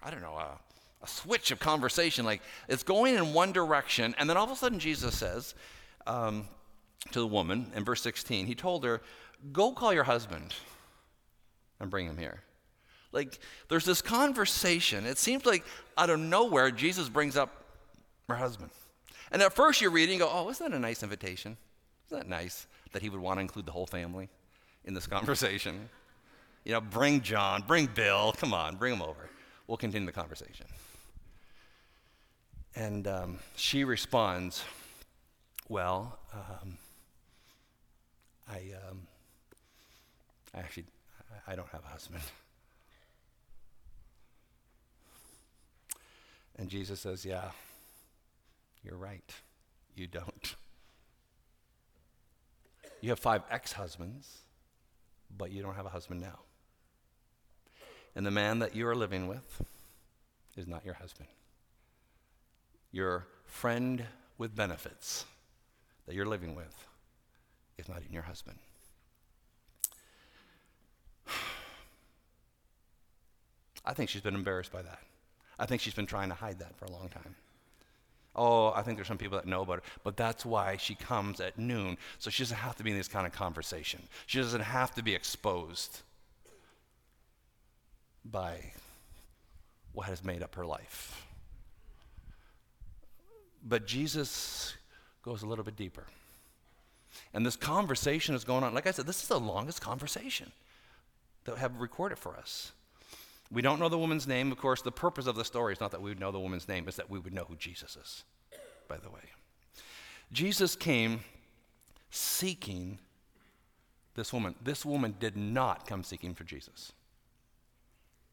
I 0.01 0.09
don't 0.09 0.21
know, 0.21 0.35
a, 0.35 0.57
a 1.03 1.07
switch 1.07 1.51
of 1.51 1.59
conversation. 1.59 2.25
Like 2.25 2.41
it's 2.67 2.83
going 2.83 3.15
in 3.15 3.33
one 3.33 3.51
direction, 3.51 4.15
and 4.17 4.29
then 4.29 4.37
all 4.37 4.45
of 4.45 4.51
a 4.51 4.55
sudden 4.55 4.79
Jesus 4.79 5.15
says 5.15 5.53
um, 6.07 6.47
to 7.11 7.19
the 7.19 7.27
woman 7.27 7.71
in 7.75 7.83
verse 7.83 8.01
16, 8.01 8.47
he 8.47 8.55
told 8.55 8.83
her, 8.83 9.01
Go 9.51 9.73
call 9.73 9.93
your 9.93 10.03
husband 10.03 10.53
and 11.79 11.89
bring 11.89 12.07
him 12.07 12.17
here. 12.17 12.41
Like 13.11 13.39
there's 13.69 13.85
this 13.85 14.01
conversation. 14.01 15.05
It 15.05 15.17
seems 15.17 15.45
like 15.45 15.65
out 15.97 16.09
of 16.09 16.19
nowhere, 16.19 16.71
Jesus 16.71 17.09
brings 17.09 17.37
up 17.37 17.63
her 18.29 18.35
husband. 18.35 18.71
And 19.31 19.41
at 19.41 19.53
first 19.53 19.81
you're 19.81 19.91
reading, 19.91 20.19
you 20.19 20.25
go, 20.25 20.29
Oh, 20.31 20.49
isn't 20.49 20.71
that 20.71 20.75
a 20.75 20.79
nice 20.79 21.03
invitation? 21.03 21.57
Isn't 22.07 22.19
that 22.19 22.29
nice 22.29 22.67
that 22.91 23.01
he 23.01 23.09
would 23.09 23.19
want 23.19 23.37
to 23.37 23.41
include 23.41 23.65
the 23.65 23.71
whole 23.71 23.85
family 23.85 24.29
in 24.85 24.93
this 24.93 25.07
conversation? 25.07 25.89
You 26.63 26.73
know, 26.73 26.81
bring 26.81 27.21
John, 27.21 27.63
bring 27.67 27.87
Bill, 27.87 28.33
come 28.37 28.53
on, 28.53 28.77
bring 28.77 28.93
him 28.93 29.01
over. 29.01 29.29
We'll 29.67 29.77
continue 29.77 30.05
the 30.05 30.13
conversation. 30.13 30.65
And 32.75 33.07
um, 33.07 33.39
she 33.55 33.83
responds, 33.83 34.63
Well, 35.69 36.17
um, 36.33 36.77
I, 38.49 38.71
um, 38.89 39.07
I 40.53 40.59
actually, 40.59 40.85
I 41.47 41.55
don't 41.55 41.69
have 41.69 41.83
a 41.83 41.89
husband. 41.89 42.23
And 46.57 46.69
Jesus 46.69 46.99
says, 46.99 47.25
Yeah, 47.25 47.51
you're 48.83 48.97
right. 48.97 49.33
You 49.95 50.07
don't. 50.07 50.55
You 53.01 53.09
have 53.09 53.19
five 53.19 53.41
ex 53.49 53.73
husbands, 53.73 54.43
but 55.35 55.51
you 55.51 55.61
don't 55.61 55.75
have 55.75 55.85
a 55.85 55.89
husband 55.89 56.21
now. 56.21 56.39
And 58.15 58.25
the 58.25 58.31
man 58.31 58.59
that 58.59 58.75
you 58.75 58.87
are 58.87 58.95
living 58.95 59.27
with 59.27 59.61
is 60.55 60.67
not 60.67 60.85
your 60.85 60.93
husband. 60.93 61.27
Your 62.91 63.27
friend 63.45 64.05
with 64.37 64.55
benefits 64.55 65.25
that 66.05 66.15
you're 66.15 66.25
living 66.25 66.55
with 66.55 66.87
is 67.77 67.89
not 67.89 68.01
even 68.01 68.13
your 68.13 68.23
husband. 68.23 68.59
I 73.85 73.93
think 73.93 74.09
she's 74.09 74.21
been 74.21 74.35
embarrassed 74.35 74.71
by 74.71 74.81
that. 74.81 74.99
I 75.59 75.65
think 75.65 75.81
she's 75.81 75.93
been 75.93 76.05
trying 76.05 76.29
to 76.29 76.35
hide 76.35 76.59
that 76.59 76.75
for 76.77 76.85
a 76.85 76.91
long 76.91 77.09
time. 77.09 77.35
Oh, 78.35 78.71
I 78.71 78.81
think 78.81 78.97
there's 78.97 79.07
some 79.07 79.17
people 79.19 79.37
that 79.37 79.45
know 79.45 79.61
about 79.61 79.79
it, 79.79 79.83
but 80.03 80.17
that's 80.17 80.45
why 80.45 80.77
she 80.77 80.95
comes 80.95 81.39
at 81.39 81.59
noon. 81.59 81.97
So 82.17 82.31
she 82.31 82.43
doesn't 82.43 82.57
have 82.57 82.75
to 82.77 82.83
be 82.83 82.91
in 82.91 82.97
this 82.97 83.07
kind 83.07 83.27
of 83.27 83.33
conversation. 83.33 84.01
She 84.25 84.39
doesn't 84.39 84.61
have 84.61 84.95
to 84.95 85.03
be 85.03 85.13
exposed 85.13 86.01
by 88.25 88.71
what 89.91 90.07
has 90.07 90.23
made 90.23 90.41
up 90.41 90.55
her 90.55 90.65
life. 90.65 91.27
But 93.63 93.85
Jesus 93.85 94.73
goes 95.21 95.43
a 95.43 95.45
little 95.45 95.63
bit 95.63 95.75
deeper. 95.75 96.05
And 97.33 97.45
this 97.45 97.55
conversation 97.55 98.33
is 98.33 98.43
going 98.43 98.63
on. 98.63 98.73
Like 98.73 98.87
I 98.87 98.91
said, 98.91 99.05
this 99.05 99.21
is 99.21 99.27
the 99.27 99.39
longest 99.39 99.81
conversation 99.81 100.51
that 101.45 101.57
have 101.59 101.79
recorded 101.79 102.17
for 102.17 102.35
us. 102.35 102.71
We 103.51 103.61
don't 103.61 103.79
know 103.79 103.89
the 103.89 103.97
woman's 103.97 104.27
name. 104.27 104.51
Of 104.51 104.57
course, 104.57 104.81
the 104.81 104.91
purpose 104.91 105.27
of 105.27 105.35
the 105.35 105.45
story 105.45 105.73
is 105.73 105.79
not 105.79 105.91
that 105.91 106.01
we 106.01 106.09
would 106.09 106.19
know 106.19 106.31
the 106.31 106.39
woman's 106.39 106.67
name, 106.67 106.87
it's 106.87 106.97
that 106.97 107.09
we 107.09 107.19
would 107.19 107.33
know 107.33 107.45
who 107.45 107.55
Jesus 107.55 107.95
is, 107.95 108.23
by 108.87 108.97
the 108.97 109.09
way. 109.09 109.21
Jesus 110.31 110.75
came 110.75 111.21
seeking 112.09 112.99
this 114.15 114.33
woman. 114.33 114.55
This 114.63 114.85
woman 114.85 115.15
did 115.19 115.37
not 115.37 115.87
come 115.87 116.03
seeking 116.03 116.33
for 116.33 116.43
Jesus, 116.43 116.91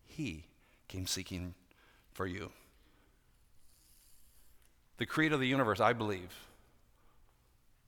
he 0.07 0.45
came 0.89 1.07
seeking 1.07 1.55
for 2.13 2.27
you. 2.27 2.51
The 4.99 5.07
creator 5.07 5.35
of 5.35 5.41
the 5.41 5.49
universe, 5.49 5.81
I 5.81 5.95
believe, 5.95 6.35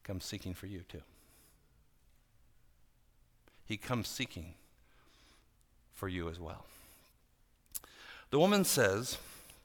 comes 0.02 0.24
seeking 0.24 0.54
for 0.54 0.66
you 0.66 0.80
too. 0.88 1.02
He 3.66 3.76
comes 3.76 4.08
seeking 4.08 4.54
for 5.92 6.08
you 6.08 6.28
as 6.28 6.40
well. 6.40 6.64
The 8.32 8.38
woman 8.38 8.64
says, 8.64 9.18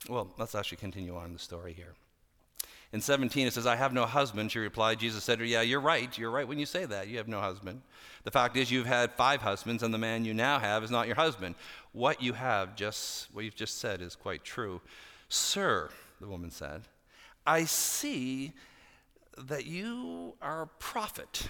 well, 0.10 0.28
let's 0.38 0.54
actually 0.54 0.80
continue 0.80 1.16
on 1.16 1.32
the 1.32 1.40
story 1.40 1.72
here. 1.72 1.94
In 2.92 3.00
17, 3.00 3.48
it 3.48 3.54
says, 3.54 3.66
I 3.66 3.78
have 3.78 3.94
no 3.94 4.06
husband. 4.06 4.52
She 4.52 4.60
replied, 4.60 5.00
Jesus 5.00 5.24
said 5.24 5.40
to 5.40 5.46
her, 5.46 5.46
Yeah, 5.46 5.62
you're 5.62 5.80
right. 5.80 6.16
You're 6.18 6.32
right 6.32 6.46
when 6.46 6.60
you 6.60 6.66
say 6.66 6.84
that. 6.84 7.08
You 7.08 7.18
have 7.18 7.30
no 7.30 7.40
husband. 7.40 7.82
The 8.26 8.32
fact 8.32 8.58
is, 8.58 8.70
you've 8.70 8.86
had 8.86 9.14
five 9.14 9.42
husbands, 9.42 9.84
and 9.84 9.94
the 9.94 9.98
man 9.98 10.26
you 10.26 10.34
now 10.34 10.60
have 10.60 10.84
is 10.84 10.92
not 10.92 11.08
your 11.08 11.16
husband. 11.16 11.56
What 11.94 12.22
you 12.22 12.34
have 12.34 12.76
just, 12.76 13.34
what 13.34 13.46
you've 13.46 13.56
just 13.56 13.78
said 13.80 14.02
is 14.02 14.16
quite 14.16 14.44
true. 14.44 14.82
Sir, 15.30 15.90
the 16.20 16.28
woman 16.28 16.52
said, 16.52 16.82
I 17.46 17.64
see 17.64 18.52
that 19.38 19.66
you 19.66 20.34
are 20.42 20.64
a 20.64 20.68
prophet. 20.68 21.48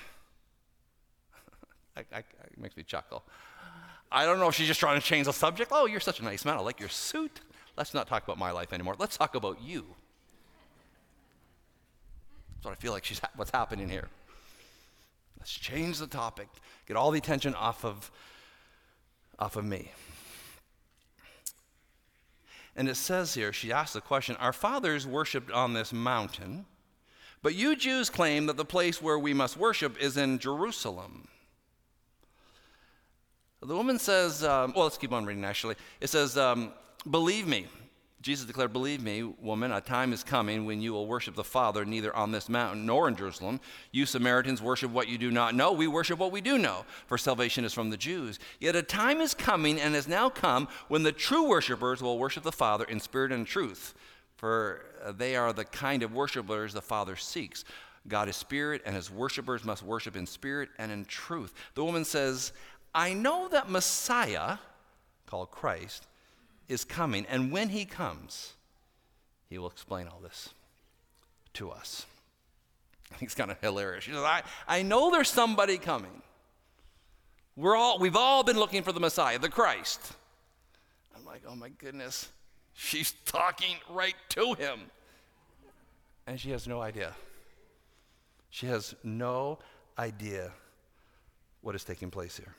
I, 1.97 2.01
I, 2.13 2.19
it 2.19 2.57
makes 2.59 2.77
me 2.77 2.83
chuckle. 2.83 3.23
I 4.11 4.25
don't 4.25 4.39
know 4.39 4.47
if 4.47 4.55
she's 4.55 4.67
just 4.67 4.79
trying 4.79 4.99
to 4.99 5.05
change 5.05 5.25
the 5.25 5.33
subject. 5.33 5.71
Oh, 5.73 5.85
you're 5.85 5.99
such 5.99 6.19
a 6.19 6.23
nice 6.23 6.45
man. 6.45 6.57
I 6.57 6.61
like 6.61 6.79
your 6.79 6.89
suit. 6.89 7.41
Let's 7.75 7.93
not 7.93 8.07
talk 8.07 8.23
about 8.23 8.37
my 8.37 8.51
life 8.51 8.73
anymore. 8.73 8.95
Let's 8.97 9.17
talk 9.17 9.35
about 9.35 9.61
you. 9.61 9.85
That's 12.55 12.65
what 12.65 12.71
I 12.71 12.75
feel 12.75 12.93
like 12.93 13.05
she's 13.05 13.19
ha- 13.19 13.29
what's 13.35 13.51
happening 13.51 13.89
here. 13.89 14.07
Let's 15.37 15.51
change 15.51 15.99
the 15.99 16.07
topic. 16.07 16.47
Get 16.87 16.97
all 16.97 17.11
the 17.11 17.19
attention 17.19 17.53
off 17.53 17.85
of 17.85 18.09
off 19.37 19.55
of 19.55 19.65
me. 19.65 19.91
And 22.75 22.87
it 22.87 22.95
says 22.95 23.33
here, 23.33 23.51
she 23.51 23.71
asks 23.71 23.93
the 23.93 24.01
question 24.01 24.35
Our 24.37 24.53
fathers 24.53 25.05
worshiped 25.05 25.51
on 25.51 25.73
this 25.73 25.91
mountain, 25.91 26.65
but 27.41 27.55
you 27.55 27.75
Jews 27.75 28.09
claim 28.09 28.45
that 28.45 28.57
the 28.57 28.65
place 28.65 29.01
where 29.01 29.19
we 29.19 29.33
must 29.33 29.57
worship 29.57 29.99
is 30.01 30.17
in 30.17 30.39
Jerusalem. 30.39 31.27
The 33.61 33.75
woman 33.75 33.97
says, 33.97 34.43
um, 34.43 34.73
well, 34.75 34.83
let's 34.83 34.97
keep 34.97 35.11
on 35.11 35.25
reading 35.25 35.43
actually. 35.43 35.75
It 35.99 36.09
says, 36.09 36.37
um, 36.37 36.71
Believe 37.09 37.47
me, 37.47 37.67
Jesus 38.21 38.45
declared, 38.45 38.73
Believe 38.73 39.01
me, 39.01 39.23
woman, 39.23 39.71
a 39.71 39.81
time 39.81 40.13
is 40.13 40.23
coming 40.23 40.65
when 40.65 40.81
you 40.81 40.93
will 40.93 41.07
worship 41.07 41.33
the 41.35 41.43
Father 41.43 41.85
neither 41.85 42.15
on 42.15 42.31
this 42.31 42.49
mountain 42.49 42.85
nor 42.85 43.07
in 43.07 43.15
Jerusalem. 43.15 43.59
You 43.91 44.05
Samaritans 44.05 44.61
worship 44.61 44.91
what 44.91 45.07
you 45.07 45.17
do 45.17 45.31
not 45.31 45.55
know. 45.55 45.71
We 45.71 45.87
worship 45.87 46.19
what 46.19 46.31
we 46.31 46.41
do 46.41 46.57
know, 46.57 46.85
for 47.07 47.17
salvation 47.17 47.65
is 47.65 47.73
from 47.73 47.89
the 47.89 47.97
Jews. 47.97 48.37
Yet 48.59 48.75
a 48.75 48.83
time 48.83 49.21
is 49.21 49.33
coming 49.33 49.79
and 49.79 49.95
has 49.95 50.07
now 50.07 50.29
come 50.29 50.67
when 50.87 51.03
the 51.03 51.11
true 51.11 51.47
worshipers 51.47 52.01
will 52.01 52.19
worship 52.19 52.43
the 52.43 52.51
Father 52.51 52.85
in 52.85 52.99
spirit 52.99 53.31
and 53.31 53.47
truth, 53.47 53.95
for 54.35 54.85
they 55.15 55.35
are 55.35 55.53
the 55.53 55.65
kind 55.65 56.03
of 56.03 56.13
worshipers 56.13 56.73
the 56.73 56.81
Father 56.81 57.15
seeks. 57.15 57.63
God 58.07 58.29
is 58.29 58.35
spirit, 58.35 58.81
and 58.85 58.95
his 58.95 59.11
worshipers 59.11 59.65
must 59.65 59.83
worship 59.83 60.15
in 60.15 60.25
spirit 60.25 60.69
and 60.77 60.91
in 60.91 61.05
truth. 61.05 61.53
The 61.75 61.83
woman 61.83 62.05
says, 62.05 62.53
I 62.93 63.13
know 63.13 63.47
that 63.49 63.69
Messiah, 63.69 64.57
called 65.25 65.51
Christ, 65.51 66.07
is 66.67 66.83
coming, 66.83 67.25
and 67.29 67.51
when 67.51 67.69
he 67.69 67.85
comes, 67.85 68.53
he 69.49 69.57
will 69.57 69.69
explain 69.69 70.07
all 70.07 70.19
this 70.19 70.49
to 71.53 71.69
us. 71.71 72.05
I 73.11 73.15
think 73.15 73.29
it's 73.29 73.35
kind 73.35 73.51
of 73.51 73.59
hilarious. 73.61 74.03
She 74.03 74.11
says, 74.11 74.23
I, 74.23 74.43
I 74.67 74.81
know 74.83 75.11
there's 75.11 75.29
somebody 75.29 75.77
coming. 75.77 76.21
We're 77.55 77.75
all, 77.75 77.99
we've 77.99 78.15
all 78.15 78.43
been 78.43 78.59
looking 78.59 78.83
for 78.83 78.91
the 78.91 78.99
Messiah, 78.99 79.39
the 79.39 79.49
Christ. 79.49 80.13
I'm 81.15 81.25
like, 81.25 81.41
oh 81.47 81.55
my 81.55 81.69
goodness. 81.69 82.29
She's 82.73 83.13
talking 83.25 83.75
right 83.89 84.15
to 84.29 84.53
him. 84.53 84.79
And 86.27 86.39
she 86.39 86.51
has 86.51 86.67
no 86.67 86.81
idea. 86.81 87.15
She 88.49 88.67
has 88.67 88.93
no 89.03 89.57
idea 89.97 90.51
what 91.61 91.73
is 91.73 91.83
taking 91.83 92.11
place 92.11 92.37
here 92.37 92.53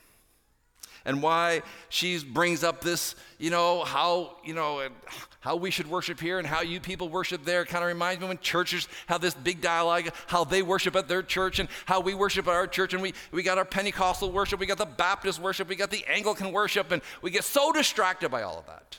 and 1.05 1.23
why 1.23 1.63
she 1.89 2.23
brings 2.23 2.65
up 2.65 2.81
this, 2.81 3.15
you 3.39 3.51
know, 3.51 3.85
how, 3.85 4.37
you 4.45 4.55
know, 4.55 4.89
how 5.41 5.57
we 5.57 5.71
should 5.71 5.89
worship 5.89 6.21
here 6.21 6.39
and 6.39 6.47
how 6.47 6.61
you 6.63 6.81
people 6.81 7.09
worship 7.09 7.45
there. 7.45 7.65
Kind 7.65 7.83
of 7.83 7.89
reminds 7.89 8.21
me 8.21 8.29
when 8.29 8.39
churches 8.39 8.89
have 9.07 9.21
this 9.21 9.35
big 9.35 9.61
dialogue, 9.61 10.11
how 10.27 10.45
they 10.45 10.63
worship 10.63 10.97
at 10.97 11.09
their 11.09 11.23
church 11.23 11.59
and 11.59 11.69
how 11.87 12.01
we 12.01 12.15
worship 12.15 12.47
at 12.49 12.55
our 12.55 12.67
church. 12.67 12.93
And 12.93 13.03
we, 13.03 13.15
we 13.33 13.43
got 13.43 13.59
our 13.59 13.65
Pentecostal 13.65 14.31
worship, 14.31 14.61
we 14.61 14.67
got 14.67 14.79
the 14.79 14.87
Baptist 14.87 15.41
worship, 15.41 15.69
we 15.69 15.77
got 15.77 15.91
the 15.91 16.05
Anglican 16.09 16.53
worship, 16.53 16.93
and 16.93 17.03
we 17.23 17.31
get 17.31 17.45
so 17.45 17.73
distracted 17.73 18.31
by 18.31 18.43
all 18.43 18.59
of 18.59 18.67
that. 18.67 18.99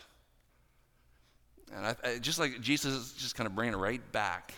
And 1.76 1.86
I, 1.86 1.96
I, 2.04 2.18
just 2.18 2.40
like 2.40 2.62
Jesus 2.62 2.94
is 2.94 3.14
just 3.14 3.36
kind 3.36 3.46
of 3.46 3.56
bringing 3.56 3.74
it 3.74 3.78
right 3.78 4.12
back, 4.12 4.54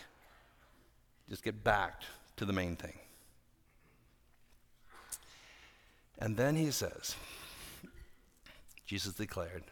just 1.28 1.42
get 1.42 1.62
back 1.62 2.02
to 2.36 2.44
the 2.44 2.52
main 2.52 2.76
thing. 2.76 2.94
And 6.22 6.36
then 6.36 6.54
he 6.54 6.70
says, 6.70 7.16
Jesus 8.86 9.12
declared, 9.14 9.64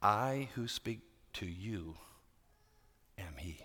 I 0.00 0.48
who 0.54 0.68
speak 0.68 1.00
to 1.32 1.44
you 1.44 1.96
am 3.18 3.34
he. 3.36 3.58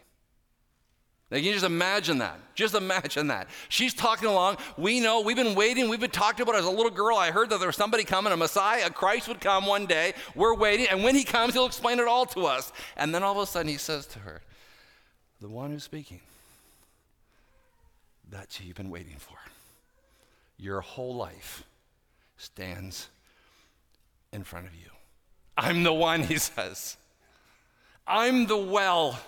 Now, 1.30 1.38
can 1.38 1.46
you 1.46 1.54
just 1.54 1.64
imagine 1.64 2.18
that. 2.18 2.40
Just 2.56 2.74
imagine 2.74 3.28
that. 3.28 3.50
She's 3.70 3.94
talking 3.94 4.28
along. 4.28 4.58
We 4.78 5.00
know, 5.00 5.22
we've 5.22 5.36
been 5.36 5.54
waiting. 5.54 5.88
We've 5.88 6.00
been 6.00 6.10
talking 6.10 6.42
about 6.42 6.56
as 6.56 6.66
a 6.66 6.72
little 6.72 6.90
girl. 6.90 7.18
I 7.18 7.30
heard 7.30 7.52
that 7.52 7.60
there 7.60 7.68
was 7.68 7.76
somebody 7.76 8.04
coming, 8.04 8.34
a 8.34 8.38
Messiah, 8.38 8.88
a 8.88 8.90
Christ 8.90 9.28
would 9.28 9.40
come 9.40 9.68
one 9.68 9.86
day. 9.86 10.14
We're 10.34 10.56
waiting. 10.56 10.88
And 10.90 11.04
when 11.04 11.14
he 11.14 11.24
comes, 11.24 11.54
he'll 11.54 11.68
explain 11.68 12.00
it 12.00 12.08
all 12.08 12.26
to 12.28 12.48
us. 12.48 12.74
And 12.98 13.14
then 13.14 13.22
all 13.22 13.34
of 13.34 13.38
a 13.38 13.46
sudden, 13.46 13.68
he 13.68 13.78
says 13.78 14.08
to 14.08 14.20
her, 14.20 14.42
The 15.40 15.50
one 15.50 15.70
who's 15.70 15.84
speaking, 15.84 16.22
that's 18.28 18.58
who 18.58 18.66
you've 18.66 18.76
been 18.76 18.90
waiting 18.90 19.18
for. 19.20 19.38
Your 20.58 20.82
whole 20.82 21.16
life 21.16 21.64
stands 22.38 23.10
in 24.32 24.44
front 24.44 24.68
of 24.68 24.76
you. 24.76 24.90
I'm 25.58 25.84
the 25.84 25.94
one, 25.94 26.24
he 26.24 26.38
says. 26.38 26.98
I'm 28.08 28.48
the 28.48 28.58
well 28.58 29.20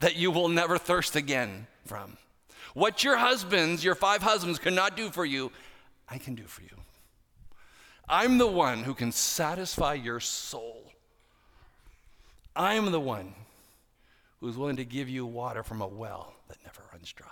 that 0.00 0.16
you 0.16 0.30
will 0.30 0.48
never 0.48 0.78
thirst 0.78 1.16
again 1.16 1.66
from. 1.84 2.16
What 2.74 3.04
your 3.04 3.16
husbands, 3.16 3.84
your 3.84 3.94
five 3.94 4.22
husbands, 4.22 4.58
cannot 4.58 4.96
do 4.96 5.10
for 5.10 5.24
you, 5.24 5.52
I 6.08 6.18
can 6.18 6.34
do 6.34 6.44
for 6.44 6.62
you. 6.62 6.68
I'm 8.08 8.38
the 8.38 8.46
one 8.46 8.82
who 8.82 8.94
can 8.94 9.12
satisfy 9.12 9.94
your 9.94 10.20
soul. 10.20 10.92
I'm 12.54 12.92
the 12.92 13.00
one 13.00 13.34
who's 14.40 14.56
willing 14.56 14.76
to 14.76 14.84
give 14.84 15.08
you 15.08 15.24
water 15.24 15.62
from 15.62 15.80
a 15.80 15.86
well 15.86 16.34
that 16.48 16.58
never 16.64 16.82
runs 16.92 17.12
dry. 17.12 17.28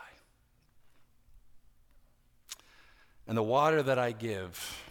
And 3.27 3.37
the 3.37 3.43
water 3.43 3.83
that 3.83 3.99
I 3.99 4.13
give 4.13 4.83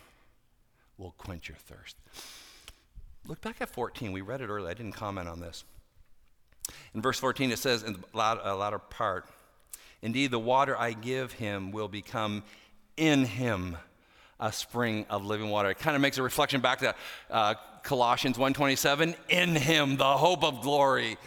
will 0.97 1.13
quench 1.17 1.47
your 1.49 1.57
thirst. 1.57 1.97
Look 3.27 3.41
back 3.41 3.61
at 3.61 3.69
14. 3.69 4.11
We 4.11 4.21
read 4.21 4.41
it 4.41 4.49
earlier. 4.49 4.69
I 4.69 4.73
didn't 4.73 4.93
comment 4.93 5.27
on 5.27 5.39
this. 5.39 5.63
In 6.93 7.01
verse 7.01 7.19
14, 7.19 7.51
it 7.51 7.59
says 7.59 7.83
in 7.83 7.93
the 7.93 8.07
latter 8.13 8.79
part, 8.79 9.27
Indeed, 10.01 10.31
the 10.31 10.39
water 10.39 10.75
I 10.77 10.93
give 10.93 11.33
him 11.33 11.71
will 11.71 11.87
become 11.87 12.43
in 12.97 13.25
him 13.25 13.77
a 14.39 14.51
spring 14.51 15.05
of 15.09 15.23
living 15.25 15.49
water. 15.49 15.69
It 15.69 15.77
kind 15.77 15.95
of 15.95 16.01
makes 16.01 16.17
a 16.17 16.23
reflection 16.23 16.61
back 16.61 16.79
to 16.79 16.95
uh, 17.29 17.53
Colossians 17.83 18.37
1.27. 18.37 19.15
In 19.29 19.55
him, 19.55 19.97
the 19.97 20.17
hope 20.17 20.43
of 20.43 20.61
glory. 20.61 21.17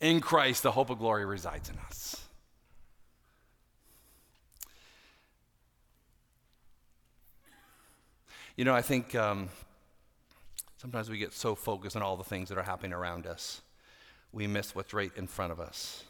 In 0.00 0.20
Christ, 0.20 0.62
the 0.62 0.70
hope 0.70 0.90
of 0.90 0.98
glory 0.98 1.24
resides 1.24 1.68
in 1.68 1.76
us. 1.78 2.25
You 8.56 8.64
know, 8.64 8.74
I 8.74 8.80
think 8.80 9.14
um, 9.14 9.50
sometimes 10.78 11.10
we 11.10 11.18
get 11.18 11.34
so 11.34 11.54
focused 11.54 11.94
on 11.94 12.02
all 12.02 12.16
the 12.16 12.24
things 12.24 12.48
that 12.48 12.56
are 12.56 12.62
happening 12.62 12.94
around 12.94 13.26
us, 13.26 13.60
we 14.32 14.46
miss 14.46 14.74
what's 14.74 14.94
right 14.94 15.12
in 15.14 15.26
front 15.26 15.52
of 15.52 15.60
us. 15.60 16.04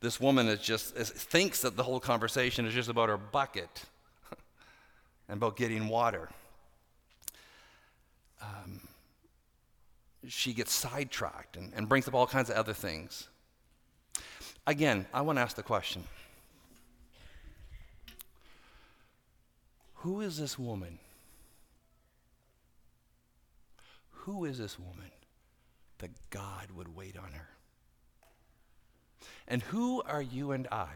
This 0.00 0.20
woman 0.20 0.46
is 0.46 0.60
just 0.60 0.96
is, 0.96 1.10
thinks 1.10 1.62
that 1.62 1.76
the 1.76 1.82
whole 1.82 1.98
conversation 1.98 2.66
is 2.66 2.74
just 2.74 2.88
about 2.88 3.08
her 3.08 3.16
bucket 3.16 3.84
and 5.28 5.38
about 5.38 5.56
getting 5.56 5.88
water. 5.88 6.28
Um, 8.40 8.80
she 10.28 10.52
gets 10.52 10.72
sidetracked 10.72 11.56
and, 11.56 11.72
and 11.74 11.88
brings 11.88 12.06
up 12.06 12.14
all 12.14 12.28
kinds 12.28 12.48
of 12.48 12.54
other 12.54 12.74
things. 12.74 13.28
Again, 14.68 15.06
I 15.12 15.22
want 15.22 15.38
to 15.38 15.42
ask 15.42 15.56
the 15.56 15.64
question 15.64 16.04
Who 20.02 20.20
is 20.20 20.36
this 20.36 20.58
woman? 20.58 20.98
Who 24.10 24.44
is 24.44 24.58
this 24.58 24.76
woman 24.76 25.12
that 25.98 26.10
God 26.30 26.72
would 26.74 26.96
wait 26.96 27.16
on 27.16 27.30
her? 27.32 27.48
And 29.46 29.62
who 29.62 30.02
are 30.02 30.20
you 30.20 30.50
and 30.50 30.66
I 30.72 30.88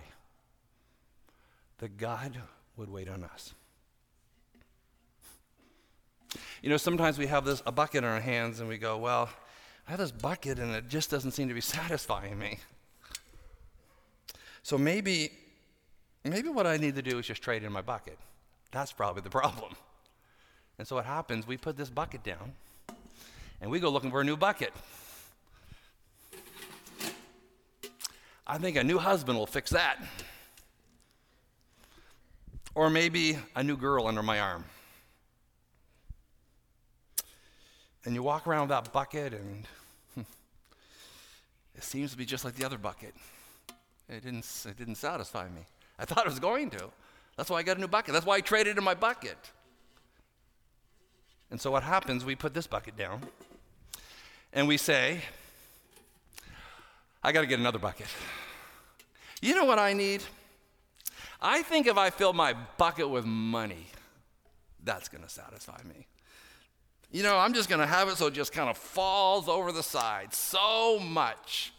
that 1.78 1.98
God 1.98 2.36
would 2.76 2.90
wait 2.90 3.08
on 3.08 3.22
us? 3.22 3.54
You 6.60 6.70
know, 6.70 6.76
sometimes 6.76 7.16
we 7.16 7.28
have 7.28 7.44
this 7.44 7.62
a 7.64 7.70
bucket 7.70 8.02
in 8.02 8.10
our 8.10 8.20
hands 8.20 8.58
and 8.58 8.68
we 8.68 8.76
go, 8.76 8.98
well, 8.98 9.28
I 9.86 9.92
have 9.92 10.00
this 10.00 10.10
bucket 10.10 10.58
and 10.58 10.74
it 10.74 10.88
just 10.88 11.10
doesn't 11.10 11.30
seem 11.30 11.46
to 11.46 11.54
be 11.54 11.60
satisfying 11.78 12.40
me. 12.40 12.58
So 14.64 14.76
maybe 14.76 15.30
maybe 16.24 16.48
what 16.48 16.66
I 16.66 16.76
need 16.76 16.96
to 16.96 17.02
do 17.02 17.20
is 17.20 17.26
just 17.26 17.40
trade 17.40 17.62
in 17.62 17.70
my 17.70 17.82
bucket. 17.82 18.18
That's 18.72 18.92
probably 18.92 19.22
the 19.22 19.30
problem. 19.30 19.74
And 20.78 20.86
so 20.86 20.96
what 20.96 21.06
happens, 21.06 21.46
we 21.46 21.56
put 21.56 21.76
this 21.76 21.88
bucket 21.88 22.22
down 22.22 22.52
and 23.60 23.70
we 23.70 23.80
go 23.80 23.88
looking 23.88 24.10
for 24.10 24.20
a 24.20 24.24
new 24.24 24.36
bucket. 24.36 24.72
I 28.46 28.58
think 28.58 28.76
a 28.76 28.84
new 28.84 28.98
husband 28.98 29.38
will 29.38 29.46
fix 29.46 29.70
that. 29.70 29.98
Or 32.74 32.90
maybe 32.90 33.38
a 33.56 33.64
new 33.64 33.76
girl 33.76 34.06
under 34.06 34.22
my 34.22 34.38
arm. 34.38 34.64
And 38.04 38.14
you 38.14 38.22
walk 38.22 38.46
around 38.46 38.68
with 38.68 38.70
that 38.70 38.92
bucket, 38.92 39.32
and 39.32 39.66
it 41.74 41.82
seems 41.82 42.12
to 42.12 42.16
be 42.16 42.24
just 42.24 42.44
like 42.44 42.54
the 42.54 42.64
other 42.64 42.78
bucket. 42.78 43.14
It 44.08 44.22
didn't, 44.22 44.46
it 44.64 44.76
didn't 44.76 44.94
satisfy 44.94 45.48
me. 45.48 45.62
I 45.98 46.04
thought 46.04 46.24
it 46.24 46.28
was 46.28 46.38
going 46.38 46.70
to. 46.70 46.90
That's 47.36 47.50
why 47.50 47.58
I 47.58 47.62
got 47.62 47.76
a 47.76 47.80
new 47.80 47.88
bucket. 47.88 48.14
That's 48.14 48.26
why 48.26 48.36
I 48.36 48.40
traded 48.40 48.78
in 48.78 48.84
my 48.84 48.94
bucket. 48.94 49.36
And 51.50 51.60
so 51.60 51.70
what 51.70 51.82
happens, 51.82 52.24
we 52.24 52.34
put 52.34 52.54
this 52.54 52.66
bucket 52.66 52.96
down 52.96 53.20
and 54.52 54.66
we 54.66 54.76
say, 54.76 55.20
I 57.22 57.32
got 57.32 57.42
to 57.42 57.46
get 57.46 57.60
another 57.60 57.78
bucket. 57.78 58.06
You 59.40 59.54
know 59.54 59.64
what 59.64 59.78
I 59.78 59.92
need? 59.92 60.22
I 61.40 61.62
think 61.62 61.86
if 61.86 61.98
I 61.98 62.10
fill 62.10 62.32
my 62.32 62.54
bucket 62.78 63.08
with 63.08 63.24
money, 63.24 63.86
that's 64.82 65.08
going 65.08 65.22
to 65.22 65.30
satisfy 65.30 65.78
me. 65.84 66.06
You 67.12 67.22
know, 67.22 67.38
I'm 67.38 67.52
just 67.54 67.68
going 67.68 67.80
to 67.80 67.86
have 67.86 68.08
it 68.08 68.16
so 68.16 68.26
it 68.26 68.34
just 68.34 68.52
kind 68.52 68.68
of 68.68 68.76
falls 68.76 69.48
over 69.48 69.72
the 69.72 69.82
side 69.82 70.34
so 70.34 70.98
much. 70.98 71.72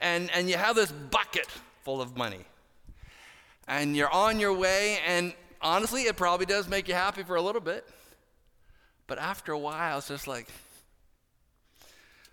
And, 0.00 0.30
and 0.34 0.48
you 0.48 0.56
have 0.56 0.76
this 0.76 0.90
bucket 0.90 1.46
full 1.82 2.02
of 2.02 2.16
money 2.16 2.44
and 3.70 3.96
you're 3.96 4.10
on 4.10 4.40
your 4.40 4.52
way, 4.52 4.98
and 5.06 5.32
honestly, 5.62 6.02
it 6.02 6.16
probably 6.16 6.44
does 6.44 6.68
make 6.68 6.88
you 6.88 6.94
happy 6.94 7.22
for 7.22 7.36
a 7.36 7.40
little 7.40 7.60
bit. 7.60 7.88
But 9.06 9.18
after 9.18 9.52
a 9.52 9.58
while, 9.58 9.98
it's 9.98 10.08
just 10.08 10.26
like, 10.26 10.48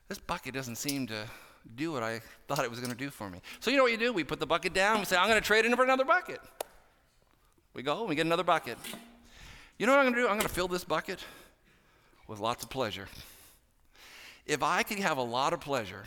this 0.08 0.18
bucket 0.18 0.56
doesn't 0.56 0.78
seem 0.78 1.06
to 1.08 1.26
do 1.76 1.92
what 1.92 2.02
I 2.02 2.22
thought 2.48 2.64
it 2.64 2.72
was 2.72 2.80
going 2.80 2.92
to 2.92 2.98
do 2.98 3.12
for 3.12 3.30
me. 3.30 3.40
So, 3.60 3.70
you 3.70 3.78
know 3.78 3.84
what 3.84 3.92
you 3.92 4.00
do? 4.00 4.12
We 4.12 4.24
put 4.24 4.40
the 4.40 4.48
bucket 4.48 4.74
down, 4.74 4.98
we 4.98 5.06
say, 5.06 5.16
I'm 5.16 5.30
going 5.30 5.40
to 5.40 5.46
trade 5.46 5.64
in 5.64 5.76
for 5.76 5.84
another 5.84 6.06
bucket. 6.06 6.42
We 7.76 7.84
go, 7.84 8.06
we 8.06 8.16
get 8.16 8.26
another 8.26 8.44
bucket. 8.44 8.80
You 9.78 9.86
know 9.86 9.92
what 9.92 10.00
I'm 10.00 10.06
going 10.06 10.16
to 10.16 10.22
do? 10.22 10.28
I'm 10.28 10.38
going 10.38 10.48
to 10.48 10.54
fill 10.54 10.68
this 10.68 10.84
bucket 10.84 11.20
with 12.28 12.40
lots 12.40 12.64
of 12.64 12.72
pleasure. 12.72 13.08
If 14.48 14.64
I 14.64 14.82
can 14.82 14.98
have 15.04 15.18
a 15.18 15.24
lot 15.24 15.54
of 15.54 15.60
pleasure, 15.60 16.06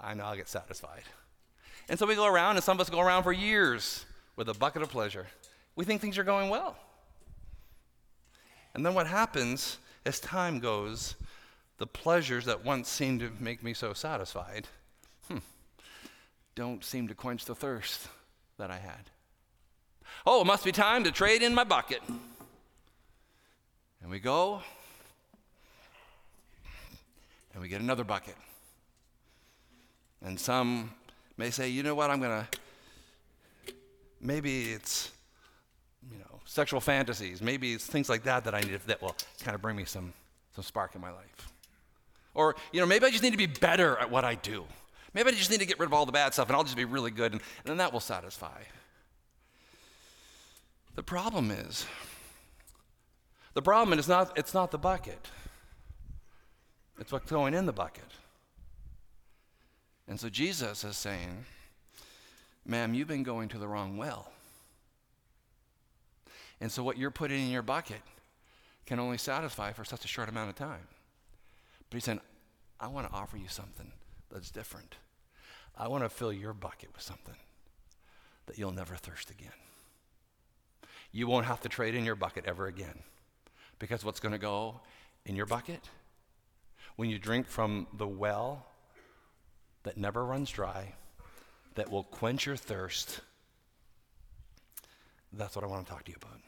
I 0.00 0.14
know 0.14 0.24
I'll 0.24 0.36
get 0.36 0.48
satisfied. 0.48 1.04
And 1.90 1.98
so 1.98 2.06
we 2.06 2.14
go 2.14 2.24
around, 2.24 2.54
and 2.54 2.62
some 2.62 2.76
of 2.76 2.80
us 2.80 2.88
go 2.88 3.00
around 3.00 3.24
for 3.24 3.32
years 3.32 4.06
with 4.36 4.48
a 4.48 4.54
bucket 4.54 4.80
of 4.80 4.90
pleasure. 4.90 5.26
We 5.74 5.84
think 5.84 6.00
things 6.00 6.18
are 6.18 6.24
going 6.24 6.48
well. 6.48 6.76
And 8.74 8.86
then 8.86 8.94
what 8.94 9.08
happens 9.08 9.78
as 10.06 10.20
time 10.20 10.60
goes, 10.60 11.16
the 11.78 11.88
pleasures 11.88 12.44
that 12.44 12.64
once 12.64 12.88
seemed 12.88 13.18
to 13.20 13.32
make 13.40 13.64
me 13.64 13.74
so 13.74 13.92
satisfied 13.92 14.68
hmm, 15.26 15.38
don't 16.54 16.84
seem 16.84 17.08
to 17.08 17.14
quench 17.14 17.44
the 17.44 17.56
thirst 17.56 18.06
that 18.56 18.70
I 18.70 18.78
had. 18.78 19.10
Oh, 20.24 20.42
it 20.42 20.46
must 20.46 20.64
be 20.64 20.70
time 20.70 21.02
to 21.04 21.10
trade 21.10 21.42
in 21.42 21.54
my 21.54 21.64
bucket. 21.64 22.02
And 24.00 24.10
we 24.10 24.20
go, 24.20 24.62
and 27.52 27.60
we 27.60 27.68
get 27.68 27.80
another 27.80 28.04
bucket. 28.04 28.36
And 30.22 30.38
some 30.38 30.92
may 31.40 31.50
say, 31.50 31.70
you 31.70 31.82
know 31.82 31.94
what, 31.94 32.10
I'm 32.10 32.20
going 32.20 32.44
to, 32.44 33.74
maybe 34.20 34.72
it's, 34.72 35.10
you 36.12 36.18
know, 36.18 36.40
sexual 36.44 36.80
fantasies. 36.80 37.40
Maybe 37.40 37.72
it's 37.72 37.86
things 37.86 38.10
like 38.10 38.24
that 38.24 38.44
that 38.44 38.54
I 38.54 38.60
need 38.60 38.78
that 38.86 39.00
will 39.00 39.16
kind 39.42 39.54
of 39.54 39.62
bring 39.62 39.74
me 39.74 39.86
some, 39.86 40.12
some 40.54 40.62
spark 40.62 40.94
in 40.94 41.00
my 41.00 41.10
life. 41.10 41.48
Or, 42.34 42.56
you 42.72 42.80
know, 42.80 42.86
maybe 42.86 43.06
I 43.06 43.10
just 43.10 43.22
need 43.22 43.30
to 43.30 43.38
be 43.38 43.46
better 43.46 43.96
at 43.96 44.10
what 44.10 44.22
I 44.22 44.34
do. 44.34 44.64
Maybe 45.14 45.30
I 45.30 45.32
just 45.32 45.50
need 45.50 45.60
to 45.60 45.66
get 45.66 45.78
rid 45.78 45.86
of 45.86 45.94
all 45.94 46.04
the 46.04 46.12
bad 46.12 46.34
stuff 46.34 46.48
and 46.48 46.56
I'll 46.56 46.62
just 46.62 46.76
be 46.76 46.84
really 46.84 47.10
good 47.10 47.32
and, 47.32 47.40
and 47.40 47.70
then 47.70 47.78
that 47.78 47.90
will 47.90 48.00
satisfy. 48.00 48.60
The 50.94 51.02
problem 51.02 51.50
is, 51.50 51.86
the 53.54 53.62
problem 53.62 53.98
is 53.98 54.06
not, 54.06 54.36
it's 54.36 54.52
not 54.52 54.70
the 54.70 54.78
bucket. 54.78 55.26
It's 56.98 57.10
what's 57.10 57.30
going 57.30 57.54
in 57.54 57.64
the 57.64 57.72
bucket. 57.72 58.04
And 60.10 60.18
so 60.18 60.28
Jesus 60.28 60.82
is 60.82 60.96
saying, 60.96 61.44
Ma'am, 62.66 62.94
you've 62.94 63.06
been 63.06 63.22
going 63.22 63.48
to 63.50 63.58
the 63.58 63.68
wrong 63.68 63.96
well. 63.96 64.32
And 66.60 66.70
so 66.70 66.82
what 66.82 66.98
you're 66.98 67.12
putting 67.12 67.40
in 67.40 67.50
your 67.50 67.62
bucket 67.62 68.02
can 68.86 68.98
only 68.98 69.18
satisfy 69.18 69.72
for 69.72 69.84
such 69.84 70.04
a 70.04 70.08
short 70.08 70.28
amount 70.28 70.50
of 70.50 70.56
time. 70.56 70.88
But 71.88 71.96
he's 71.96 72.04
saying, 72.04 72.20
I 72.80 72.88
want 72.88 73.08
to 73.08 73.14
offer 73.14 73.36
you 73.36 73.46
something 73.46 73.92
that's 74.32 74.50
different. 74.50 74.96
I 75.78 75.86
want 75.86 76.02
to 76.02 76.08
fill 76.08 76.32
your 76.32 76.54
bucket 76.54 76.90
with 76.92 77.02
something 77.02 77.36
that 78.46 78.58
you'll 78.58 78.72
never 78.72 78.96
thirst 78.96 79.30
again. 79.30 79.52
You 81.12 81.28
won't 81.28 81.46
have 81.46 81.60
to 81.60 81.68
trade 81.68 81.94
in 81.94 82.04
your 82.04 82.16
bucket 82.16 82.46
ever 82.46 82.66
again. 82.66 82.98
Because 83.78 84.04
what's 84.04 84.20
going 84.20 84.32
to 84.32 84.38
go 84.38 84.80
in 85.24 85.36
your 85.36 85.46
bucket 85.46 85.88
when 86.96 87.08
you 87.08 87.18
drink 87.20 87.46
from 87.46 87.86
the 87.96 88.08
well 88.08 88.66
that 89.82 89.96
never 89.96 90.24
runs 90.24 90.50
dry, 90.50 90.94
that 91.74 91.90
will 91.90 92.04
quench 92.04 92.46
your 92.46 92.56
thirst, 92.56 93.20
that's 95.32 95.54
what 95.54 95.64
I 95.64 95.68
want 95.68 95.86
to 95.86 95.92
talk 95.92 96.04
to 96.04 96.10
you 96.10 96.16
about. 96.20 96.40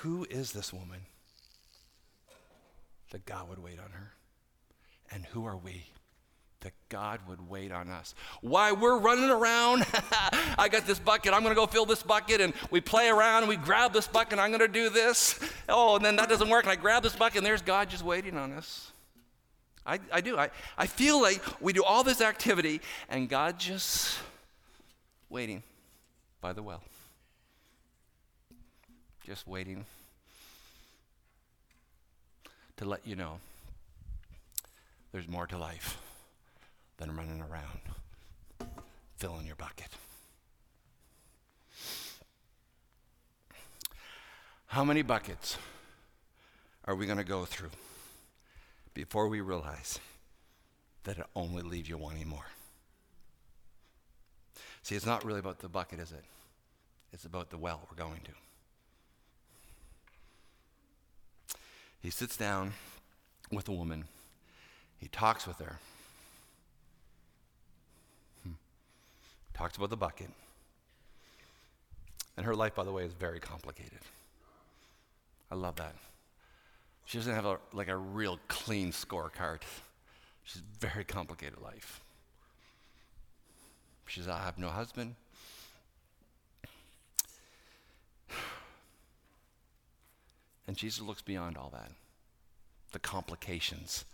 Who 0.00 0.26
is 0.28 0.52
this 0.52 0.72
woman 0.72 1.00
that 3.10 3.24
God 3.26 3.48
would 3.48 3.58
wait 3.58 3.78
on 3.78 3.90
her? 3.90 4.12
And 5.10 5.24
who 5.26 5.44
are 5.46 5.56
we? 5.56 5.86
that 6.64 6.72
God 6.88 7.20
would 7.28 7.48
wait 7.48 7.70
on 7.70 7.88
us. 7.88 8.14
Why 8.40 8.72
we're 8.72 8.98
running 8.98 9.30
around, 9.30 9.86
I 10.58 10.68
got 10.70 10.86
this 10.86 10.98
bucket, 10.98 11.32
I'm 11.32 11.42
gonna 11.42 11.54
go 11.54 11.66
fill 11.66 11.84
this 11.84 12.02
bucket, 12.02 12.40
and 12.40 12.54
we 12.70 12.80
play 12.80 13.08
around 13.08 13.42
and 13.42 13.48
we 13.48 13.56
grab 13.56 13.92
this 13.92 14.06
bucket, 14.06 14.38
I'm 14.38 14.50
gonna 14.50 14.66
do 14.66 14.88
this. 14.88 15.38
Oh, 15.68 15.96
and 15.96 16.04
then 16.04 16.16
that 16.16 16.28
doesn't 16.28 16.48
work, 16.48 16.64
and 16.64 16.72
I 16.72 16.76
grab 16.76 17.02
this 17.02 17.14
bucket, 17.14 17.38
and 17.38 17.46
there's 17.46 17.62
God 17.62 17.90
just 17.90 18.02
waiting 18.02 18.36
on 18.36 18.52
us. 18.52 18.92
I, 19.86 20.00
I 20.12 20.20
do. 20.20 20.38
I, 20.38 20.50
I 20.78 20.86
feel 20.86 21.20
like 21.20 21.42
we 21.60 21.72
do 21.72 21.84
all 21.84 22.02
this 22.02 22.20
activity, 22.20 22.80
and 23.08 23.28
God 23.28 23.58
just 23.58 24.18
waiting 25.28 25.62
by 26.40 26.52
the 26.52 26.62
well. 26.62 26.82
Just 29.26 29.46
waiting 29.46 29.84
to 32.76 32.84
let 32.84 33.06
you 33.06 33.16
know 33.16 33.38
there's 35.12 35.28
more 35.28 35.46
to 35.46 35.58
life 35.58 35.98
than 36.96 37.14
running 37.16 37.40
around 37.40 37.80
filling 39.16 39.46
your 39.46 39.56
bucket. 39.56 39.88
How 44.66 44.84
many 44.84 45.02
buckets 45.02 45.56
are 46.84 46.94
we 46.94 47.06
going 47.06 47.18
to 47.18 47.24
go 47.24 47.44
through 47.44 47.70
before 48.94 49.28
we 49.28 49.40
realize 49.40 49.98
that 51.02 51.18
it 51.18 51.26
only 51.34 51.62
leaves 51.62 51.88
you 51.88 51.98
wanting 51.98 52.28
more? 52.28 52.46
See, 54.82 54.94
it's 54.94 55.06
not 55.06 55.24
really 55.24 55.40
about 55.40 55.58
the 55.58 55.68
bucket, 55.68 55.98
is 55.98 56.12
it? 56.12 56.24
It's 57.12 57.24
about 57.24 57.50
the 57.50 57.58
well 57.58 57.86
we're 57.90 57.96
going 57.96 58.20
to. 58.24 58.30
He 62.00 62.10
sits 62.10 62.36
down 62.36 62.72
with 63.50 63.68
a 63.68 63.72
woman, 63.72 64.04
he 64.98 65.08
talks 65.08 65.46
with 65.46 65.58
her. 65.58 65.78
Hmm. 68.42 68.52
talks 69.54 69.76
about 69.76 69.90
the 69.90 69.96
bucket. 69.96 70.30
And 72.36 72.44
her 72.44 72.54
life, 72.54 72.74
by 72.74 72.84
the 72.84 72.92
way, 72.92 73.04
is 73.04 73.12
very 73.12 73.40
complicated. 73.40 74.00
I 75.50 75.54
love 75.54 75.76
that. 75.76 75.94
She 77.04 77.18
doesn't 77.18 77.34
have 77.34 77.44
a, 77.44 77.58
like 77.72 77.88
a 77.88 77.96
real 77.96 78.38
clean 78.48 78.92
scorecard. 78.92 79.60
She's 80.42 80.62
a 80.62 80.86
very 80.86 81.04
complicated 81.04 81.60
life. 81.60 82.00
She 84.06 84.20
says, 84.20 84.28
I 84.28 84.42
have 84.42 84.58
no 84.58 84.68
husband. 84.68 85.14
And 90.66 90.78
Jesus 90.78 91.02
looks 91.02 91.20
beyond 91.20 91.58
all 91.58 91.68
that, 91.74 91.90
the 92.92 92.98
complications 92.98 94.06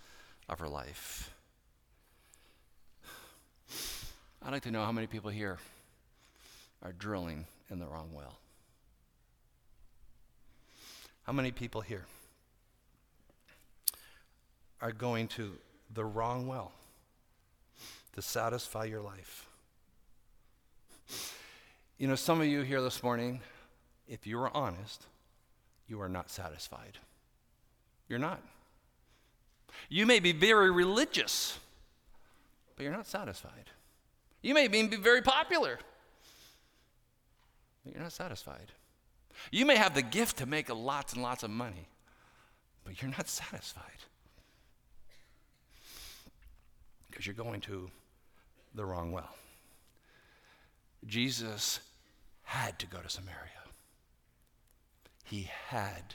of 0.49 0.59
her 0.59 0.67
life. 0.67 1.33
I'd 4.43 4.51
like 4.51 4.63
to 4.63 4.73
know 4.73 4.85
how 4.85 4.91
many 4.91 5.07
people 5.07 5.31
here 5.31 5.59
are 6.83 6.91
drilling 6.91 7.47
in 7.71 7.79
the 7.79 7.87
wrong 7.87 8.11
well. 8.13 8.39
How 11.23 11.33
many 11.33 11.53
people 11.53 11.83
here 11.83 12.05
are 14.81 14.93
going 14.93 15.29
to 15.29 15.53
the 15.93 16.05
wrong 16.05 16.47
well 16.47 16.73
to 18.15 18.23
satisfy 18.23 18.85
your 18.85 19.01
life? 19.01 19.47
You 21.99 22.09
know, 22.09 22.15
some 22.15 22.41
of 22.41 22.47
you 22.47 22.63
here 22.63 22.81
this 22.81 23.03
morning, 23.03 23.41
if 24.09 24.27
you 24.27 24.41
are 24.41 24.55
honest, 24.57 25.05
you 25.87 26.01
are 26.01 26.09
not 26.09 26.31
satisfied. 26.31 26.99
You're 28.09 28.19
not. 28.19 28.41
You 29.89 30.07
may 30.07 30.19
be 30.19 30.33
very 30.33 30.71
religious, 30.71 31.59
but 32.77 32.85
you're 32.85 32.93
not 32.93 33.07
satisfied. 33.07 33.71
You 34.43 34.55
may 34.55 34.65
even 34.65 34.89
be 34.89 34.97
very 34.97 35.21
popular, 35.21 35.79
but 37.85 37.93
you're 37.93 38.03
not 38.03 38.13
satisfied. 38.13 38.73
You 39.51 39.67
may 39.67 39.77
have 39.77 39.95
the 39.95 40.03
gift 40.03 40.39
to 40.39 40.47
make 40.47 40.75
lots 40.75 41.13
and 41.13 41.23
lots 41.23 41.43
of 41.43 41.51
money, 41.51 41.89
but 42.85 43.01
you're 43.01 43.11
not 43.11 43.29
satisfied 43.29 43.85
because 47.21 47.27
you're 47.27 47.45
going 47.45 47.61
to 47.61 47.91
the 48.75 48.83
wrong 48.83 49.13
well. 49.13 49.29
Jesus 51.07 51.81
had 52.45 52.79
to 52.79 52.87
go 52.87 52.99
to 52.99 53.11
Samaria. 53.11 53.37
He 55.25 55.51
had 55.69 56.15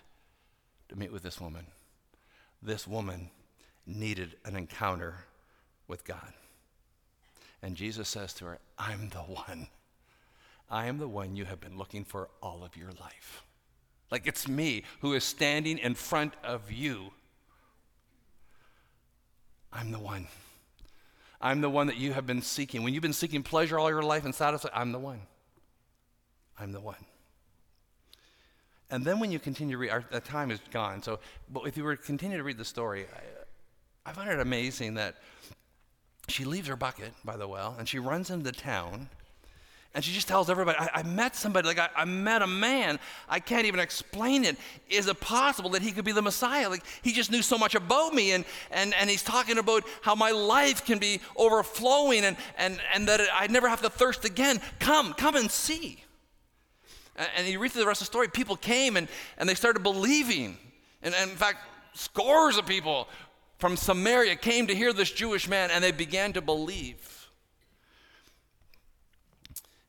to 0.90 0.98
meet 0.98 1.12
with 1.12 1.22
this 1.22 1.40
woman. 1.40 1.68
This 2.60 2.88
woman 2.88 3.30
needed 3.86 4.36
an 4.46 4.56
encounter 4.56 5.26
with 5.88 6.06
God. 6.06 6.34
And 7.62 7.76
Jesus 7.76 8.10
says 8.10 8.34
to 8.36 8.46
her, 8.46 8.60
I'm 8.80 9.10
the 9.10 9.20
one. 9.20 9.68
I 10.72 10.88
am 10.88 10.98
the 10.98 11.08
one 11.08 11.36
you 11.36 11.46
have 11.46 11.62
been 11.62 11.78
looking 11.78 12.04
for 12.04 12.30
all 12.42 12.64
of 12.64 12.76
your 12.76 12.90
life. 13.00 13.44
Like 14.10 14.26
it's 14.26 14.48
me 14.48 14.82
who 15.02 15.14
is 15.14 15.24
standing 15.24 15.78
in 15.78 15.94
front 15.94 16.34
of 16.44 16.72
you. 16.72 17.12
I'm 19.72 19.92
the 19.92 20.00
one. 20.00 20.30
I'm 21.42 21.62
the 21.62 21.70
one 21.70 21.88
that 21.88 21.98
you 21.98 22.14
have 22.14 22.26
been 22.26 22.42
seeking. 22.42 22.84
When 22.84 22.94
you've 22.94 23.04
been 23.04 23.14
seeking 23.14 23.44
pleasure 23.44 23.78
all 23.78 23.90
your 23.90 24.02
life 24.02 24.26
and 24.26 24.34
satisfaction, 24.34 24.80
I'm 24.80 24.92
the 24.92 25.00
one. 25.00 25.22
I'm 26.60 26.72
the 26.72 26.80
one. 26.80 27.06
And 28.90 29.04
then 29.04 29.20
when 29.20 29.32
you 29.32 29.40
continue 29.40 29.76
to 29.76 29.78
read, 29.78 29.90
our, 29.90 30.02
time 30.22 30.52
is 30.52 30.60
gone. 30.72 31.02
So, 31.02 31.20
but 31.52 31.68
if 31.68 31.76
you 31.76 31.84
were 31.84 31.96
to 31.96 32.02
continue 32.02 32.38
to 32.38 32.44
read 32.44 32.58
the 32.58 32.66
story, 32.66 33.08
I, 34.06 34.10
I 34.10 34.14
find 34.14 34.30
it 34.30 34.40
amazing 34.40 34.94
that 34.96 35.16
she 36.28 36.46
leaves 36.46 36.68
her 36.68 36.76
bucket 36.76 37.14
by 37.24 37.38
the 37.38 37.48
well 37.48 37.76
and 37.78 37.88
she 37.88 38.00
runs 38.00 38.30
into 38.30 38.52
town 38.52 39.10
and 39.96 40.04
she 40.04 40.12
just 40.12 40.28
tells 40.28 40.50
everybody, 40.50 40.78
I, 40.78 40.90
I 40.96 41.04
met 41.04 41.38
somebody, 41.38 41.70
like 41.70 41.80
I, 41.80 41.88
I, 41.96 42.04
met 42.04 42.42
a 42.42 42.48
man. 42.48 43.00
I 43.30 43.40
can't 43.40 43.66
even 43.66 43.80
explain 43.80 44.44
it. 44.44 44.58
Is 44.90 45.08
it 45.08 45.22
possible 45.22 45.70
that 45.70 45.82
he 45.82 45.94
could 45.94 46.04
be 46.04 46.12
the 46.12 46.22
Messiah? 46.22 46.70
Like 46.70 46.84
he 47.02 47.14
just 47.14 47.32
knew 47.32 47.42
so 47.42 47.58
much 47.58 47.76
about 47.76 48.14
me, 48.14 48.34
and, 48.34 48.44
and, 48.72 48.94
and 48.94 49.10
he's 49.10 49.24
talking 49.24 49.58
about 49.58 49.84
how 50.02 50.14
my 50.14 50.32
life 50.32 50.86
can 50.86 51.00
be 51.00 51.22
overflowing 51.38 52.26
and, 52.26 52.36
and, 52.58 52.82
and 52.94 53.08
that 53.08 53.22
I'd 53.34 53.52
never 53.52 53.70
have 53.70 53.82
to 53.84 53.90
thirst 53.90 54.26
again. 54.26 54.60
Come, 54.80 55.14
come 55.14 55.38
and 55.38 55.50
see. 55.50 56.04
And, 57.16 57.30
and 57.38 57.48
you 57.48 57.58
read 57.58 57.72
through 57.72 57.84
the 57.84 57.88
rest 57.88 58.02
of 58.02 58.08
the 58.08 58.12
story, 58.12 58.28
people 58.28 58.58
came 58.58 58.98
and, 58.98 59.08
and 59.38 59.48
they 59.48 59.56
started 59.56 59.82
believing. 59.82 60.58
And, 61.04 61.16
and 61.16 61.32
in 61.32 61.38
fact, 61.38 61.60
scores 61.94 62.58
of 62.58 62.66
people 62.66 63.08
from 63.60 63.78
Samaria 63.78 64.36
came 64.36 64.68
to 64.68 64.76
hear 64.76 64.92
this 64.92 65.10
Jewish 65.10 65.48
man 65.48 65.72
and 65.72 65.82
they 65.82 65.94
began 65.94 66.34
to 66.34 66.42
believe. 66.42 67.25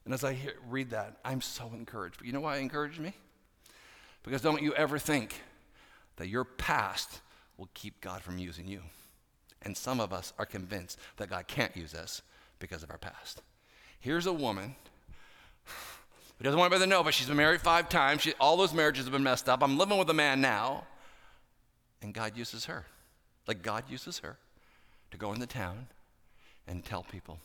And 0.07 0.15
as 0.15 0.23
I 0.25 0.33
hear, 0.33 0.55
read 0.69 0.91
that, 0.91 1.19
I'm 1.25 1.41
so 1.41 1.71
encouraged. 1.75 2.19
But 2.19 2.27
you 2.29 2.33
know 2.33 2.41
why 2.41 2.57
it 2.57 2.61
encouraged 2.61 3.01
me? 3.01 3.13
Because 4.23 4.41
don't 4.41 4.63
you 4.63 4.73
ever 4.75 4.99
think 4.99 5.43
that 6.17 6.29
your 6.29 6.45
past 6.45 7.21
will 7.59 7.69
keep 7.75 8.01
God 8.01 8.23
from 8.23 8.39
using 8.39 8.69
you. 8.69 8.83
And 9.63 9.77
some 9.77 10.01
of 10.01 10.13
us 10.13 10.33
are 10.39 10.47
convinced 10.47 10.99
that 11.17 11.29
God 11.29 11.49
can't 11.49 11.77
use 11.77 11.93
us 11.93 12.23
because 12.61 12.85
of 12.85 12.91
our 12.91 12.99
past. 12.99 13.43
Here's 13.99 14.27
a 14.27 14.33
woman 14.33 14.77
who 16.39 16.45
doesn't 16.45 16.59
want 16.59 16.73
anybody 16.73 16.89
to 16.89 16.97
know, 16.97 17.03
but 17.03 17.13
she's 17.13 17.27
been 17.27 17.37
married 17.37 17.61
five 17.61 17.89
times. 17.89 18.23
She, 18.23 18.33
all 18.39 18.57
those 18.57 18.73
marriages 18.73 19.07
have 19.07 19.13
been 19.13 19.25
messed 19.25 19.49
up. 19.49 19.61
I'm 19.61 19.77
living 19.77 19.99
with 19.99 20.09
a 20.09 20.15
man 20.15 20.41
now. 20.41 20.85
And 22.01 22.15
God 22.15 22.37
uses 22.37 22.67
her. 22.67 22.87
Like 23.49 23.63
God 23.63 23.85
uses 23.89 24.21
her 24.21 24.37
to 25.11 25.17
go 25.17 25.33
into 25.33 25.47
town 25.47 25.89
and 26.69 26.85
tell 26.85 27.03
people 27.03 27.41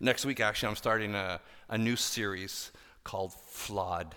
Next 0.00 0.24
week, 0.24 0.40
actually, 0.40 0.68
I'm 0.68 0.76
starting 0.76 1.14
a, 1.14 1.40
a 1.68 1.78
new 1.78 1.96
series 1.96 2.72
called 3.04 3.32
Flawed. 3.32 4.14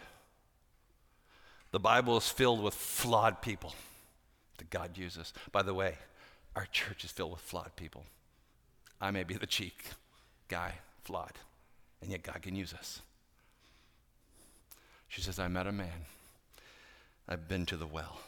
The 1.72 1.80
Bible 1.80 2.18
is 2.18 2.28
filled 2.28 2.62
with 2.62 2.74
flawed 2.74 3.42
people 3.42 3.76
that 4.58 4.70
God 4.70 4.98
uses. 4.98 5.34
By 5.52 5.62
the 5.62 5.74
way, 5.74 5.96
our 6.56 6.66
church 6.66 7.04
is 7.04 7.12
filled 7.12 7.32
with 7.32 7.42
flawed 7.42 7.76
people. 7.76 8.06
I 9.00 9.12
may 9.12 9.24
be 9.24 9.36
the 9.36 9.46
cheek 9.46 9.86
guy, 10.48 10.74
flawed, 11.04 11.34
and 12.02 12.12
yet 12.12 12.24
God 12.24 12.42
can 12.42 12.56
use 12.56 12.74
us. 12.74 13.02
She 15.08 15.22
says, 15.22 15.40
I 15.40 15.48
met 15.48 15.68
a 15.68 15.72
man. 15.72 16.06
I've 17.28 17.48
been 17.48 17.66
to 17.68 17.78
the 17.78 17.88
well. 17.88 18.20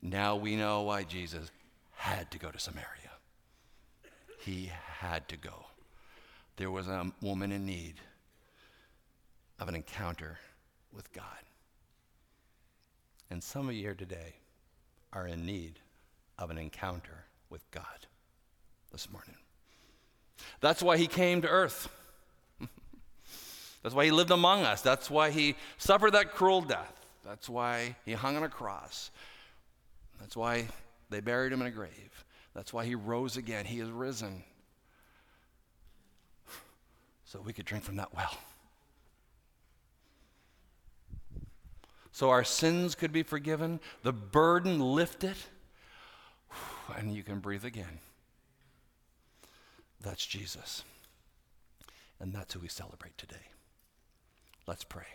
Now 0.00 0.36
we 0.36 0.54
know 0.56 0.82
why 0.82 1.02
Jesus 1.02 1.50
had 1.96 2.30
to 2.30 2.38
go 2.38 2.50
to 2.50 2.58
Samaria. 2.58 3.03
He 4.44 4.70
had 4.98 5.26
to 5.28 5.36
go. 5.36 5.64
There 6.56 6.70
was 6.70 6.86
a 6.86 7.10
woman 7.22 7.50
in 7.50 7.64
need 7.64 7.94
of 9.58 9.68
an 9.68 9.74
encounter 9.74 10.38
with 10.92 11.10
God. 11.12 11.24
And 13.30 13.42
some 13.42 13.68
of 13.68 13.74
you 13.74 13.80
here 13.80 13.94
today 13.94 14.34
are 15.14 15.26
in 15.26 15.46
need 15.46 15.78
of 16.38 16.50
an 16.50 16.58
encounter 16.58 17.24
with 17.48 17.68
God 17.70 18.06
this 18.92 19.10
morning. 19.10 19.36
That's 20.60 20.82
why 20.82 20.98
he 20.98 21.06
came 21.06 21.40
to 21.42 21.48
earth. 21.48 21.88
That's 23.82 23.94
why 23.94 24.04
he 24.04 24.10
lived 24.10 24.30
among 24.30 24.64
us. 24.64 24.82
That's 24.82 25.10
why 25.10 25.30
he 25.30 25.56
suffered 25.78 26.12
that 26.12 26.32
cruel 26.32 26.60
death. 26.60 26.92
That's 27.24 27.48
why 27.48 27.96
he 28.04 28.12
hung 28.12 28.36
on 28.36 28.42
a 28.42 28.48
cross. 28.50 29.10
That's 30.20 30.36
why 30.36 30.68
they 31.08 31.20
buried 31.20 31.52
him 31.52 31.62
in 31.62 31.66
a 31.66 31.70
grave. 31.70 32.24
That's 32.54 32.72
why 32.72 32.84
he 32.86 32.94
rose 32.94 33.36
again. 33.36 33.64
He 33.64 33.80
is 33.80 33.90
risen 33.90 34.44
so 37.34 37.40
we 37.44 37.52
could 37.52 37.64
drink 37.64 37.82
from 37.82 37.96
that 37.96 38.14
well. 38.14 38.38
So 42.12 42.30
our 42.30 42.44
sins 42.44 42.94
could 42.94 43.10
be 43.10 43.24
forgiven, 43.24 43.80
the 44.04 44.12
burden 44.12 44.78
lifted, 44.78 45.34
and 46.96 47.12
you 47.12 47.24
can 47.24 47.40
breathe 47.40 47.64
again. 47.64 47.98
That's 50.00 50.24
Jesus. 50.24 50.84
And 52.20 52.32
that's 52.32 52.54
who 52.54 52.60
we 52.60 52.68
celebrate 52.68 53.18
today. 53.18 53.48
Let's 54.68 54.84
pray. 54.84 55.06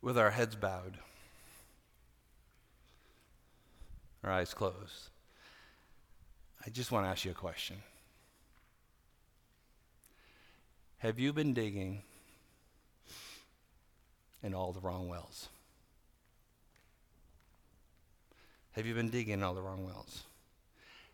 With 0.00 0.16
our 0.16 0.30
heads 0.30 0.56
bowed, 0.56 0.96
our 4.26 4.32
eyes 4.32 4.52
closed, 4.52 5.10
I 6.66 6.70
just 6.70 6.90
want 6.90 7.06
to 7.06 7.10
ask 7.10 7.24
you 7.24 7.30
a 7.30 7.34
question. 7.34 7.76
Have 10.98 11.18
you 11.18 11.32
been 11.32 11.54
digging 11.54 12.02
in 14.42 14.54
all 14.54 14.72
the 14.72 14.80
wrong 14.80 15.08
wells? 15.08 15.48
Have 18.72 18.86
you 18.86 18.94
been 18.94 19.08
digging 19.08 19.34
in 19.34 19.42
all 19.42 19.54
the 19.54 19.62
wrong 19.62 19.84
wells? 19.84 20.24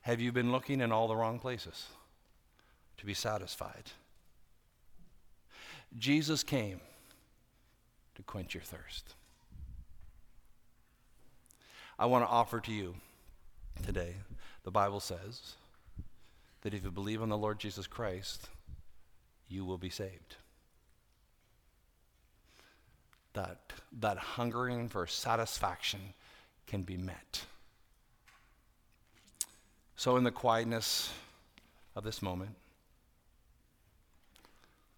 Have 0.03 0.21
you 0.21 0.33
been 0.33 0.51
looking 0.51 0.81
in 0.81 0.91
all 0.91 1.07
the 1.07 1.15
wrong 1.15 1.39
places 1.39 1.87
to 2.97 3.07
be 3.07 3.15
satisfied? 3.15 3.91
Jesus 5.99 6.43
came 6.43 6.81
to 8.15 8.23
quench 8.23 8.55
your 8.55 8.63
thirst. 8.63 9.15
I 12.03 12.07
want 12.07 12.24
to 12.24 12.28
offer 12.28 12.59
to 12.59 12.72
you 12.72 12.96
today, 13.86 14.16
the 14.64 14.72
Bible 14.72 14.98
says 14.98 15.55
that 16.62 16.74
if 16.74 16.82
you 16.82 16.90
believe 16.90 17.22
on 17.22 17.28
the 17.28 17.38
Lord 17.38 17.61
Jesus 17.61 17.86
Christ, 17.86 18.48
you 19.48 19.64
will 19.64 19.78
be 19.78 19.88
saved. 19.88 20.34
That, 23.34 23.72
that 24.00 24.18
hungering 24.18 24.88
for 24.88 25.07
satisfaction 25.07 26.00
can 26.66 26.82
be 26.82 26.96
met. 26.96 27.44
So, 29.94 30.16
in 30.16 30.24
the 30.24 30.32
quietness 30.32 31.12
of 31.94 32.03
this 32.03 32.20
moment, 32.20 32.57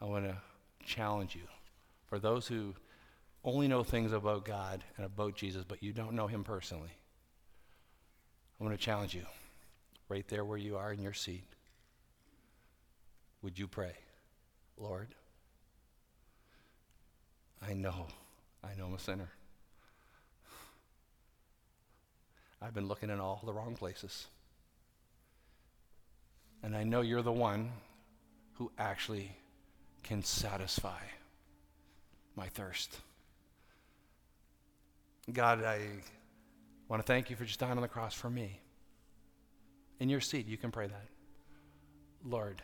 I 0.00 0.06
want 0.06 0.24
to 0.24 0.38
challenge 0.86 1.34
you. 1.34 1.48
For 2.06 2.18
those 2.18 2.46
who 2.46 2.72
only 3.44 3.68
know 3.68 3.84
things 3.84 4.12
about 4.12 4.44
God 4.44 4.82
and 4.96 5.04
about 5.04 5.36
Jesus, 5.36 5.64
but 5.64 5.82
you 5.82 5.92
don't 5.92 6.14
know 6.14 6.26
Him 6.26 6.44
personally, 6.44 6.92
I 8.58 8.64
want 8.64 8.78
to 8.78 8.82
challenge 8.82 9.14
you 9.14 9.26
right 10.08 10.26
there 10.28 10.44
where 10.44 10.58
you 10.58 10.76
are 10.76 10.92
in 10.92 11.02
your 11.02 11.12
seat. 11.12 11.44
Would 13.42 13.58
you 13.58 13.68
pray? 13.68 13.92
Lord, 14.78 15.08
I 17.66 17.74
know, 17.74 18.06
I 18.62 18.74
know 18.78 18.86
I'm 18.86 18.94
a 18.94 18.98
sinner. 18.98 19.28
I've 22.62 22.74
been 22.74 22.88
looking 22.88 23.10
in 23.10 23.20
all 23.20 23.42
the 23.44 23.52
wrong 23.52 23.74
places. 23.74 24.26
And 26.62 26.74
I 26.74 26.84
know 26.84 27.02
you're 27.02 27.20
the 27.20 27.32
one 27.32 27.72
who 28.54 28.72
actually 28.78 29.36
can 30.02 30.22
satisfy 30.22 31.00
my 32.36 32.48
thirst. 32.48 33.00
God, 35.32 35.64
I 35.64 35.80
want 36.88 37.04
to 37.04 37.06
thank 37.06 37.30
you 37.30 37.36
for 37.36 37.44
just 37.44 37.60
dying 37.60 37.72
on 37.72 37.82
the 37.82 37.88
cross 37.88 38.14
for 38.14 38.28
me. 38.28 38.60
In 40.00 40.08
your 40.08 40.20
seat, 40.20 40.46
you 40.46 40.56
can 40.56 40.70
pray 40.70 40.86
that. 40.86 41.08
Lord, 42.24 42.62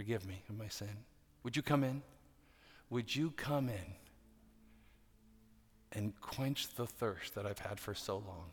Forgive 0.00 0.26
me 0.26 0.42
of 0.48 0.56
my 0.56 0.68
sin. 0.68 1.04
Would 1.42 1.56
you 1.56 1.62
come 1.62 1.84
in? 1.84 2.00
Would 2.88 3.14
you 3.14 3.32
come 3.32 3.68
in 3.68 3.94
and 5.92 6.18
quench 6.22 6.74
the 6.74 6.86
thirst 6.86 7.34
that 7.34 7.44
I've 7.44 7.58
had 7.58 7.78
for 7.78 7.92
so 7.92 8.14
long? 8.14 8.50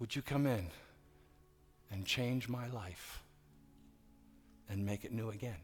Would 0.00 0.16
you 0.16 0.22
come 0.22 0.44
in 0.48 0.70
and 1.88 2.04
change 2.04 2.48
my 2.48 2.66
life 2.66 3.22
and 4.68 4.84
make 4.84 5.04
it 5.04 5.12
new 5.12 5.30
again? 5.30 5.60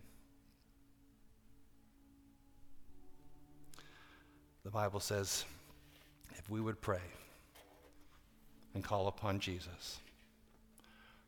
The 4.67 4.73
Bible 4.73 4.99
says 4.99 5.45
if 6.35 6.51
we 6.51 6.61
would 6.61 6.81
pray 6.81 6.99
and 8.75 8.83
call 8.83 9.07
upon 9.07 9.39
Jesus, 9.39 10.01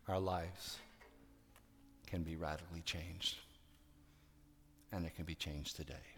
our 0.08 0.18
lives 0.18 0.78
can 2.08 2.24
be 2.24 2.34
radically 2.34 2.80
changed. 2.80 3.36
And 4.90 5.06
it 5.06 5.14
can 5.14 5.24
be 5.24 5.36
changed 5.36 5.76
today. 5.76 6.17